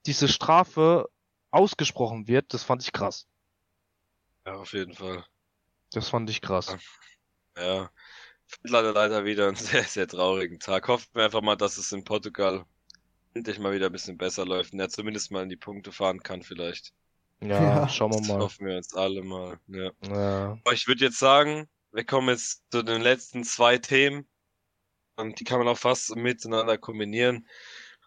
diese 0.05 0.27
Strafe 0.27 1.09
ausgesprochen 1.49 2.27
wird, 2.27 2.53
das 2.53 2.61
fand 2.61 2.83
ich 2.83 2.91
krass. 2.91 3.25
Ja, 4.45 4.53
auf 4.53 4.73
jeden 4.73 4.93
Fall. 4.93 5.25
Das 5.93 6.09
fand 6.09 6.29
ich 6.29 6.41
krass. 6.41 6.77
Ja. 7.57 7.89
Leider, 8.63 8.93
leider 8.93 9.25
wieder 9.25 9.47
einen 9.47 9.55
sehr, 9.81 9.83
sehr 9.83 10.07
traurigen 10.07 10.59
Tag. 10.59 10.87
Hoffen 10.87 11.07
wir 11.13 11.25
einfach 11.25 11.41
mal, 11.41 11.55
dass 11.55 11.77
es 11.77 11.91
in 11.91 12.03
Portugal 12.03 12.65
endlich 13.33 13.57
mal 13.59 13.73
wieder 13.73 13.87
ein 13.87 13.91
bisschen 13.91 14.17
besser 14.17 14.45
läuft 14.45 14.73
und 14.73 14.79
er 14.79 14.89
zumindest 14.89 15.31
mal 15.31 15.43
in 15.43 15.49
die 15.49 15.55
Punkte 15.55 15.91
fahren 15.91 16.21
kann, 16.21 16.43
vielleicht. 16.43 16.93
Ja, 17.41 17.61
Ja. 17.81 17.89
schauen 17.89 18.11
wir 18.13 18.19
Das 18.19 18.27
mal. 18.27 18.39
hoffen 18.39 18.67
wir 18.67 18.77
uns 18.77 18.93
alle 18.93 19.23
mal. 19.23 19.59
Ja. 19.67 19.91
Ja. 20.07 20.57
Aber 20.63 20.73
ich 20.73 20.87
würde 20.87 21.05
jetzt 21.05 21.19
sagen, 21.19 21.67
wir 21.91 22.05
kommen 22.05 22.29
jetzt 22.29 22.63
zu 22.71 22.83
den 22.83 23.01
letzten 23.01 23.43
zwei 23.43 23.77
Themen. 23.77 24.27
Und 25.15 25.39
die 25.39 25.43
kann 25.43 25.59
man 25.59 25.67
auch 25.67 25.77
fast 25.77 26.15
miteinander 26.15 26.77
kombinieren. 26.77 27.47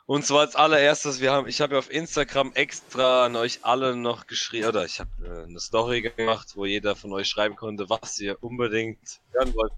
Und 0.06 0.24
zwar 0.24 0.40
als 0.40 0.56
allererstes, 0.56 1.20
wir 1.20 1.32
haben, 1.32 1.48
ich 1.48 1.60
habe 1.60 1.74
ja 1.74 1.78
auf 1.78 1.90
Instagram 1.90 2.52
extra 2.54 3.26
an 3.26 3.36
euch 3.36 3.60
alle 3.64 3.94
noch 3.96 4.26
geschrieben, 4.26 4.66
oder 4.68 4.84
ich 4.84 4.98
habe 5.00 5.10
äh, 5.24 5.44
eine 5.44 5.58
Story 5.60 6.02
gemacht, 6.02 6.52
wo 6.56 6.64
jeder 6.64 6.94
von 6.96 7.12
euch 7.12 7.28
schreiben 7.28 7.56
konnte, 7.56 7.88
was 7.90 8.18
ihr 8.20 8.40
unbedingt 8.42 9.20
hören 9.32 9.52
wollt 9.54 9.72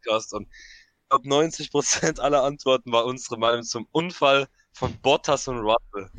Podcast. 0.00 0.34
Und 0.34 0.48
ich 0.50 1.08
glaube, 1.08 1.28
90% 1.28 2.20
aller 2.20 2.42
Antworten 2.44 2.92
war 2.92 3.04
unsere 3.04 3.38
Meinung 3.38 3.62
zum 3.62 3.86
Unfall 3.92 4.48
von 4.72 4.96
Bottas 5.00 5.48
und 5.48 5.58
Russell. 5.58 6.10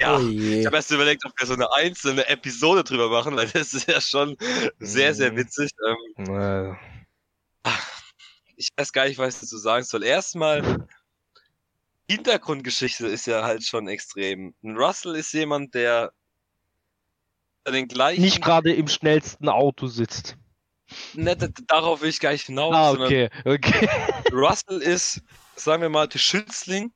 Ja, 0.00 0.16
Oh 0.18 0.28
ich 0.28 0.66
habe 0.66 0.76
erst 0.76 0.90
überlegt, 0.90 1.24
ob 1.24 1.32
wir 1.38 1.46
so 1.46 1.54
eine 1.54 1.72
einzelne 1.72 2.26
Episode 2.28 2.82
drüber 2.82 3.08
machen, 3.08 3.36
weil 3.36 3.48
das 3.48 3.72
ist 3.74 3.88
ja 3.88 4.00
schon 4.00 4.36
sehr, 4.78 5.14
sehr 5.14 5.32
Mhm. 5.32 5.36
witzig. 5.36 5.70
Ähm, 6.18 6.74
Äh, 7.64 7.70
ich 8.56 8.68
weiß 8.76 8.92
gar 8.92 9.06
nicht, 9.06 9.18
was 9.18 9.34
ich 9.34 9.40
dazu 9.42 9.58
sagen 9.58 9.84
soll. 9.84 10.02
Erstmal, 10.04 10.86
Hintergrundgeschichte 12.10 13.06
ist 13.06 13.26
ja 13.26 13.42
halt 13.44 13.64
schon 13.64 13.88
extrem. 13.88 14.54
Ein 14.62 14.76
Russell 14.76 15.14
ist 15.16 15.32
jemand, 15.32 15.74
der 15.74 16.12
den 17.66 17.88
gleichen. 17.88 18.20
nicht 18.20 18.42
gerade 18.42 18.74
im 18.74 18.88
schnellsten 18.88 19.48
Auto 19.48 19.86
sitzt. 19.86 20.36
Ne, 21.14 21.36
darauf 21.66 22.00
will 22.00 22.08
ich 22.08 22.20
gar 22.20 22.32
nicht 22.32 22.46
hinaus, 22.46 22.74
Ah, 22.74 22.92
okay, 22.92 23.28
okay. 23.44 23.88
Russell 24.32 24.82
ist, 24.82 25.22
sagen 25.54 25.82
wir 25.82 25.88
mal, 25.88 26.08
der 26.08 26.18
Schützling, 26.18 26.92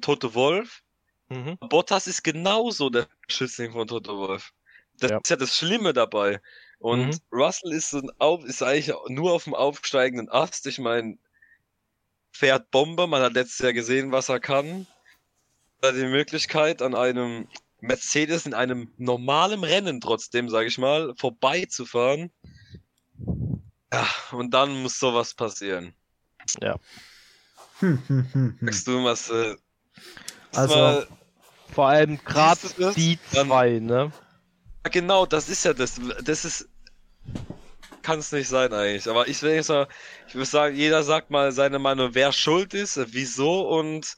Toto 0.00 0.34
Wolf. 0.34 0.82
Mhm. 1.28 1.56
Bottas 1.68 2.06
ist 2.06 2.22
genauso 2.22 2.90
der 2.90 3.06
Schützling 3.28 3.72
von 3.72 3.86
Toto 3.86 4.16
Wolf. 4.18 4.52
Das 4.98 5.10
Ja. 5.12 5.18
ist 5.18 5.30
ja 5.30 5.36
das 5.36 5.56
Schlimme 5.56 5.92
dabei. 5.92 6.40
Und 6.78 7.06
Mhm. 7.06 7.18
Russell 7.32 7.72
ist, 7.72 7.90
so 7.90 7.98
ein 7.98 8.10
auf, 8.18 8.44
ist 8.44 8.62
eigentlich 8.62 8.94
nur 9.08 9.32
auf 9.32 9.44
dem 9.44 9.54
aufsteigenden 9.54 10.28
Ast. 10.28 10.66
Ich 10.66 10.78
meine, 10.78 11.18
fährt 12.32 12.70
Bombe. 12.70 13.06
Man 13.06 13.22
hat 13.22 13.34
letztes 13.34 13.58
Jahr 13.58 13.72
gesehen, 13.72 14.12
was 14.12 14.28
er 14.28 14.40
kann. 14.40 14.86
Er 15.80 15.88
hat 15.90 15.96
die 15.96 16.04
Möglichkeit, 16.06 16.82
an 16.82 16.94
einem 16.94 17.48
Mercedes 17.80 18.46
in 18.46 18.54
einem 18.54 18.92
normalen 18.96 19.64
Rennen 19.64 20.00
trotzdem, 20.00 20.48
sage 20.48 20.68
ich 20.68 20.78
mal, 20.78 21.14
vorbeizufahren. 21.16 22.32
Ja, 23.92 24.06
und 24.32 24.52
dann 24.52 24.82
muss 24.82 24.98
sowas 24.98 25.34
passieren. 25.34 25.94
Hm, 26.60 26.78
hm, 27.80 28.02
hm, 28.08 28.28
hm. 28.32 28.58
Sagst 28.62 28.86
du, 28.86 29.04
was? 29.04 29.30
Äh, 29.30 29.56
Also- 30.54 30.74
mal- 30.76 31.08
Vor 31.74 31.86
allem 31.88 32.18
gerade 32.24 32.60
die 32.96 33.18
Dann- 33.32 33.48
zwei, 33.48 33.78
ne? 33.78 34.10
Ja, 34.84 34.90
genau, 34.90 35.26
das 35.26 35.48
ist 35.50 35.64
ja 35.64 35.74
das. 35.74 36.00
Das 36.24 36.44
ist. 36.44 36.68
Kann 38.02 38.20
es 38.20 38.32
nicht 38.32 38.48
sein 38.48 38.72
eigentlich. 38.72 39.06
Aber 39.08 39.28
ich 39.28 39.42
will 39.42 39.54
nicht 39.56 39.66
sagen, 39.66 39.90
ich 40.26 40.34
würde 40.34 40.46
sagen, 40.46 40.74
jeder 40.76 41.02
sagt 41.02 41.30
mal 41.30 41.52
seine 41.52 41.78
Meinung, 41.78 42.14
wer 42.14 42.32
schuld 42.32 42.72
ist, 42.72 42.98
wieso 43.12 43.68
und 43.68 44.16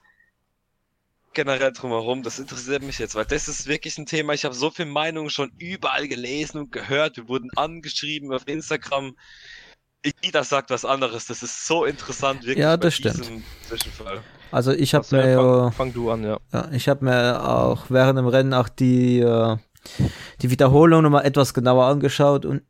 generell 1.33 1.72
drumherum. 1.72 2.22
Das 2.22 2.38
interessiert 2.38 2.83
mich 2.85 2.98
jetzt, 3.00 3.16
weil 3.16 3.24
das 3.24 3.48
ist 3.48 3.66
wirklich 3.66 3.98
ein 3.98 4.06
Thema. 4.06 4.33
Ich 4.33 4.44
habe 4.44 4.54
so 4.54 4.70
viele 4.70 4.88
Meinungen 4.88 5.30
schon 5.30 5.50
überall 5.59 6.06
gelesen 6.06 6.59
und 6.59 6.70
gehört. 6.72 7.16
Wir 7.16 7.26
wurden 7.28 7.50
angeschrieben 7.56 8.33
auf 8.33 8.46
Instagram. 8.46 9.16
Jeder 10.22 10.44
sagt 10.44 10.70
was 10.70 10.84
anderes. 10.84 11.26
Das 11.26 11.42
ist 11.42 11.66
so 11.66 11.84
interessant, 11.84 12.40
wirklich. 12.40 12.58
Ja, 12.58 12.76
das 12.76 12.94
stimmt. 12.94 13.42
Zwischenfall. 13.68 14.22
Also 14.50 14.72
ich 14.72 14.94
habe 14.94 15.04
Also, 15.04 15.16
mir 15.16 15.22
fang, 15.22 15.46
ja 15.64 15.70
fang 15.70 15.92
du 15.92 16.10
an, 16.10 16.24
ja. 16.24 16.38
Ja, 16.52 16.68
ich 16.72 16.88
habe 16.88 17.04
mir 17.04 17.48
auch 17.48 17.84
während 17.88 18.18
dem 18.18 18.26
Rennen 18.26 18.54
auch 18.54 18.68
die, 18.68 19.20
äh, 19.20 19.56
die 20.42 20.50
Wiederholung 20.50 21.02
nochmal 21.02 21.24
etwas 21.24 21.54
genauer 21.54 21.84
angeschaut 21.86 22.44
und 22.44 22.62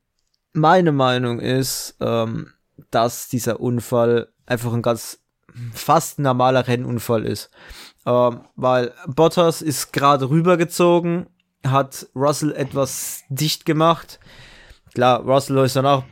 meine 0.52 0.92
Meinung 0.92 1.38
ist, 1.40 1.96
ähm, 2.00 2.52
dass 2.90 3.28
dieser 3.28 3.60
Unfall 3.60 4.28
einfach 4.46 4.72
ein 4.72 4.82
ganz 4.82 5.20
fast 5.72 6.18
normaler 6.18 6.66
Rennunfall 6.66 7.24
ist. 7.24 7.50
Ähm, 8.06 8.40
weil 8.56 8.92
Bottas 9.06 9.62
ist 9.62 9.92
gerade 9.92 10.28
rübergezogen, 10.28 11.26
hat 11.66 12.06
Russell 12.14 12.52
etwas 12.52 13.22
dicht 13.28 13.64
gemacht. 13.64 14.18
Klar, 14.94 15.20
Russell 15.20 15.58
ist 15.58 15.76
dann 15.76 15.86
auch. 15.86 16.04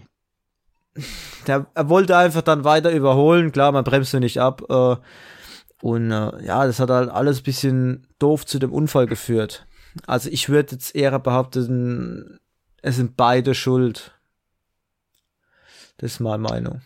Der, 1.46 1.66
er 1.74 1.88
wollte 1.88 2.16
einfach 2.16 2.42
dann 2.42 2.64
weiter 2.64 2.90
überholen. 2.92 3.52
Klar, 3.52 3.72
man 3.72 3.84
bremst 3.84 4.14
nicht 4.14 4.40
ab. 4.40 4.62
Äh, 4.68 4.96
und 5.80 6.10
äh, 6.10 6.44
ja, 6.44 6.66
das 6.66 6.80
hat 6.80 6.90
halt 6.90 7.10
alles 7.10 7.40
ein 7.40 7.44
bisschen 7.44 8.06
doof 8.18 8.44
zu 8.46 8.58
dem 8.58 8.72
Unfall 8.72 9.06
geführt. 9.06 9.66
Also 10.06 10.28
ich 10.30 10.48
würde 10.48 10.72
jetzt 10.72 10.94
eher 10.94 11.18
behaupten, 11.18 12.38
es 12.82 12.96
sind 12.96 13.16
beide 13.16 13.54
schuld. 13.54 14.12
Das 15.98 16.12
ist 16.12 16.20
meine 16.20 16.38
Meinung. 16.38 16.82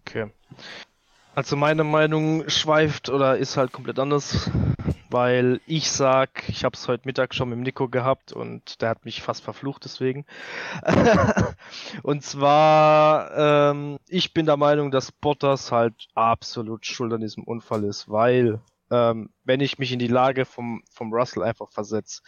Okay. 0.00 0.30
Also 1.38 1.54
meine 1.54 1.84
Meinung 1.84 2.48
schweift 2.48 3.10
oder 3.10 3.38
ist 3.38 3.56
halt 3.56 3.70
komplett 3.70 4.00
anders, 4.00 4.50
weil 5.08 5.60
ich 5.66 5.88
sag, 5.88 6.48
ich 6.48 6.64
habe 6.64 6.74
es 6.74 6.88
heute 6.88 7.06
Mittag 7.06 7.32
schon 7.32 7.50
mit 7.50 7.58
dem 7.58 7.62
Nico 7.62 7.88
gehabt 7.88 8.32
und 8.32 8.82
der 8.82 8.88
hat 8.88 9.04
mich 9.04 9.22
fast 9.22 9.44
verflucht 9.44 9.84
deswegen. 9.84 10.26
und 12.02 12.24
zwar, 12.24 13.70
ähm, 13.70 13.98
ich 14.08 14.34
bin 14.34 14.46
der 14.46 14.56
Meinung, 14.56 14.90
dass 14.90 15.12
Bottas 15.12 15.70
halt 15.70 16.08
absolut 16.16 16.84
schuld 16.84 17.12
an 17.12 17.20
diesem 17.20 17.44
Unfall 17.44 17.84
ist, 17.84 18.08
weil 18.08 18.60
ähm, 18.90 19.30
wenn 19.44 19.60
ich 19.60 19.78
mich 19.78 19.92
in 19.92 20.00
die 20.00 20.08
Lage 20.08 20.44
vom, 20.44 20.82
vom 20.90 21.14
Russell 21.14 21.44
einfach 21.44 21.70
versetze, 21.70 22.22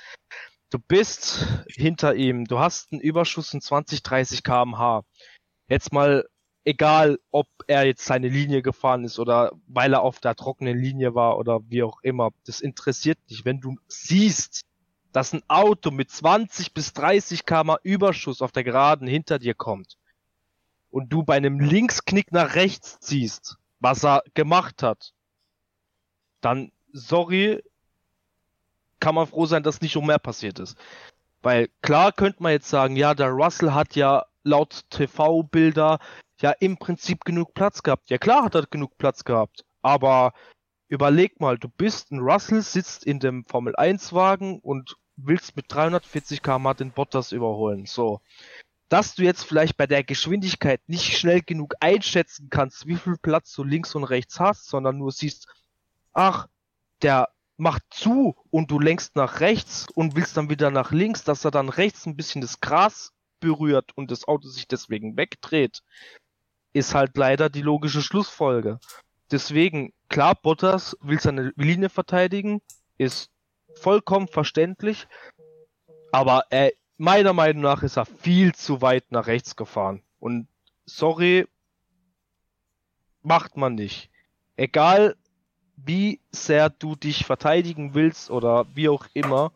du 0.71 0.79
bist 0.79 1.65
hinter 1.67 2.15
ihm, 2.15 2.45
du 2.45 2.61
hast 2.61 2.93
einen 2.93 3.01
Überschuss 3.01 3.53
in 3.55 3.61
20, 3.61 4.05
30 4.05 4.45
kmh. 4.45 5.03
Jetzt 5.67 5.93
mal 5.93 6.29
egal, 6.65 7.19
ob 7.31 7.49
er 7.67 7.85
jetzt 7.87 8.05
seine 8.05 8.29
Linie 8.29 8.63
gefahren 8.63 9.05
ist 9.05 9.19
oder 9.19 9.53
weil 9.67 9.93
er 9.93 10.03
auf 10.03 10.21
der 10.21 10.35
trockenen 10.35 10.79
Linie 10.79 11.15
war 11.15 11.39
oder 11.39 11.61
wie 11.69 11.83
auch 11.83 12.01
immer, 12.03 12.31
das 12.47 12.61
interessiert 12.61 13.19
dich. 13.31 13.45
Wenn 13.45 13.61
du 13.61 13.77
siehst, 13.89 14.63
dass 15.13 15.33
ein 15.33 15.43
Auto 15.49 15.91
mit 15.91 16.11
20 16.11 16.73
bis 16.75 16.93
30 16.93 17.45
km 17.47 17.73
Überschuss 17.83 18.43
auf 18.43 18.53
der 18.53 18.65
Geraden 18.65 19.09
hinter 19.09 19.39
dir 19.39 19.55
kommt 19.55 19.97
und 20.91 21.13
du 21.13 21.23
bei 21.23 21.37
einem 21.37 21.61
Linksknick 21.61 22.33
nach 22.33 22.55
rechts 22.55 23.01
ziehst, 23.01 23.57
was 23.81 24.05
er 24.05 24.23
gemacht 24.35 24.83
hat, 24.83 25.13
dann, 26.41 26.71
sorry, 26.93 27.63
kann 29.01 29.15
man 29.15 29.27
froh 29.27 29.47
sein, 29.47 29.63
dass 29.63 29.81
nicht 29.81 29.95
noch 29.95 30.05
mehr 30.05 30.19
passiert 30.19 30.59
ist. 30.59 30.77
Weil 31.43 31.69
klar 31.81 32.13
könnte 32.13 32.43
man 32.43 32.53
jetzt 32.53 32.69
sagen, 32.69 32.97
ja, 32.97 33.15
der 33.15 33.31
Russell 33.31 33.73
hat 33.73 33.97
ja 33.97 34.27
laut 34.43 34.83
TV-Bilder 34.91 35.99
ja 36.41 36.53
im 36.53 36.79
Prinzip 36.79 37.25
genug 37.25 37.55
Platz 37.55 37.83
gehabt. 37.83 38.11
Ja 38.11 38.19
klar 38.19 38.45
hat 38.45 38.55
er 38.55 38.67
genug 38.67 38.97
Platz 38.99 39.25
gehabt, 39.25 39.65
aber 39.83 40.33
überleg 40.89 41.41
mal, 41.41 41.59
du 41.59 41.69
bist 41.69 42.11
ein 42.11 42.19
Russell, 42.21 42.63
sitzt 42.63 43.05
in 43.05 43.21
dem 43.21 43.45
Formel 43.47 43.77
1 43.77 44.13
Wagen 44.13 44.59
und 44.61 44.97
willst 45.17 45.57
mit 45.57 45.67
340 45.69 46.43
km 46.43 46.75
den 46.79 46.93
Bottas 46.93 47.33
überholen. 47.33 47.87
So. 47.87 48.21
Dass 48.89 49.15
du 49.15 49.23
jetzt 49.23 49.45
vielleicht 49.45 49.77
bei 49.77 49.87
der 49.87 50.03
Geschwindigkeit 50.03 50.81
nicht 50.89 51.17
schnell 51.17 51.43
genug 51.43 51.75
einschätzen 51.81 52.49
kannst, 52.51 52.87
wie 52.87 52.97
viel 52.97 53.17
Platz 53.23 53.53
du 53.55 53.63
links 53.63 53.95
und 53.95 54.05
rechts 54.05 54.41
hast, 54.41 54.67
sondern 54.67 54.99
nur 54.99 55.13
siehst, 55.13 55.47
ach, 56.13 56.49
der 57.03 57.29
macht 57.57 57.83
zu 57.91 58.35
und 58.51 58.71
du 58.71 58.81
lenkst 58.81 59.15
nach 59.17 59.41
rechts 59.41 59.87
und 59.95 60.17
willst 60.17 60.37
dann 60.37 60.51
wieder 60.51 60.71
nach 60.71 60.91
links, 60.91 61.23
dass 61.23 61.45
er 61.45 61.51
dann 61.51 61.69
rechts 61.69 62.07
ein 62.07 62.17
bisschen 62.17 62.41
das 62.41 62.61
Gras 62.61 63.13
berührt 63.41 63.97
und 63.97 64.11
das 64.11 64.27
Auto 64.29 64.49
sich 64.49 64.69
deswegen 64.69 65.17
wegdreht, 65.17 65.83
ist 66.73 66.95
halt 66.95 67.17
leider 67.17 67.49
die 67.49 67.63
logische 67.63 68.03
Schlussfolge. 68.03 68.79
Deswegen, 69.31 69.93
klar, 70.09 70.35
Bottas 70.35 70.97
will 71.01 71.21
seine 71.21 71.53
Linie 71.57 71.89
verteidigen, 71.89 72.61
ist 72.99 73.31
vollkommen 73.75 74.29
verständlich, 74.29 75.07
aber 76.13 76.45
er, 76.51 76.73
meiner 76.97 77.33
Meinung 77.33 77.63
nach 77.63 77.83
ist 77.83 77.97
er 77.97 78.07
viel 78.07 78.55
zu 78.55 78.83
weit 78.83 79.11
nach 79.11 79.27
rechts 79.27 79.57
gefahren. 79.57 80.03
Und 80.19 80.49
sorry, 80.85 81.47
macht 83.23 83.57
man 83.57 83.75
nicht. 83.75 84.11
Egal, 84.57 85.17
wie 85.77 86.21
sehr 86.31 86.69
du 86.69 86.97
dich 86.97 87.25
verteidigen 87.25 87.95
willst 87.95 88.31
oder 88.31 88.67
wie 88.75 88.89
auch 88.89 89.07
immer, 89.15 89.53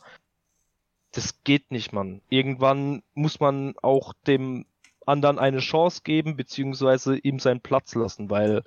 das 1.15 1.43
geht 1.45 1.71
nicht, 1.71 1.93
Mann. 1.93 2.21
Irgendwann 2.29 3.03
muss 3.15 3.41
man 3.41 3.75
auch 3.83 4.13
dem 4.27 4.67
anderen 5.07 5.39
eine 5.39 5.61
Chance 5.61 6.01
geben, 6.03 6.37
beziehungsweise 6.37 7.17
ihm 7.19 7.39
seinen 7.39 7.61
Platz 7.61 7.95
lassen, 7.95 8.31
weil 8.31 8.63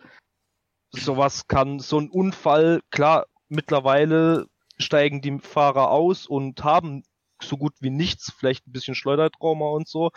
sowas 0.91 1.47
kann, 1.47 1.79
so 1.79 1.99
ein 1.99 2.09
Unfall, 2.09 2.81
klar, 2.91 3.25
mittlerweile 3.49 4.47
steigen 4.77 5.21
die 5.21 5.39
Fahrer 5.39 5.89
aus 5.91 6.27
und 6.27 6.63
haben 6.63 7.03
so 7.41 7.57
gut 7.57 7.73
wie 7.79 7.89
nichts, 7.89 8.31
vielleicht 8.37 8.67
ein 8.67 8.71
bisschen 8.71 8.95
Schleudertrauma 8.95 9.67
und 9.67 9.87
so. 9.87 10.11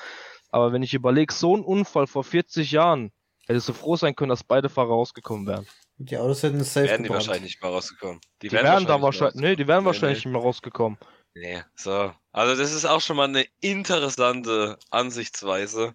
Aber 0.51 0.73
wenn 0.73 0.83
ich 0.83 0.95
überlege, 0.95 1.33
so 1.33 1.57
ein 1.57 1.63
Unfall 1.65 2.07
vor 2.07 2.25
40 2.25 2.71
Jahren, 2.71 3.13
hättest 3.47 3.69
du 3.69 3.73
froh 3.73 3.97
sein 3.97 4.15
können, 4.15 4.31
dass 4.31 4.45
beide 4.45 4.69
Fahrer 4.69 4.91
rausgekommen 4.91 5.47
wären. 5.47 5.67
Die 5.97 6.17
Autos 6.17 6.43
hätten 6.43 6.63
safe 6.65 6.87
Wären 6.87 7.03
die 7.03 7.09
gebrannt. 7.09 7.27
wahrscheinlich 7.27 7.53
nicht 7.53 7.63
mehr 7.63 7.71
rausgekommen. 7.73 8.21
Die, 8.43 8.51
wären 8.53 8.87
da 8.87 9.03
wahrscheinlich, 9.03 9.35
nicht 9.35 9.43
mehr 9.43 9.51
nee, 9.51 9.57
die 9.57 9.69
wären 9.69 9.83
Nee, 9.83 9.87
wahrscheinlich 9.87 10.25
nee. 10.25 10.31
nicht 10.31 10.33
mehr 10.33 10.43
rausgekommen. 10.43 10.99
Nee, 11.35 11.63
so. 11.77 12.13
Also 12.33 12.61
das 12.61 12.73
ist 12.73 12.85
auch 12.85 13.01
schon 13.01 13.17
mal 13.17 13.25
eine 13.29 13.47
interessante 13.61 14.79
Ansichtsweise. 14.91 15.95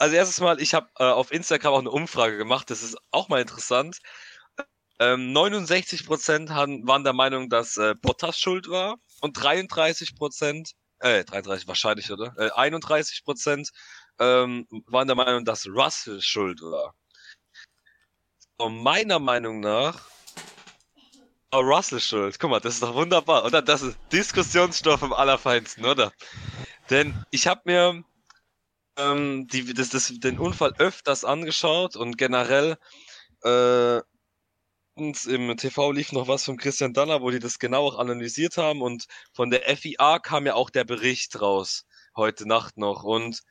Also 0.00 0.16
erstes 0.16 0.40
Mal, 0.40 0.60
ich 0.60 0.74
habe 0.74 0.88
äh, 0.98 1.04
auf 1.04 1.32
Instagram 1.32 1.74
auch 1.74 1.80
eine 1.80 1.90
Umfrage 1.90 2.36
gemacht, 2.38 2.70
das 2.70 2.82
ist 2.82 2.96
auch 3.12 3.28
mal 3.28 3.40
interessant. 3.42 3.98
Ähm, 4.98 5.32
69% 5.32 6.50
haben, 6.50 6.86
waren 6.86 7.04
der 7.04 7.12
Meinung, 7.12 7.50
dass 7.50 7.76
äh, 7.76 7.94
Bottas 8.00 8.38
schuld 8.38 8.68
war 8.68 8.96
und 9.20 9.36
33%, 9.38 10.72
äh, 11.00 11.24
33 11.24 11.68
wahrscheinlich, 11.68 12.10
oder? 12.10 12.34
Äh, 12.38 12.50
31% 12.52 13.70
ähm, 14.18 14.66
waren 14.86 15.06
der 15.08 15.16
Meinung, 15.16 15.44
dass 15.44 15.66
Russell 15.66 16.20
schuld 16.22 16.60
war. 16.62 16.94
Und 18.58 18.82
meiner 18.82 19.18
Meinung 19.18 19.60
nach 19.60 20.08
Oh, 21.52 21.60
Russell 21.60 22.00
schuld. 22.00 22.38
Guck 22.38 22.50
mal, 22.50 22.60
das 22.60 22.74
ist 22.74 22.82
doch 22.82 22.94
wunderbar. 22.94 23.44
Oder 23.44 23.62
das 23.62 23.82
ist 23.82 23.98
Diskussionsstoff 24.12 25.02
im 25.02 25.12
Allerfeinsten, 25.12 25.84
oder? 25.84 26.12
Denn 26.90 27.24
ich 27.30 27.46
habe 27.46 27.62
mir 27.64 28.04
ähm, 28.96 29.46
die, 29.48 29.72
das, 29.74 29.90
das, 29.90 30.12
den 30.18 30.38
Unfall 30.38 30.74
öfters 30.78 31.24
angeschaut 31.24 31.96
und 31.96 32.18
generell 32.18 32.76
äh, 33.44 34.00
im 34.96 35.56
TV 35.56 35.92
lief 35.92 36.12
noch 36.12 36.26
was 36.26 36.44
von 36.44 36.56
Christian 36.56 36.94
Danner, 36.94 37.20
wo 37.20 37.30
die 37.30 37.38
das 37.38 37.58
genau 37.58 37.86
auch 37.86 37.98
analysiert 37.98 38.56
haben 38.56 38.80
und 38.80 39.06
von 39.32 39.50
der 39.50 39.76
FIA 39.76 40.18
kam 40.20 40.46
ja 40.46 40.54
auch 40.54 40.70
der 40.70 40.84
Bericht 40.84 41.40
raus 41.40 41.84
heute 42.16 42.48
Nacht 42.48 42.78
noch 42.78 43.04
und 43.04 43.42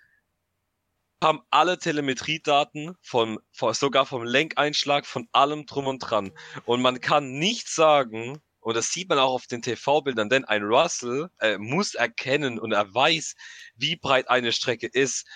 haben 1.23 1.41
alle 1.49 1.79
Telemetriedaten 1.79 2.95
von, 3.01 3.39
von 3.51 3.73
sogar 3.73 4.05
vom 4.05 4.23
Lenkeinschlag 4.23 5.05
von 5.05 5.27
allem 5.31 5.65
drum 5.65 5.87
und 5.87 5.99
dran 5.99 6.31
und 6.65 6.81
man 6.81 7.01
kann 7.01 7.31
nicht 7.33 7.67
sagen, 7.67 8.41
und 8.59 8.75
das 8.75 8.87
sieht 8.87 9.09
man 9.09 9.19
auch 9.19 9.33
auf 9.33 9.45
den 9.45 9.61
TV-Bildern, 9.61 10.27
denn 10.27 10.43
ein 10.45 10.63
Russell 10.63 11.29
äh, 11.39 11.57
muss 11.59 11.93
erkennen 11.93 12.57
und 12.57 12.71
er 12.71 12.91
weiß, 12.91 13.35
wie 13.75 13.95
breit 13.95 14.27
eine 14.27 14.51
Strecke 14.51 14.87
ist. 14.87 15.27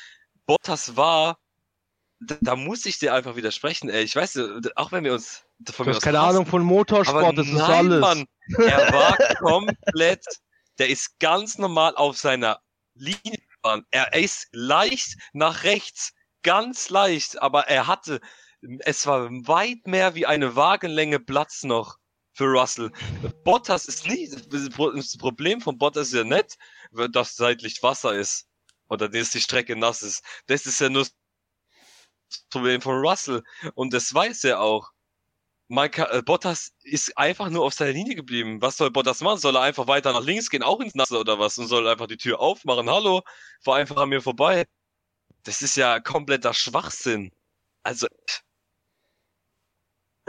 Bottas 0.47 0.97
war, 0.97 1.37
da, 2.19 2.37
da 2.41 2.55
muss 2.55 2.87
ich 2.87 2.97
dir 2.97 3.13
einfach 3.13 3.35
widersprechen, 3.35 3.87
ey. 3.87 4.03
Ich 4.03 4.15
weiß, 4.15 4.39
auch 4.75 4.91
wenn 4.91 5.03
wir 5.03 5.13
uns 5.13 5.43
von 5.71 5.85
Du 5.85 5.93
hast 5.93 6.01
keine 6.01 6.19
Ahnung 6.19 6.47
von 6.47 6.63
Motorsport, 6.63 7.37
das 7.37 7.45
ist 7.45 7.53
nein, 7.53 7.69
alles. 7.69 8.01
Mann, 8.01 8.25
er 8.57 8.91
war 8.91 9.15
komplett, 9.37 10.25
der 10.79 10.89
ist 10.89 11.19
ganz 11.19 11.59
normal 11.59 11.95
auf 11.95 12.17
seiner 12.17 12.59
Linie 12.95 13.37
gefahren. 13.69 13.85
Er 13.91 14.13
ist 14.13 14.47
leicht 14.51 15.15
nach 15.33 15.63
rechts, 15.63 16.13
ganz 16.43 16.89
leicht, 16.89 17.41
aber 17.41 17.67
er 17.67 17.87
hatte, 17.87 18.19
es 18.79 19.05
war 19.05 19.29
weit 19.29 19.85
mehr 19.85 20.15
wie 20.15 20.25
eine 20.25 20.55
Wagenlänge 20.55 21.19
Platz 21.19 21.63
noch 21.63 21.97
für 22.33 22.45
Russell. 22.45 22.91
Bottas 23.43 23.85
ist 23.85 24.07
nicht, 24.07 24.33
das 24.51 25.17
Problem 25.17 25.61
von 25.61 25.77
Bottas 25.77 26.07
ist 26.07 26.13
ja 26.13 26.23
nicht, 26.23 26.57
dass 27.11 27.35
seitlich 27.35 27.81
Wasser 27.83 28.13
ist 28.13 28.47
oder 28.89 29.09
dass 29.09 29.31
die 29.31 29.41
Strecke 29.41 29.75
nass 29.75 30.01
ist. 30.01 30.23
Das 30.47 30.65
ist 30.65 30.79
ja 30.79 30.89
nur 30.89 31.03
das 31.03 32.45
Problem 32.49 32.81
von 32.81 32.95
Russell 32.97 33.43
und 33.75 33.93
das 33.93 34.13
weiß 34.13 34.43
er 34.45 34.61
auch. 34.61 34.89
Kann, 35.69 36.07
äh, 36.11 36.21
Bottas 36.23 36.73
ist 36.83 37.15
einfach 37.17 37.49
nur 37.49 37.63
auf 37.63 37.73
seiner 37.73 37.91
Linie 37.91 38.15
geblieben. 38.15 38.61
Was 38.61 38.77
soll 38.77 38.89
Bottas 38.91 39.21
machen? 39.21 39.39
Soll 39.39 39.55
er 39.55 39.61
einfach 39.61 39.87
weiter 39.87 40.13
nach 40.13 40.23
links 40.23 40.49
gehen, 40.49 40.63
auch 40.63 40.79
ins 40.79 40.95
Nasse 40.95 41.17
oder 41.19 41.37
was? 41.39 41.57
Und 41.59 41.67
soll 41.67 41.87
einfach 41.87 42.07
die 42.07 42.17
Tür 42.17 42.39
aufmachen? 42.39 42.89
Hallo, 42.89 43.21
fahr 43.63 43.75
einfach 43.75 43.97
an 43.97 44.09
mir 44.09 44.21
vorbei. 44.21 44.65
Das 45.43 45.61
ist 45.61 45.75
ja 45.77 45.99
kompletter 45.99 46.53
Schwachsinn. 46.53 47.31
Also, 47.83 48.07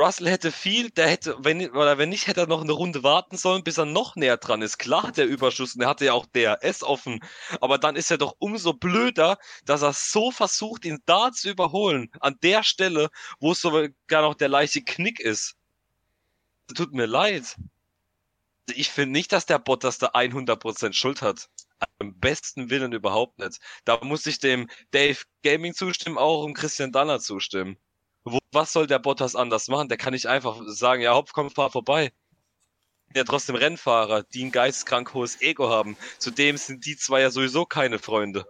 Russell 0.01 0.29
hätte 0.31 0.51
viel, 0.51 0.91
der 0.91 1.09
hätte, 1.09 1.37
wenn, 1.41 1.71
oder 1.73 1.99
wenn 1.99 2.09
nicht, 2.09 2.27
hätte 2.27 2.41
er 2.41 2.47
noch 2.47 2.63
eine 2.63 2.73
Runde 2.73 3.03
warten 3.03 3.37
sollen, 3.37 3.63
bis 3.63 3.77
er 3.77 3.85
noch 3.85 4.17
näher 4.17 4.39
dran 4.39 4.63
ist. 4.63 4.79
Klar 4.79 5.03
hat 5.03 5.19
er 5.19 5.27
Überschuss 5.27 5.75
und 5.75 5.83
er 5.83 5.89
hatte 5.89 6.07
ja 6.07 6.15
auch 6.15 6.25
DRS 6.27 6.83
offen. 6.83 7.21
Aber 7.61 7.77
dann 7.77 7.97
ist 7.97 8.11
er 8.11 8.17
doch 8.17 8.35
umso 8.39 8.73
blöder, 8.73 9.39
dass 9.67 9.83
er 9.83 9.93
so 9.93 10.31
versucht, 10.31 10.87
ihn 10.87 11.03
da 11.05 11.33
zu 11.33 11.51
überholen. 11.51 12.11
An 12.21 12.39
der 12.43 12.63
Stelle, 12.63 13.11
wo 13.41 13.53
es 13.53 13.61
sogar 13.61 13.91
noch 14.11 14.35
der 14.35 14.49
leichte 14.49 14.83
Knick 14.83 15.21
ist. 15.21 15.57
Tut 16.75 16.95
mir 16.95 17.07
leid. 17.07 17.57
Ich 18.75 18.91
finde 18.91 19.13
nicht, 19.13 19.33
dass 19.33 19.47
der 19.47 19.59
Bottas 19.59 19.99
da 19.99 20.09
100% 20.09 20.95
Schuld 20.95 21.21
hat. 21.21 21.51
Am 21.99 22.19
besten 22.19 22.71
Willen 22.71 22.93
überhaupt 22.93 23.39
nicht. 23.39 23.61
Da 23.85 24.03
muss 24.03 24.27
ich 24.27 24.39
dem 24.39 24.71
Dave 24.93 25.19
Gaming 25.43 25.75
zustimmen, 25.75 26.17
auch 26.17 26.45
um 26.45 26.55
Christian 26.55 26.93
Danner 26.93 27.21
zustimmen. 27.21 27.77
Wo, 28.25 28.39
was 28.53 28.73
soll 28.73 28.87
der 28.87 28.99
Bottas 28.99 29.35
anders 29.37 29.69
machen? 29.69 29.89
Der 29.89 29.99
kann 29.99 30.13
nicht 30.13 30.27
einfach 30.27 30.61
sagen, 30.67 31.03
ja, 31.03 31.15
hopp, 31.15 31.33
komm, 31.33 31.51
fahr 31.51 31.71
vorbei. 31.71 32.13
Ja, 33.15 33.25
trotzdem 33.25 33.57
Rennfahrer, 33.57 34.23
die 34.23 34.45
ein 34.45 34.53
geisteskrank 34.53 35.15
hohes 35.15 35.41
Ego 35.41 35.69
haben. 35.69 35.97
Zudem 36.19 36.57
sind 36.57 36.87
die 36.87 36.97
zwei 36.97 37.23
ja 37.23 37.31
sowieso 37.31 37.67
keine 37.67 37.99
Freunde. 37.99 38.47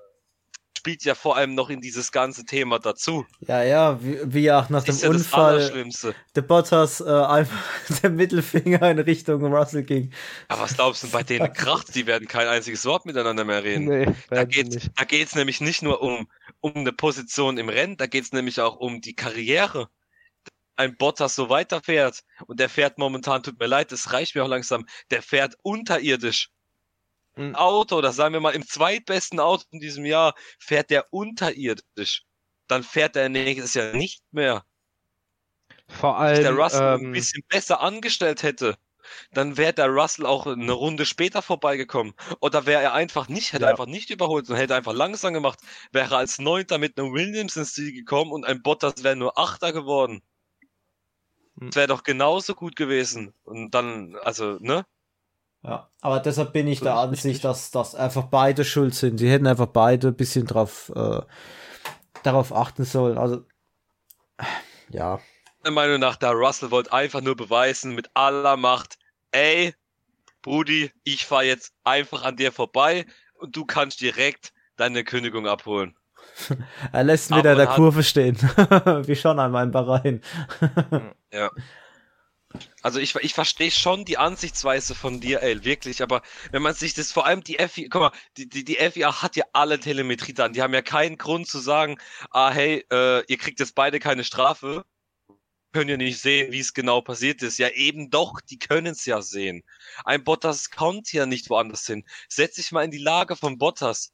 Spielt 0.80 1.04
ja 1.04 1.14
vor 1.14 1.36
allem 1.36 1.54
noch 1.54 1.68
in 1.70 1.80
dieses 1.82 2.10
ganze 2.10 2.44
Thema 2.46 2.78
dazu. 2.80 3.26
Ja, 3.40 3.62
ja, 3.62 4.02
wie, 4.02 4.18
wie 4.24 4.50
auch 4.52 4.68
nach 4.70 4.84
Das 4.84 4.96
ist 4.96 5.02
dem 5.02 5.02
ja 5.02 5.10
das 5.10 5.26
Unfall 5.26 5.34
Allerschlimmste. 5.34 6.16
der 6.34 6.42
Bottas 6.42 7.00
äh, 7.00 7.04
einfach 7.08 7.62
der 8.02 8.10
Mittelfinger 8.10 8.90
in 8.90 8.98
Richtung 9.00 9.44
Russell 9.54 9.84
ging. 9.84 10.12
Aber 10.48 10.62
was 10.62 10.74
glaubst 10.74 11.02
du, 11.02 11.10
bei 11.10 11.22
denen 11.22 11.52
kracht, 11.52 11.94
die 11.94 12.06
werden 12.06 12.28
kein 12.28 12.48
einziges 12.48 12.84
Wort 12.84 13.06
miteinander 13.06 13.44
mehr 13.44 13.62
reden. 13.64 13.88
Nee, 13.88 14.08
Da 14.32 14.44
da 14.44 15.04
geht's 15.04 15.34
nämlich 15.34 15.60
nicht 15.60 15.82
nur 15.82 16.02
um, 16.02 16.28
um 16.60 16.74
eine 16.76 16.92
Position 16.92 17.58
im 17.58 17.68
Rennen, 17.68 17.96
da 17.96 18.06
geht's 18.06 18.32
nämlich 18.32 18.60
auch 18.60 18.76
um 18.76 19.00
die 19.00 19.14
Karriere. 19.14 19.88
Ein 20.76 20.96
Bottas 20.96 21.34
so 21.36 21.48
weiterfährt 21.50 22.24
und 22.46 22.58
der 22.60 22.68
fährt 22.70 22.98
momentan, 22.98 23.42
tut 23.42 23.58
mir 23.60 23.66
leid, 23.66 23.92
das 23.92 24.12
reicht 24.12 24.34
mir 24.34 24.44
auch 24.44 24.48
langsam, 24.48 24.86
der 25.10 25.22
fährt 25.22 25.56
unterirdisch. 25.62 26.50
Ein 27.36 27.54
Mhm. 27.54 27.56
Auto, 27.56 27.96
oder 27.96 28.12
sagen 28.12 28.34
wir 28.34 28.40
mal 28.40 28.54
im 28.54 28.66
zweitbesten 28.66 29.40
Auto 29.40 29.64
in 29.70 29.80
diesem 29.80 30.04
Jahr, 30.04 30.34
fährt 30.58 30.90
der 30.90 31.12
unterirdisch. 31.12 32.24
Dann 32.68 32.82
fährt 32.82 33.16
er 33.16 33.28
nächstes 33.28 33.74
Jahr 33.74 33.94
nicht 33.94 34.22
mehr. 34.32 34.64
Vor 35.88 36.16
Wenn 36.18 36.28
sich 36.28 36.40
der 36.40 36.52
allem, 36.52 36.52
Russell 36.52 36.86
ein 36.92 37.06
ähm, 37.06 37.12
bisschen 37.12 37.42
besser 37.48 37.80
angestellt 37.80 38.42
hätte, 38.42 38.76
dann 39.32 39.56
wäre 39.56 39.72
der 39.74 39.88
Russell 39.88 40.26
auch 40.26 40.46
eine 40.46 40.72
Runde 40.72 41.06
später 41.06 41.42
vorbeigekommen. 41.42 42.14
Oder 42.40 42.66
wäre 42.66 42.82
er 42.82 42.94
einfach 42.94 43.28
nicht, 43.28 43.52
hätte 43.52 43.66
Ja. 43.66 43.70
einfach 43.70 43.86
nicht 43.86 44.10
überholt 44.10 44.48
und 44.50 44.56
hätte 44.56 44.74
einfach 44.76 44.94
langsam 44.94 45.34
gemacht, 45.34 45.60
wäre 45.92 46.14
er 46.14 46.18
als 46.18 46.38
Neunter 46.40 46.78
mit 46.78 46.98
einem 46.98 47.14
Williams 47.14 47.56
ins 47.56 47.74
Ziel 47.74 47.92
gekommen 47.92 48.32
und 48.32 48.44
ein 48.46 48.62
Bottas 48.62 49.04
wäre 49.04 49.16
nur 49.16 49.38
Achter 49.38 49.72
geworden. 49.72 50.22
Hm. 51.58 51.70
Das 51.72 51.76
wäre 51.76 51.86
doch 51.86 52.02
genauso 52.02 52.54
gut 52.56 52.74
gewesen. 52.74 53.32
Und 53.44 53.70
dann, 53.74 54.16
also, 54.16 54.58
ne? 54.60 54.84
Ja, 55.62 55.90
aber 56.00 56.20
deshalb 56.20 56.52
bin 56.52 56.66
ich 56.66 56.78
So 56.78 56.86
der 56.86 56.94
Ansicht, 56.94 57.44
dass, 57.44 57.70
dass 57.70 57.94
einfach 57.94 58.24
beide 58.24 58.64
schuld 58.64 58.94
sind. 58.94 59.18
Sie 59.18 59.30
hätten 59.30 59.46
einfach 59.46 59.66
beide 59.66 60.08
ein 60.08 60.16
bisschen 60.16 60.46
drauf, 60.46 60.90
äh, 60.94 61.20
darauf 62.22 62.54
achten 62.54 62.84
sollen. 62.84 63.18
Also, 63.18 63.44
ja. 64.88 65.20
Meiner 65.62 65.74
Meinung 65.74 66.00
nach, 66.00 66.16
der 66.16 66.32
Russell 66.32 66.70
wollte 66.70 66.92
einfach 66.92 67.20
nur 67.20 67.36
beweisen 67.36 67.94
mit 67.94 68.08
aller 68.14 68.56
Macht, 68.56 68.98
ey, 69.32 69.74
Brudi, 70.40 70.90
ich 71.04 71.26
fahr 71.26 71.44
jetzt 71.44 71.74
einfach 71.84 72.22
an 72.22 72.36
dir 72.36 72.52
vorbei 72.52 73.04
und 73.34 73.54
du 73.54 73.66
kannst 73.66 74.00
direkt 74.00 74.54
deine 74.76 75.04
Kündigung 75.04 75.46
abholen. 75.46 75.94
Er 76.92 77.04
lässt 77.04 77.34
wieder 77.34 77.52
in 77.52 77.58
der 77.58 77.66
Kurve 77.66 78.02
stehen. 78.02 78.36
Wie 79.06 79.16
schon 79.16 79.38
einmal 79.38 79.64
in 79.64 79.70
Bahrain. 79.70 80.22
Ja. 81.32 81.50
Also 82.82 82.98
ich, 82.98 83.14
ich 83.16 83.34
verstehe 83.34 83.70
schon 83.70 84.04
die 84.04 84.18
Ansichtsweise 84.18 84.94
von 84.94 85.20
dir, 85.20 85.42
ey, 85.42 85.64
wirklich, 85.64 86.02
aber 86.02 86.22
wenn 86.50 86.62
man 86.62 86.74
sich 86.74 86.94
das 86.94 87.12
vor 87.12 87.26
allem 87.26 87.44
die 87.44 87.58
FIA, 87.58 87.88
guck 87.90 88.00
mal, 88.00 88.12
die, 88.36 88.48
die, 88.48 88.64
die 88.64 88.76
FIA 88.76 89.22
hat 89.22 89.36
ja 89.36 89.44
alle 89.52 89.78
Telemetriedaten, 89.78 90.54
die 90.54 90.62
haben 90.62 90.74
ja 90.74 90.82
keinen 90.82 91.16
Grund 91.16 91.46
zu 91.46 91.58
sagen, 91.58 91.98
ah 92.30 92.50
hey, 92.50 92.84
äh, 92.90 93.24
ihr 93.26 93.38
kriegt 93.38 93.60
jetzt 93.60 93.74
beide 93.74 94.00
keine 94.00 94.24
Strafe, 94.24 94.84
können 95.72 95.90
ja 95.90 95.96
nicht 95.96 96.20
sehen, 96.20 96.52
wie 96.52 96.58
es 96.58 96.74
genau 96.74 97.00
passiert 97.00 97.42
ist. 97.42 97.58
Ja, 97.58 97.68
eben 97.68 98.10
doch, 98.10 98.40
die 98.40 98.58
können 98.58 98.88
es 98.88 99.06
ja 99.06 99.22
sehen. 99.22 99.62
Ein 100.04 100.24
Bottas 100.24 100.70
kommt 100.70 101.12
ja 101.12 101.26
nicht 101.26 101.50
woanders 101.50 101.86
hin. 101.86 102.04
Setz 102.28 102.56
dich 102.56 102.72
mal 102.72 102.84
in 102.84 102.90
die 102.90 102.98
Lage 102.98 103.36
von 103.36 103.58
Bottas. 103.58 104.12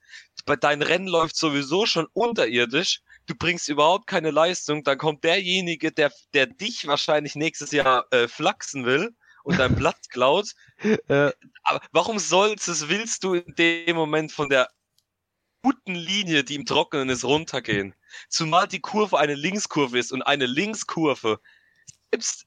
Dein 0.61 0.83
Rennen 0.83 1.09
läuft 1.09 1.37
sowieso 1.37 1.87
schon 1.87 2.07
unterirdisch. 2.13 3.01
Du 3.27 3.35
bringst 3.35 3.69
überhaupt 3.69 4.07
keine 4.07 4.31
Leistung. 4.31 4.85
Dann 4.85 4.99
kommt 4.99 5.25
derjenige, 5.25 5.93
der, 5.93 6.13
der 6.33 6.47
dich 6.47 6.87
wahrscheinlich 6.87 7.35
nächstes 7.35 7.73
Jahr 7.73 8.07
äh, 8.11 8.29
flachsen 8.29 8.85
will 8.85 9.15
und 9.43 9.59
dein 9.59 9.75
Platz 9.77 10.09
klaut. 10.09 10.55
Äh, 10.79 11.33
Aber 11.63 11.81
warum 11.93 12.19
sollst 12.19 12.69
es, 12.69 12.89
willst 12.89 13.25
du 13.25 13.35
in 13.35 13.55
dem 13.57 13.97
Moment 13.97 14.33
von 14.33 14.49
der 14.49 14.71
guten 15.63 15.95
Linie, 15.95 16.45
die 16.45 16.55
im 16.55 16.67
Trockenen 16.67 17.09
ist, 17.09 17.25
runtergehen? 17.25 17.95
Zumal 18.29 18.69
die 18.69 18.81
Kurve 18.81 19.19
eine 19.19 19.35
Linkskurve 19.35 19.99
ist 19.99 20.13
und 20.13 20.23
eine 20.23 20.47
Linkskurve 20.47 21.41
selbst, 22.11 22.47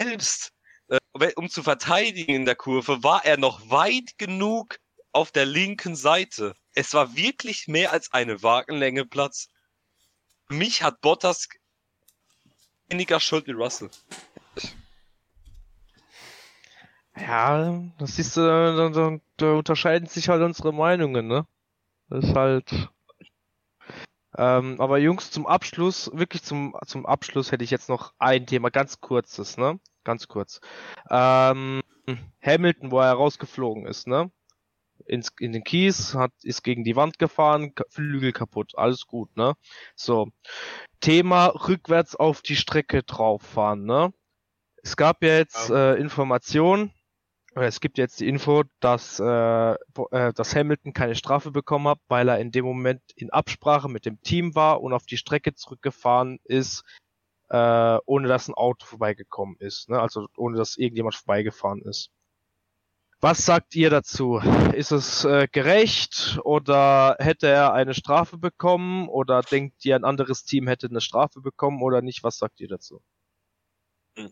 selbst 0.00 0.52
äh, 0.88 1.32
um 1.36 1.48
zu 1.48 1.62
verteidigen 1.62 2.34
in 2.34 2.44
der 2.44 2.56
Kurve, 2.56 3.02
war 3.02 3.24
er 3.24 3.36
noch 3.36 3.70
weit 3.70 4.18
genug 4.18 4.78
auf 5.12 5.30
der 5.30 5.46
linken 5.46 5.94
Seite. 5.94 6.54
Es 6.74 6.94
war 6.94 7.16
wirklich 7.16 7.68
mehr 7.68 7.92
als 7.92 8.12
eine 8.12 8.42
Wagenlänge 8.42 9.04
Platz. 9.04 9.48
Mich 10.52 10.82
hat 10.82 11.00
Bottas 11.00 11.48
weniger 12.88 13.18
Schuld 13.20 13.46
wie 13.46 13.52
Russell. 13.52 13.90
ja, 17.16 17.82
das 17.98 18.16
siehst 18.16 18.36
du, 18.36 18.40
da, 18.42 18.88
da, 18.90 19.18
da 19.38 19.52
unterscheiden 19.52 20.08
sich 20.08 20.28
halt 20.28 20.42
unsere 20.42 20.72
Meinungen, 20.72 21.26
ne? 21.26 21.46
Das 22.10 22.24
ist 22.24 22.36
halt. 22.36 22.90
Ähm, 24.36 24.80
aber 24.80 24.98
Jungs, 24.98 25.30
zum 25.30 25.46
Abschluss, 25.46 26.10
wirklich 26.12 26.42
zum, 26.42 26.76
zum 26.86 27.06
Abschluss 27.06 27.52
hätte 27.52 27.64
ich 27.64 27.70
jetzt 27.70 27.88
noch 27.88 28.12
ein 28.18 28.46
Thema, 28.46 28.70
ganz 28.70 29.00
kurzes, 29.00 29.56
ne? 29.56 29.80
Ganz 30.04 30.28
kurz. 30.28 30.60
Ähm, 31.08 31.80
Hamilton, 32.42 32.90
wo 32.90 33.00
er 33.00 33.12
rausgeflogen 33.12 33.86
ist, 33.86 34.06
ne? 34.06 34.30
Ins, 35.06 35.30
in 35.38 35.52
den 35.52 35.64
Kies, 35.64 36.14
hat, 36.14 36.32
ist 36.42 36.62
gegen 36.62 36.84
die 36.84 36.96
Wand 36.96 37.18
gefahren, 37.18 37.72
Flügel 37.88 38.32
kaputt, 38.32 38.72
alles 38.76 39.06
gut, 39.06 39.36
ne? 39.36 39.54
So. 39.94 40.28
Thema 41.00 41.46
rückwärts 41.46 42.14
auf 42.16 42.42
die 42.42 42.56
Strecke 42.56 43.02
drauf 43.02 43.42
fahren, 43.42 43.84
ne? 43.84 44.12
Es 44.82 44.96
gab 44.96 45.22
ja 45.22 45.36
jetzt 45.36 45.70
äh, 45.70 45.94
Informationen, 45.94 46.92
oder 47.54 47.66
es 47.66 47.80
gibt 47.80 47.98
jetzt 47.98 48.20
die 48.20 48.28
Info, 48.28 48.64
dass, 48.80 49.20
äh, 49.20 49.24
äh, 49.74 50.32
dass 50.32 50.56
Hamilton 50.56 50.92
keine 50.92 51.14
Strafe 51.14 51.50
bekommen 51.50 51.88
hat, 51.88 51.98
weil 52.08 52.28
er 52.28 52.38
in 52.38 52.50
dem 52.50 52.64
Moment 52.64 53.02
in 53.14 53.30
Absprache 53.30 53.88
mit 53.88 54.06
dem 54.06 54.20
Team 54.22 54.54
war 54.54 54.80
und 54.80 54.92
auf 54.92 55.04
die 55.04 55.18
Strecke 55.18 55.54
zurückgefahren 55.54 56.38
ist, 56.44 56.82
äh, 57.50 57.98
ohne 58.06 58.28
dass 58.28 58.48
ein 58.48 58.54
Auto 58.54 58.86
vorbeigekommen 58.86 59.56
ist. 59.58 59.90
Ne? 59.90 60.00
Also 60.00 60.26
ohne 60.36 60.56
dass 60.56 60.78
irgendjemand 60.78 61.14
vorbeigefahren 61.14 61.82
ist. 61.82 62.10
Was 63.24 63.46
sagt 63.46 63.76
ihr 63.76 63.88
dazu? 63.88 64.40
Ist 64.74 64.90
es 64.90 65.24
äh, 65.24 65.46
gerecht 65.46 66.40
oder 66.42 67.14
hätte 67.20 67.46
er 67.46 67.72
eine 67.72 67.94
Strafe 67.94 68.36
bekommen 68.36 69.08
oder 69.08 69.42
denkt 69.42 69.84
ihr, 69.84 69.94
ein 69.94 70.02
anderes 70.02 70.42
Team 70.42 70.66
hätte 70.66 70.88
eine 70.88 71.00
Strafe 71.00 71.40
bekommen 71.40 71.82
oder 71.82 72.02
nicht? 72.02 72.24
Was 72.24 72.38
sagt 72.38 72.58
ihr 72.58 72.66
dazu? 72.66 73.00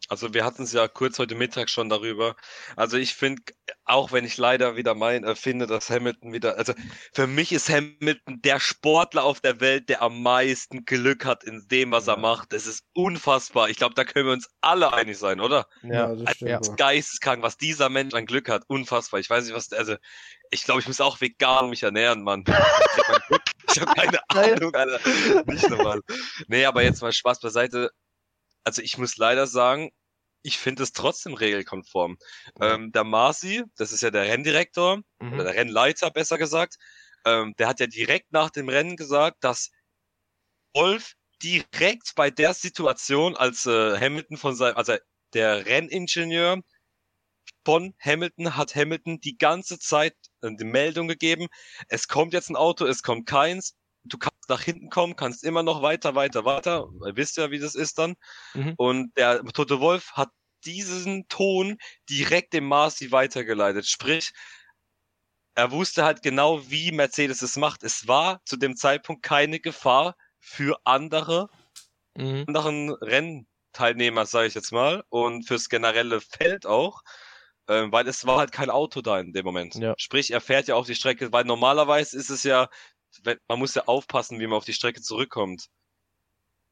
Also 0.09 0.35
wir 0.35 0.45
hatten 0.45 0.65
es 0.65 0.73
ja 0.73 0.89
kurz 0.89 1.19
heute 1.19 1.35
Mittag 1.35 1.71
schon 1.71 1.89
darüber. 1.89 2.37
Also 2.77 2.99
ich 2.99 3.15
finde, 3.15 3.43
auch 3.85 4.13
wenn 4.13 4.25
ich 4.25 4.37
leider 4.37 4.77
wieder 4.77 4.95
mein, 4.95 5.25
äh, 5.25 5.35
finde, 5.35 5.67
dass 5.67 5.89
Hamilton 5.89 6.33
wieder, 6.33 6.59
also 6.59 6.75
für 7.13 7.27
mich 7.27 7.53
ist 7.53 7.71
Hamilton 7.71 8.43
der 8.43 8.61
Sportler 8.61 9.25
auf 9.25 9.41
der 9.41 9.61
Welt, 9.61 9.89
der 9.89 10.03
am 10.03 10.23
meisten 10.23 10.85
Glück 10.85 11.25
hat 11.25 11.45
in 11.45 11.67
dem, 11.69 11.93
was 11.93 12.09
er 12.09 12.19
macht. 12.19 12.53
Das 12.53 12.67
ist 12.67 12.85
unfassbar. 12.93 13.71
Ich 13.71 13.79
glaube, 13.79 13.95
da 13.95 14.05
können 14.05 14.27
wir 14.27 14.33
uns 14.35 14.51
alle 14.61 14.93
einig 14.93 15.19
sein, 15.19 15.41
oder? 15.41 15.67
Ja, 15.83 16.15
das 16.15 16.35
stimmt. 16.35 16.51
Das 16.51 16.69
ist 16.69 16.77
geisteskrank, 16.77 17.43
was 17.43 17.57
dieser 17.57 17.89
Mensch 17.89 18.13
an 18.15 18.27
Glück 18.27 18.51
hat. 18.51 18.65
Unfassbar. 18.67 19.19
Ich 19.21 19.31
weiß 19.31 19.45
nicht, 19.45 19.55
was, 19.55 19.73
also 19.73 19.97
ich 20.51 20.65
glaube, 20.65 20.81
ich 20.81 20.89
muss 20.89 21.01
auch 21.01 21.21
vegan 21.21 21.71
mich 21.71 21.83
ernähren, 21.83 22.23
Mann. 22.23 22.45
Ich 22.47 23.81
habe 23.81 23.95
keine 23.95 24.21
Ahnung, 24.29 24.75
Alter. 24.75 25.01
Nicht 25.47 25.71
normal. 25.71 26.01
Nee, 26.49 26.65
aber 26.65 26.83
jetzt 26.83 27.01
mal 27.01 27.13
Spaß 27.13 27.41
beiseite 27.41 27.91
also 28.65 28.83
ich 28.83 28.99
muss 28.99 29.17
leider 29.17 29.47
sagen, 29.47 29.91
ich 30.43 30.59
finde 30.59 30.83
es 30.83 30.93
trotzdem 30.93 31.35
regelkonform. 31.35 32.17
Ja. 32.61 32.75
Ähm, 32.75 32.93
der 32.93 33.05
Marci, 33.05 33.65
das 33.77 33.93
ist 33.93 34.03
ja 34.03 34.11
der 34.11 34.25
Renndirektor, 34.25 35.03
Mhm. 35.21 35.35
oder 35.35 35.45
der 35.45 35.55
Rennleiter 35.55 36.11
besser 36.11 36.39
gesagt, 36.39 36.77
ähm, 37.27 37.55
der 37.59 37.69
hat 37.69 37.81
ja 37.81 37.87
direkt 37.87 38.33
nach 38.33 38.51
dem 38.51 38.69
Rennen 38.69 38.97
gesagt, 38.97 39.45
dass 39.45 39.71
Wolf 40.75 41.15
direkt 41.43 42.15
bei 42.17 42.31
der 42.31 42.55
Situation, 42.55 43.37
als 43.37 43.67
äh, 43.67 43.99
Hamilton 43.99 44.37
von 44.37 44.55
seinem, 44.55 44.77
also 44.77 44.97
der 45.35 45.67
Renningenieur 45.67 46.61
von 47.65 47.95
Hamilton 48.01 48.57
hat 48.57 48.75
Hamilton 48.75 49.21
die 49.21 49.37
ganze 49.39 49.79
Zeit 49.79 50.15
äh, 50.43 50.51
die 50.59 50.65
Meldung 50.65 51.09
gegeben, 51.09 51.49
es 51.89 52.09
kommt 52.09 52.33
jetzt 52.33 52.51
ein 52.51 52.57
Auto, 52.57 52.87
es 52.87 53.03
kommt 53.03 53.27
keins, 53.27 53.75
du 54.13 54.19
kannst 54.19 54.49
nach 54.49 54.61
hinten 54.63 54.91
kommen, 54.91 55.17
kannst 55.17 55.45
immer 55.45 55.63
noch 55.63 55.83
weiter, 55.83 56.15
weiter, 56.15 56.45
weiter. 56.45 56.89
Ihr 57.07 57.17
wisst 57.17 57.37
ja, 57.37 57.51
wie 57.51 57.59
das 57.59 57.75
ist 57.75 57.99
dann. 57.99 58.15
Mhm. 58.55 58.75
Und 58.77 59.17
der 59.17 59.43
Toto 59.45 59.81
Wolf 59.81 60.13
hat 60.13 60.31
diesen 60.65 61.27
Ton 61.29 61.79
direkt 62.09 62.53
dem 62.53 62.67
Marci 62.67 63.13
weitergeleitet. 63.13 63.87
Sprich, 63.87 64.33
er 65.55 65.71
wusste 65.73 66.05
halt 66.05 66.23
genau, 66.23 66.71
wie 66.71 66.93
Mercedes 66.93 67.43
es 67.43 67.57
macht. 67.57 67.83
Es 67.83 68.07
war 68.07 68.41
zu 68.45 68.57
dem 68.57 68.77
Zeitpunkt 68.77 69.23
keine 69.23 69.61
Gefahr 69.61 70.17
für 70.39 70.79
andere, 70.85 71.49
Mhm. 72.17 72.45
anderen 72.49 72.91
Rennteilnehmer, 72.95 74.27
sage 74.27 74.49
ich 74.49 74.55
jetzt 74.55 74.73
mal, 74.73 75.05
und 75.11 75.47
fürs 75.47 75.69
generelle 75.69 76.21
Feld 76.21 76.67
auch. 76.67 77.03
Ähm, 77.69 77.93
weil 77.93 78.09
es 78.09 78.27
war 78.27 78.39
halt 78.39 78.51
kein 78.51 78.69
Auto 78.69 79.01
da 79.01 79.21
in 79.21 79.33
dem 79.33 79.45
Moment. 79.45 79.77
Ja. 79.77 79.95
Sprich, 79.97 80.33
er 80.33 80.41
fährt 80.41 80.67
ja 80.67 80.75
auf 80.75 80.87
die 80.87 80.97
Strecke, 80.97 81.33
weil 81.33 81.45
normalerweise 81.45 82.17
ist 82.17 82.31
es 82.31 82.43
ja, 82.43 82.69
man 83.49 83.59
muss 83.59 83.75
ja 83.75 83.85
aufpassen, 83.87 84.41
wie 84.41 84.47
man 84.47 84.57
auf 84.57 84.65
die 84.65 84.73
Strecke 84.75 85.01
zurückkommt. 85.03 85.69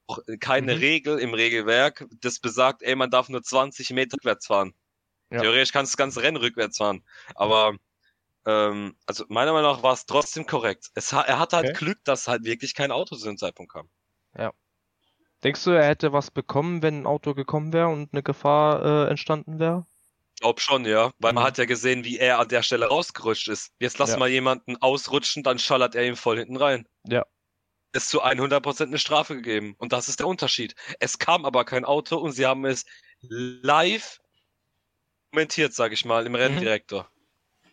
Auch 0.07 0.19
keine 0.39 0.73
Mhm. 0.73 0.79
Regel 0.79 1.19
im 1.19 1.33
Regelwerk, 1.33 2.05
das 2.19 2.39
besagt, 2.39 2.81
ey, 2.81 2.95
man 2.95 3.11
darf 3.11 3.29
nur 3.29 3.43
20 3.43 3.91
Meter 3.91 4.15
rückwärts 4.17 4.47
fahren. 4.47 4.73
Ja. 5.31 5.41
Theoretisch 5.41 5.71
kannst 5.71 5.93
du 5.93 5.97
das 5.97 5.99
ganze 5.99 6.23
Rennen 6.23 6.37
rückwärts 6.37 6.77
fahren. 6.77 7.03
Aber 7.35 7.75
ähm, 8.45 8.97
also 9.07 9.25
meiner 9.29 9.53
Meinung 9.53 9.73
nach 9.73 9.83
war 9.83 9.93
es 9.93 10.05
trotzdem 10.07 10.45
korrekt. 10.47 10.91
Es, 10.95 11.13
er 11.13 11.39
hatte 11.39 11.57
halt 11.57 11.67
Okay. 11.67 11.77
Glück, 11.77 11.99
dass 12.05 12.27
halt 12.27 12.45
wirklich 12.45 12.75
kein 12.75 12.91
Auto 12.91 13.15
zu 13.17 13.25
dem 13.27 13.37
Zeitpunkt 13.37 13.73
kam. 13.73 13.89
Denkst 15.43 15.65
du, 15.65 15.71
er 15.71 15.85
hätte 15.85 16.13
was 16.13 16.31
bekommen, 16.31 16.81
wenn 16.81 17.01
ein 17.01 17.05
Auto 17.05 17.33
gekommen 17.33 17.73
wäre 17.73 17.89
und 17.89 18.13
eine 18.13 18.23
Gefahr 18.23 19.05
äh, 19.07 19.09
entstanden 19.09 19.59
wäre? 19.59 19.85
Glaub 20.39 20.61
schon, 20.61 20.85
ja. 20.85 21.11
Weil 21.19 21.33
man 21.33 21.43
Mhm. 21.43 21.47
hat 21.47 21.57
ja 21.57 21.65
gesehen, 21.65 22.03
wie 22.05 22.17
er 22.17 22.39
an 22.39 22.47
der 22.47 22.63
Stelle 22.63 22.85
rausgerutscht 22.87 23.47
ist. 23.49 23.71
Jetzt 23.79 23.97
lass 23.97 24.11
Ja. 24.11 24.17
mal 24.17 24.29
jemanden 24.29 24.77
ausrutschen, 24.77 25.43
dann 25.43 25.59
schallert 25.59 25.95
er 25.95 26.05
ihm 26.05 26.15
voll 26.15 26.37
hinten 26.39 26.55
rein. 26.57 26.87
Ja. 27.07 27.25
Ist 27.91 28.09
zu 28.09 28.23
100% 28.23 28.89
eine 28.89 28.99
Strafe 28.99 29.35
gegeben. 29.35 29.75
Und 29.79 29.91
das 29.93 30.07
ist 30.07 30.19
der 30.19 30.27
Unterschied. 30.27 30.75
Es 30.99 31.17
kam 31.17 31.43
aber 31.45 31.65
kein 31.65 31.85
Auto 31.85 32.17
und 32.17 32.31
sie 32.31 32.45
haben 32.45 32.65
es 32.65 32.85
live 33.21 34.19
kommentiert, 35.31 35.73
sag 35.73 35.91
ich 35.91 36.05
mal, 36.05 36.25
im 36.25 36.35
Renndirektor. 36.35 37.03
Mhm. 37.03 37.69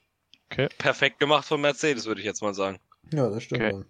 Okay. 0.50 0.68
Perfekt 0.78 1.18
gemacht 1.18 1.46
von 1.46 1.60
Mercedes, 1.60 2.06
würde 2.06 2.20
ich 2.20 2.26
jetzt 2.26 2.40
mal 2.42 2.54
sagen. 2.54 2.78
Ja, 3.12 3.28
das 3.28 3.42
stimmt. 3.42 3.62
Okay. 3.62 3.84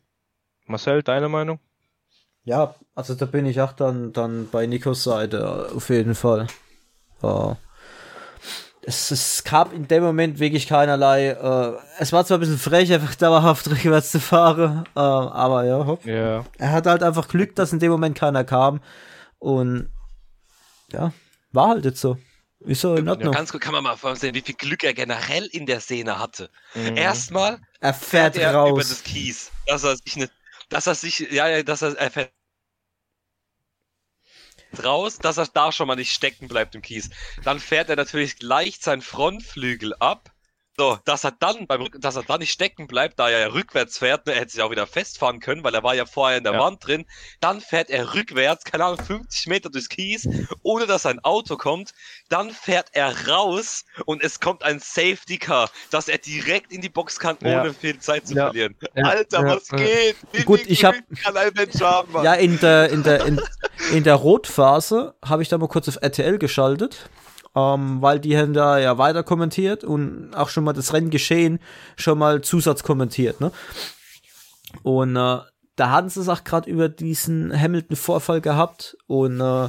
Marcel, 0.66 1.02
deine 1.02 1.28
Meinung? 1.28 1.60
Ja, 2.44 2.74
also 2.94 3.14
da 3.14 3.26
bin 3.26 3.44
ich 3.46 3.60
auch 3.60 3.72
dann, 3.72 4.12
dann 4.12 4.48
bei 4.50 4.66
Nikos 4.66 5.04
Seite, 5.04 5.70
auf 5.74 5.88
jeden 5.90 6.14
Fall. 6.14 6.46
Ja. 7.22 7.56
Es, 8.88 9.10
es 9.10 9.42
gab 9.42 9.72
in 9.72 9.88
dem 9.88 10.04
Moment 10.04 10.38
wirklich 10.38 10.68
keinerlei, 10.68 11.30
äh, 11.30 11.72
es 11.98 12.12
war 12.12 12.24
zwar 12.24 12.38
ein 12.38 12.40
bisschen 12.40 12.58
frech, 12.58 12.92
einfach 12.92 13.14
dauerhaft 13.16 13.68
rückwärts 13.68 14.12
zu 14.12 14.20
fahren, 14.20 14.84
äh, 14.94 15.00
aber 15.00 15.64
ja, 15.64 15.84
hopp. 15.84 16.04
Ja. 16.04 16.44
er 16.58 16.72
hat 16.72 16.86
halt 16.86 17.02
einfach 17.02 17.26
Glück, 17.26 17.56
dass 17.56 17.72
in 17.72 17.80
dem 17.80 17.90
Moment 17.90 18.16
keiner 18.16 18.44
kam 18.44 18.80
und 19.38 19.90
ja, 20.92 21.12
war 21.52 21.68
halt 21.68 21.84
jetzt 21.84 22.00
so. 22.00 22.16
Ist 22.60 22.80
so 22.80 22.94
in 22.96 23.08
Ordnung. 23.08 23.32
Ganz 23.32 23.52
gut 23.52 23.60
kann 23.60 23.72
man 23.72 23.84
mal 23.84 23.96
sehen, 24.16 24.34
wie 24.34 24.40
viel 24.40 24.54
Glück 24.54 24.82
er 24.82 24.94
generell 24.94 25.46
in 25.46 25.66
der 25.66 25.80
Szene 25.80 26.18
hatte. 26.18 26.50
Mhm. 26.74 26.96
Erstmal 26.96 27.58
er 27.80 27.94
fährt 27.94 28.36
er 28.36 28.50
über 28.50 28.58
raus. 28.60 28.88
das 28.88 29.02
Kies, 29.02 29.50
dass 29.66 29.84
er 29.84 29.96
sich 29.96 30.16
nicht, 30.16 30.32
dass 30.68 30.86
er 30.86 30.94
sich, 30.94 31.20
ja, 31.30 31.48
ja, 31.48 31.62
dass 31.62 31.82
er, 31.82 31.96
er 31.96 32.10
fährt 32.10 32.32
raus, 34.82 35.18
dass 35.18 35.36
er 35.36 35.46
da 35.46 35.72
schon 35.72 35.86
mal 35.86 35.96
nicht 35.96 36.12
stecken 36.12 36.48
bleibt 36.48 36.74
im 36.74 36.82
Kies. 36.82 37.10
Dann 37.44 37.60
fährt 37.60 37.88
er 37.88 37.96
natürlich 37.96 38.38
gleich 38.38 38.78
seinen 38.80 39.02
Frontflügel 39.02 39.94
ab, 39.94 40.30
So, 40.78 40.98
dass 41.06 41.24
er 41.24 41.30
dann 41.32 41.66
beim 41.66 41.88
dass 41.98 42.16
er 42.16 42.22
dann 42.22 42.40
nicht 42.40 42.52
stecken 42.52 42.86
bleibt, 42.86 43.18
da 43.18 43.30
er 43.30 43.38
ja 43.38 43.46
rückwärts 43.46 43.96
fährt, 43.96 44.26
ne, 44.26 44.34
er 44.34 44.40
hätte 44.40 44.52
sich 44.52 44.60
auch 44.62 44.70
wieder 44.70 44.86
festfahren 44.86 45.40
können, 45.40 45.64
weil 45.64 45.74
er 45.74 45.82
war 45.82 45.94
ja 45.94 46.04
vorher 46.04 46.36
in 46.36 46.44
der 46.44 46.52
Ja. 46.52 46.58
Wand 46.60 46.86
drin. 46.86 47.06
Dann 47.40 47.62
fährt 47.62 47.88
er 47.88 48.12
rückwärts, 48.12 48.64
keine 48.64 48.84
Ahnung, 48.84 49.02
50 49.02 49.46
Meter 49.46 49.70
durchs 49.70 49.88
Kies, 49.88 50.28
ohne 50.62 50.86
dass 50.86 51.06
ein 51.06 51.18
Auto 51.24 51.56
kommt. 51.56 51.92
Dann 52.28 52.50
fährt 52.50 52.88
er 52.92 53.26
raus 53.26 53.86
und 54.04 54.22
es 54.22 54.38
kommt 54.38 54.62
ein 54.64 54.78
Safety 54.78 55.38
Car, 55.38 55.70
dass 55.90 56.08
er 56.08 56.18
direkt 56.18 56.70
in 56.72 56.82
die 56.82 56.90
Box 56.90 57.18
kann, 57.18 57.38
Ja. 57.40 57.62
ohne 57.62 57.72
viel 57.72 57.98
Zeit 57.98 58.26
zu 58.28 58.34
Ja. 58.34 58.44
verlieren. 58.46 58.76
Ja. 58.94 59.04
Alter, 59.04 59.40
Ja. 59.46 59.56
was 59.56 59.70
Ja. 59.70 59.76
geht? 59.78 60.16
Wie 60.32 60.42
Gut, 60.44 60.60
ich 60.66 60.84
hab- 60.84 60.92
Glück 60.94 61.22
kann 61.22 61.36
ein 61.38 61.52
Mensch 61.54 61.80
haben, 61.80 62.12
Mann? 62.12 62.22
Ja, 62.24 62.34
in 62.34 62.60
der, 62.60 62.90
in 62.90 63.02
der, 63.02 63.24
in, 63.24 63.40
in 63.92 64.04
der 64.04 64.16
Rotphase 64.16 65.14
habe 65.24 65.42
ich 65.42 65.48
da 65.48 65.56
mal 65.56 65.68
kurz 65.68 65.88
auf 65.88 65.96
RTL 66.02 66.38
geschaltet, 66.38 67.08
ähm, 67.56 68.02
weil 68.02 68.20
die 68.20 68.36
haben 68.36 68.52
da 68.52 68.78
ja 68.78 68.98
weiter 68.98 69.22
kommentiert 69.22 69.82
und 69.82 70.34
auch 70.34 70.50
schon 70.50 70.64
mal 70.64 70.74
das 70.74 70.92
Renngeschehen 70.92 71.58
schon 71.96 72.18
mal 72.18 72.42
Zusatz 72.42 72.82
kommentiert, 72.82 73.40
ne? 73.40 73.50
Und 74.82 75.16
äh, 75.16 75.38
da 75.76 75.90
hatten 75.90 76.08
sie 76.08 76.20
es 76.20 76.28
auch 76.28 76.44
gerade 76.44 76.70
über 76.70 76.88
diesen 76.88 77.58
Hamilton-Vorfall 77.58 78.40
gehabt 78.40 78.96
und 79.06 79.40
äh, 79.40 79.68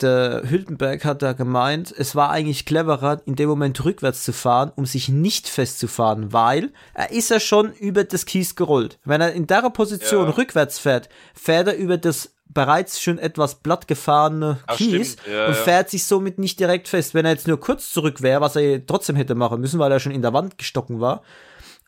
der 0.00 0.42
Hülkenberg 0.48 1.04
hat 1.04 1.22
da 1.22 1.32
gemeint, 1.34 1.94
es 1.96 2.16
war 2.16 2.30
eigentlich 2.30 2.66
cleverer, 2.66 3.22
in 3.26 3.36
dem 3.36 3.48
Moment 3.48 3.84
rückwärts 3.84 4.24
zu 4.24 4.32
fahren, 4.32 4.72
um 4.74 4.86
sich 4.86 5.08
nicht 5.08 5.48
festzufahren, 5.48 6.32
weil 6.32 6.72
er 6.94 7.12
ist 7.12 7.30
ja 7.30 7.38
schon 7.38 7.72
über 7.72 8.02
das 8.02 8.26
Kies 8.26 8.56
gerollt. 8.56 8.98
Wenn 9.04 9.20
er 9.20 9.32
in 9.32 9.46
der 9.46 9.70
Position 9.70 10.26
Ja. 10.26 10.30
rückwärts 10.32 10.80
fährt, 10.80 11.08
fährt 11.32 11.68
er 11.68 11.76
über 11.76 11.96
das 11.96 12.33
bereits 12.46 13.00
schon 13.00 13.18
etwas 13.18 13.56
blattgefahrene 13.56 14.58
Kies. 14.76 15.16
Ja, 15.30 15.46
und 15.46 15.54
ja. 15.54 15.60
fährt 15.60 15.90
sich 15.90 16.04
somit 16.04 16.38
nicht 16.38 16.60
direkt 16.60 16.88
fest. 16.88 17.14
Wenn 17.14 17.24
er 17.24 17.32
jetzt 17.32 17.48
nur 17.48 17.58
kurz 17.58 17.92
zurück 17.92 18.22
wäre, 18.22 18.40
was 18.40 18.56
er 18.56 18.84
trotzdem 18.84 19.16
hätte 19.16 19.34
machen 19.34 19.60
müssen, 19.60 19.78
weil 19.78 19.92
er 19.92 20.00
schon 20.00 20.12
in 20.12 20.22
der 20.22 20.32
Wand 20.32 20.58
gestocken 20.58 21.00
war, 21.00 21.22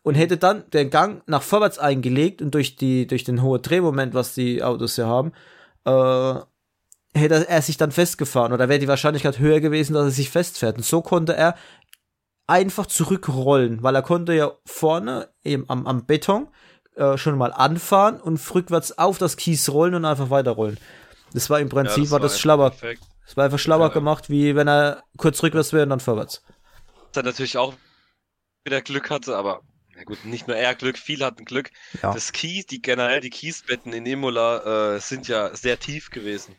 und 0.06 0.14
hätte 0.14 0.36
dann 0.36 0.70
den 0.70 0.90
Gang 0.90 1.22
nach 1.26 1.42
vorwärts 1.42 1.80
eingelegt 1.80 2.40
und 2.40 2.54
durch 2.54 2.76
die 2.76 3.08
durch 3.08 3.24
den 3.24 3.42
hohen 3.42 3.60
Drehmoment, 3.60 4.14
was 4.14 4.34
die 4.34 4.62
Autos 4.62 4.96
ja 4.96 5.06
haben, 5.06 5.32
äh, 5.84 6.34
hätte 7.18 7.48
er 7.48 7.60
sich 7.60 7.76
dann 7.76 7.90
festgefahren 7.90 8.52
oder 8.52 8.68
wäre 8.68 8.78
die 8.78 8.86
Wahrscheinlichkeit 8.86 9.40
höher 9.40 9.58
gewesen, 9.58 9.94
dass 9.94 10.04
er 10.04 10.10
sich 10.12 10.30
festfährt. 10.30 10.76
Und 10.76 10.84
so 10.84 11.02
konnte 11.02 11.34
er 11.34 11.56
einfach 12.46 12.86
zurückrollen, 12.86 13.82
weil 13.82 13.96
er 13.96 14.02
konnte 14.02 14.32
ja 14.34 14.52
vorne 14.64 15.28
eben 15.42 15.64
am, 15.68 15.88
am 15.88 16.06
Beton 16.06 16.46
äh, 16.96 17.16
schon 17.16 17.38
mal 17.38 17.52
anfahren 17.52 18.20
und 18.20 18.40
rückwärts 18.54 18.96
auf 18.98 19.18
das 19.18 19.36
Kies 19.36 19.68
rollen 19.70 19.94
und 19.94 20.04
einfach 20.04 20.30
weiterrollen. 20.30 20.78
Das 21.32 21.50
war 21.50 21.60
im 21.60 21.68
Ja, 21.68 21.74
Prinzip 21.74 22.10
war 22.10 22.20
das 22.20 22.40
schlauer. 22.40 22.70
Das 22.70 23.36
war 23.36 23.44
einfach 23.44 23.58
schlauer 23.58 23.88
Ja. 23.88 23.92
gemacht, 23.94 24.30
wie 24.30 24.54
wenn 24.54 24.68
er 24.68 25.02
kurz 25.16 25.42
rückwärts 25.42 25.72
wäre 25.72 25.82
und 25.84 25.90
dann 25.90 26.00
vorwärts. 26.00 26.42
Er 27.14 27.22
natürlich 27.22 27.56
auch 27.56 27.74
wieder 28.64 28.82
Glück 28.82 29.10
hatte, 29.10 29.36
aber 29.36 29.62
na 29.94 30.04
gut, 30.04 30.24
nicht 30.24 30.46
nur 30.48 30.56
er 30.56 30.74
Glück, 30.74 30.98
viele 30.98 31.24
hatten 31.24 31.44
Glück. 31.44 31.70
Ja. 32.02 32.12
Das 32.12 32.32
Kies, 32.32 32.66
die 32.66 32.82
generell 32.82 33.20
die 33.20 33.30
Kiesbetten 33.30 33.92
in 33.92 34.04
Imola 34.04 34.94
äh, 34.96 35.00
sind 35.00 35.28
ja 35.28 35.54
sehr 35.56 35.78
tief 35.78 36.10
gewesen 36.10 36.56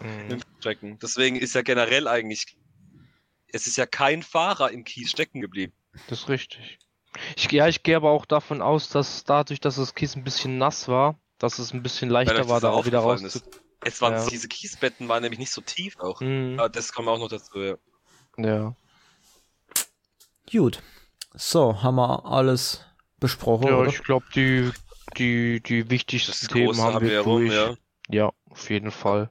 Mhm. 0.00 0.30
im 0.30 0.40
Strecken. 0.60 0.98
Deswegen 1.00 1.36
ist 1.36 1.54
ja 1.54 1.62
generell 1.62 2.06
eigentlich 2.06 2.56
es 3.50 3.66
ist 3.66 3.76
ja 3.76 3.86
kein 3.86 4.22
Fahrer 4.22 4.70
im 4.70 4.84
Kies 4.84 5.10
stecken 5.10 5.40
geblieben. 5.40 5.72
Das 6.08 6.20
ist 6.20 6.28
richtig. 6.28 6.78
Ich, 7.36 7.50
ja, 7.50 7.66
ich 7.68 7.82
gehe 7.82 7.96
aber 7.96 8.10
auch 8.10 8.26
davon 8.26 8.62
aus, 8.62 8.90
dass 8.90 9.24
dadurch, 9.24 9.60
dass 9.60 9.76
das 9.76 9.94
Kies 9.94 10.14
ein 10.16 10.24
bisschen 10.24 10.58
nass 10.58 10.88
war, 10.88 11.18
dass 11.38 11.58
es 11.58 11.72
ein 11.72 11.82
bisschen 11.82 12.10
leichter 12.10 12.48
war, 12.48 12.60
da 12.60 12.70
auch 12.70 12.86
wieder 12.86 13.00
raus. 13.00 13.22
Es 13.84 14.00
waren 14.02 14.14
Ja. 14.14 14.26
diese 14.26 14.48
Kiesbetten 14.48 15.08
waren 15.08 15.22
nämlich 15.22 15.38
nicht 15.38 15.52
so 15.52 15.60
tief 15.60 15.98
auch. 16.00 16.20
Mhm. 16.20 16.60
Das 16.72 16.92
kommt 16.92 17.08
auch 17.08 17.18
noch 17.18 17.28
dazu, 17.28 17.60
ja. 17.60 17.76
Ja. 18.36 18.74
Gut. 20.50 20.82
So, 21.34 21.82
haben 21.82 21.96
wir 21.96 22.24
alles 22.24 22.84
besprochen, 23.20 23.68
Ja, 23.68 23.76
oder? 23.78 23.88
ich 23.90 24.02
glaube, 24.02 24.26
die, 24.34 24.70
die, 25.16 25.60
die 25.62 25.90
wichtigsten 25.90 26.32
Das 26.32 26.40
Themen 26.48 26.66
Große 26.66 26.82
haben, 26.82 27.00
wir 27.04 27.10
wir 27.10 27.20
rum, 27.20 27.40
durch. 27.46 27.54
ja. 27.54 27.74
Ja, 28.10 28.32
auf 28.50 28.70
jeden 28.70 28.90
Fall. 28.90 29.30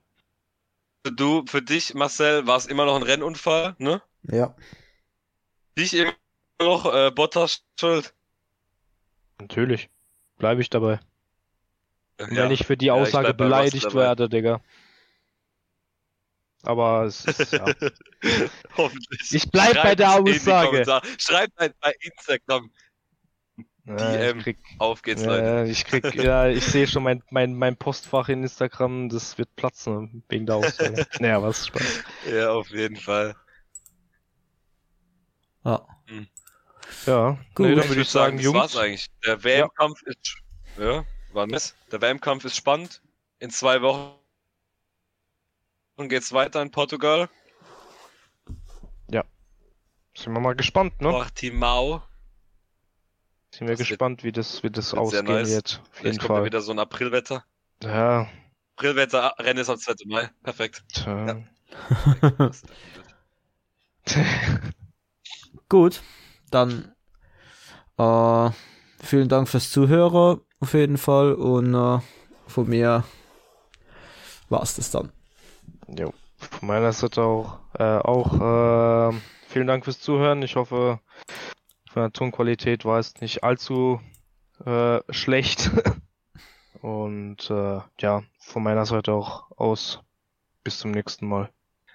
Du, 1.03 1.43
für 1.47 1.61
dich, 1.61 1.93
Marcel, 1.93 2.47
war 2.47 2.57
es 2.57 2.67
immer 2.67 2.85
noch 2.85 2.95
ein 2.95 3.03
Rennunfall, 3.03 3.75
ne? 3.79 4.01
Ja. 4.23 4.55
Dich 5.77 5.93
immer 5.93 6.13
noch 6.59 6.85
äh, 6.93 7.11
Bottas 7.11 7.63
schuld. 7.79 8.13
Natürlich. 9.39 9.89
Bleibe 10.37 10.61
ich 10.61 10.69
dabei. 10.69 10.99
Und 12.19 12.31
Ja. 12.31 12.43
wenn 12.43 12.51
ich 12.51 12.65
für 12.65 12.77
die 12.77 12.87
Ja, 12.87 12.93
Aussage 12.93 13.27
Russell 13.27 13.33
beleidigt 13.35 13.93
werde, 13.93 14.29
Digga. 14.29 14.61
Aber 16.63 17.03
es 17.05 17.23
ist, 17.25 17.53
ja. 17.53 17.65
Hoffentlich. 18.77 19.31
Ich 19.31 19.49
bleib 19.51 19.75
bei 19.81 19.95
der 19.95 20.11
Aussage. 20.19 20.83
Schreibt 21.19 21.57
ein 21.59 21.73
bei 21.79 21.93
Instagram. 21.99 22.71
Äh, 23.85 23.95
DM. 23.95 24.37
ich 24.39 24.43
krieg, 24.43 24.57
Auf 24.79 25.01
geht's, 25.01 25.23
Leute. 25.23 25.43
äh, 25.65 25.69
ich 25.71 25.85
krieg, 25.85 26.13
ja, 26.15 26.47
ich 26.47 26.65
sehe 26.65 26.87
schon 26.87 27.03
mein, 27.03 27.23
mein, 27.29 27.53
mein 27.53 27.77
Postfach 27.77 28.27
in 28.27 28.43
Instagram, 28.43 29.07
das 29.07 29.37
wird 29.37 29.55
platzen 29.55 30.23
wegen 30.27 30.45
der 30.45 30.55
Aussage. 30.57 31.07
naja, 31.21 31.41
was 31.41 31.67
Spaß. 31.67 32.03
Ja, 32.29 32.51
auf 32.51 32.69
jeden 32.71 32.97
Fall. 32.97 33.33
Ja. 35.63 35.87
Ja, 37.05 37.37
Gut. 37.55 37.65
nee, 37.67 37.75
dann 37.75 37.83
Ich 37.83 37.89
würde 37.89 37.89
würd 37.89 37.97
ich 37.99 38.09
sagen, 38.09 38.37
das 38.37 38.43
Jungs. 38.45 38.57
war's 38.59 38.75
eigentlich. 38.77 39.07
Der 39.25 39.43
WM-Kampf 39.43 40.01
ist, 40.03 40.37
ja, 40.77 41.05
war 41.33 41.47
Mist. 41.47 41.75
Der 41.91 42.01
WM-Kampf 42.01 42.45
ist 42.45 42.55
spannend. 42.55 43.01
In 43.39 43.49
zwei 43.51 43.81
Wochen 43.81 44.15
geht's 46.09 46.31
weiter 46.33 46.61
in 46.61 46.71
Portugal. 46.71 47.29
Sind 50.19 50.33
wir 50.33 50.39
mal 50.39 50.55
gespannt, 50.55 50.99
ne? 50.99 51.11
Portimao. 51.11 52.01
Sind 53.51 53.67
wir 53.67 53.73
das 53.75 53.79
wird- 53.81 53.89
gespannt, 53.89 54.23
wie 54.23 54.31
das, 54.31 54.63
wie 54.63 54.71
das 54.71 54.95
ausgehen 54.95 55.25
nice. 55.25 55.49
wird. 55.51 55.67
Auf 55.67 55.79
jeden 55.83 55.93
Vielleicht 55.93 56.19
kommt 56.21 56.29
ja 56.31 56.35
Fall. 56.37 56.45
wieder 56.45 56.61
so 56.61 56.71
ein 56.71 56.79
Aprilwetter. 56.79 57.45
Ja, 57.83 58.27
Aprilwetter, 58.75 59.23
ah, 59.37 59.43
Rennen 59.43 59.59
ist 59.59 59.69
am 59.69 59.77
2. 59.77 59.93
Mai. 60.07 60.31
Perfekt. 60.41 60.83
tja. 60.91 61.43
Gut, 65.69 66.01
dann 66.51 66.93
äh, 67.97 68.49
vielen 69.03 69.29
Dank 69.29 69.49
fürs 69.49 69.71
Zuhören 69.71 70.41
auf 70.59 70.73
jeden 70.73 70.97
Fall 70.97 71.33
und 71.33 71.73
äh, 71.73 71.99
von 72.47 72.67
mir 72.67 73.03
war's 74.49 74.75
das 74.75 74.91
dann. 74.91 75.11
Jo. 75.87 76.13
Von 76.37 76.67
meiner 76.67 76.93
Seite 76.93 77.23
auch, 77.23 77.59
äh, 77.77 77.83
auch 77.83 79.11
äh, 79.11 79.17
vielen 79.47 79.67
Dank 79.67 79.85
fürs 79.85 79.99
Zuhören. 79.99 80.43
Ich 80.43 80.55
hoffe, 80.55 80.99
von 81.91 82.03
der 82.03 82.11
Tonqualität 82.11 82.85
war 82.85 82.99
es 82.99 83.19
nicht 83.21 83.43
allzu 83.43 83.99
äh, 84.65 84.99
schlecht. 85.09 85.71
Und 86.81 87.49
äh, 87.49 87.79
ja, 87.99 88.23
von 88.39 88.63
meiner 88.63 88.85
Seite 88.85 89.13
auch 89.13 89.49
aus. 89.57 90.01
Bis 90.63 90.79
zum 90.79 90.91
nächsten 90.91 91.27
Mal. 91.27 91.49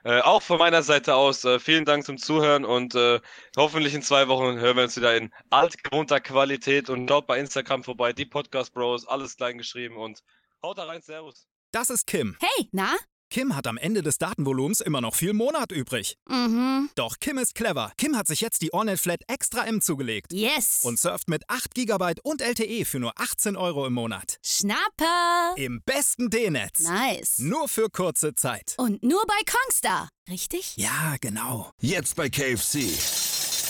Äh, 0.04 0.20
auch 0.20 0.42
von 0.42 0.58
meiner 0.58 0.82
Seite 0.82 1.14
aus 1.14 1.44
äh, 1.44 1.60
vielen 1.60 1.84
Dank 1.84 2.04
zum 2.04 2.18
Zuhören 2.18 2.64
und 2.64 2.94
äh, 2.94 3.20
hoffentlich 3.56 3.94
in 3.94 4.02
zwei 4.02 4.26
Wochen 4.26 4.58
hören 4.58 4.76
wir 4.76 4.84
uns 4.84 4.96
wieder 4.96 5.16
in 5.16 5.32
altgewohnter 5.50 6.20
Qualität 6.20 6.90
und 6.90 7.08
schaut 7.08 7.26
bei 7.26 7.38
Instagram 7.38 7.84
vorbei, 7.84 8.12
die 8.12 8.26
Podcast 8.26 8.74
Bros, 8.74 9.06
alles 9.06 9.36
klein 9.36 9.58
geschrieben 9.58 9.96
und 9.96 10.22
haut 10.62 10.78
da 10.78 10.84
rein, 10.84 11.02
Servus. 11.02 11.46
Das 11.70 11.88
ist 11.88 12.06
Kim. 12.06 12.36
Hey, 12.40 12.68
na? 12.72 12.96
Kim 13.32 13.56
hat 13.56 13.66
am 13.66 13.78
Ende 13.78 14.02
des 14.02 14.18
Datenvolumens 14.18 14.82
immer 14.82 15.00
noch 15.00 15.14
viel 15.14 15.32
Monat 15.32 15.72
übrig. 15.72 16.18
Mhm. 16.28 16.90
Doch 16.96 17.18
Kim 17.18 17.38
ist 17.38 17.54
clever. 17.54 17.90
Kim 17.96 18.14
hat 18.14 18.26
sich 18.26 18.42
jetzt 18.42 18.60
die 18.60 18.74
Ornet 18.74 19.00
Flat 19.00 19.22
Extra 19.26 19.64
M 19.64 19.80
zugelegt. 19.80 20.34
Yes. 20.34 20.80
Und 20.82 20.98
surft 20.98 21.30
mit 21.30 21.42
8 21.48 21.74
GB 21.74 22.16
und 22.24 22.42
LTE 22.42 22.84
für 22.84 23.00
nur 23.00 23.14
18 23.16 23.56
Euro 23.56 23.86
im 23.86 23.94
Monat. 23.94 24.36
Schnapper. 24.44 25.54
Im 25.56 25.80
besten 25.86 26.28
D-Netz. 26.28 26.80
Nice. 26.80 27.38
Nur 27.38 27.68
für 27.68 27.88
kurze 27.88 28.34
Zeit. 28.34 28.74
Und 28.76 29.02
nur 29.02 29.24
bei 29.26 29.40
Kongstar. 29.50 30.10
Richtig? 30.28 30.76
Ja, 30.76 31.16
genau. 31.22 31.70
Jetzt 31.80 32.16
bei 32.16 32.28
KFC. 32.28 32.80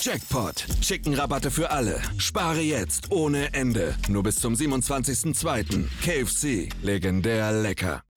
Jackpot. 0.03 0.67
Chicken-Rabatte 0.81 1.53
für 1.53 1.71
alle. 1.71 2.03
Spare 2.19 2.63
jetzt 2.63 3.13
ohne 3.13 3.55
Ende. 3.55 3.95
Nur 4.09 4.25
bis 4.25 4.41
zum 4.41 4.55
27.02. 4.55 5.87
KFC. 6.03 6.69
Legendär 6.83 7.53
lecker. 7.53 8.03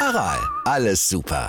Aral, 0.00 0.38
alles 0.64 1.08
super. 1.08 1.46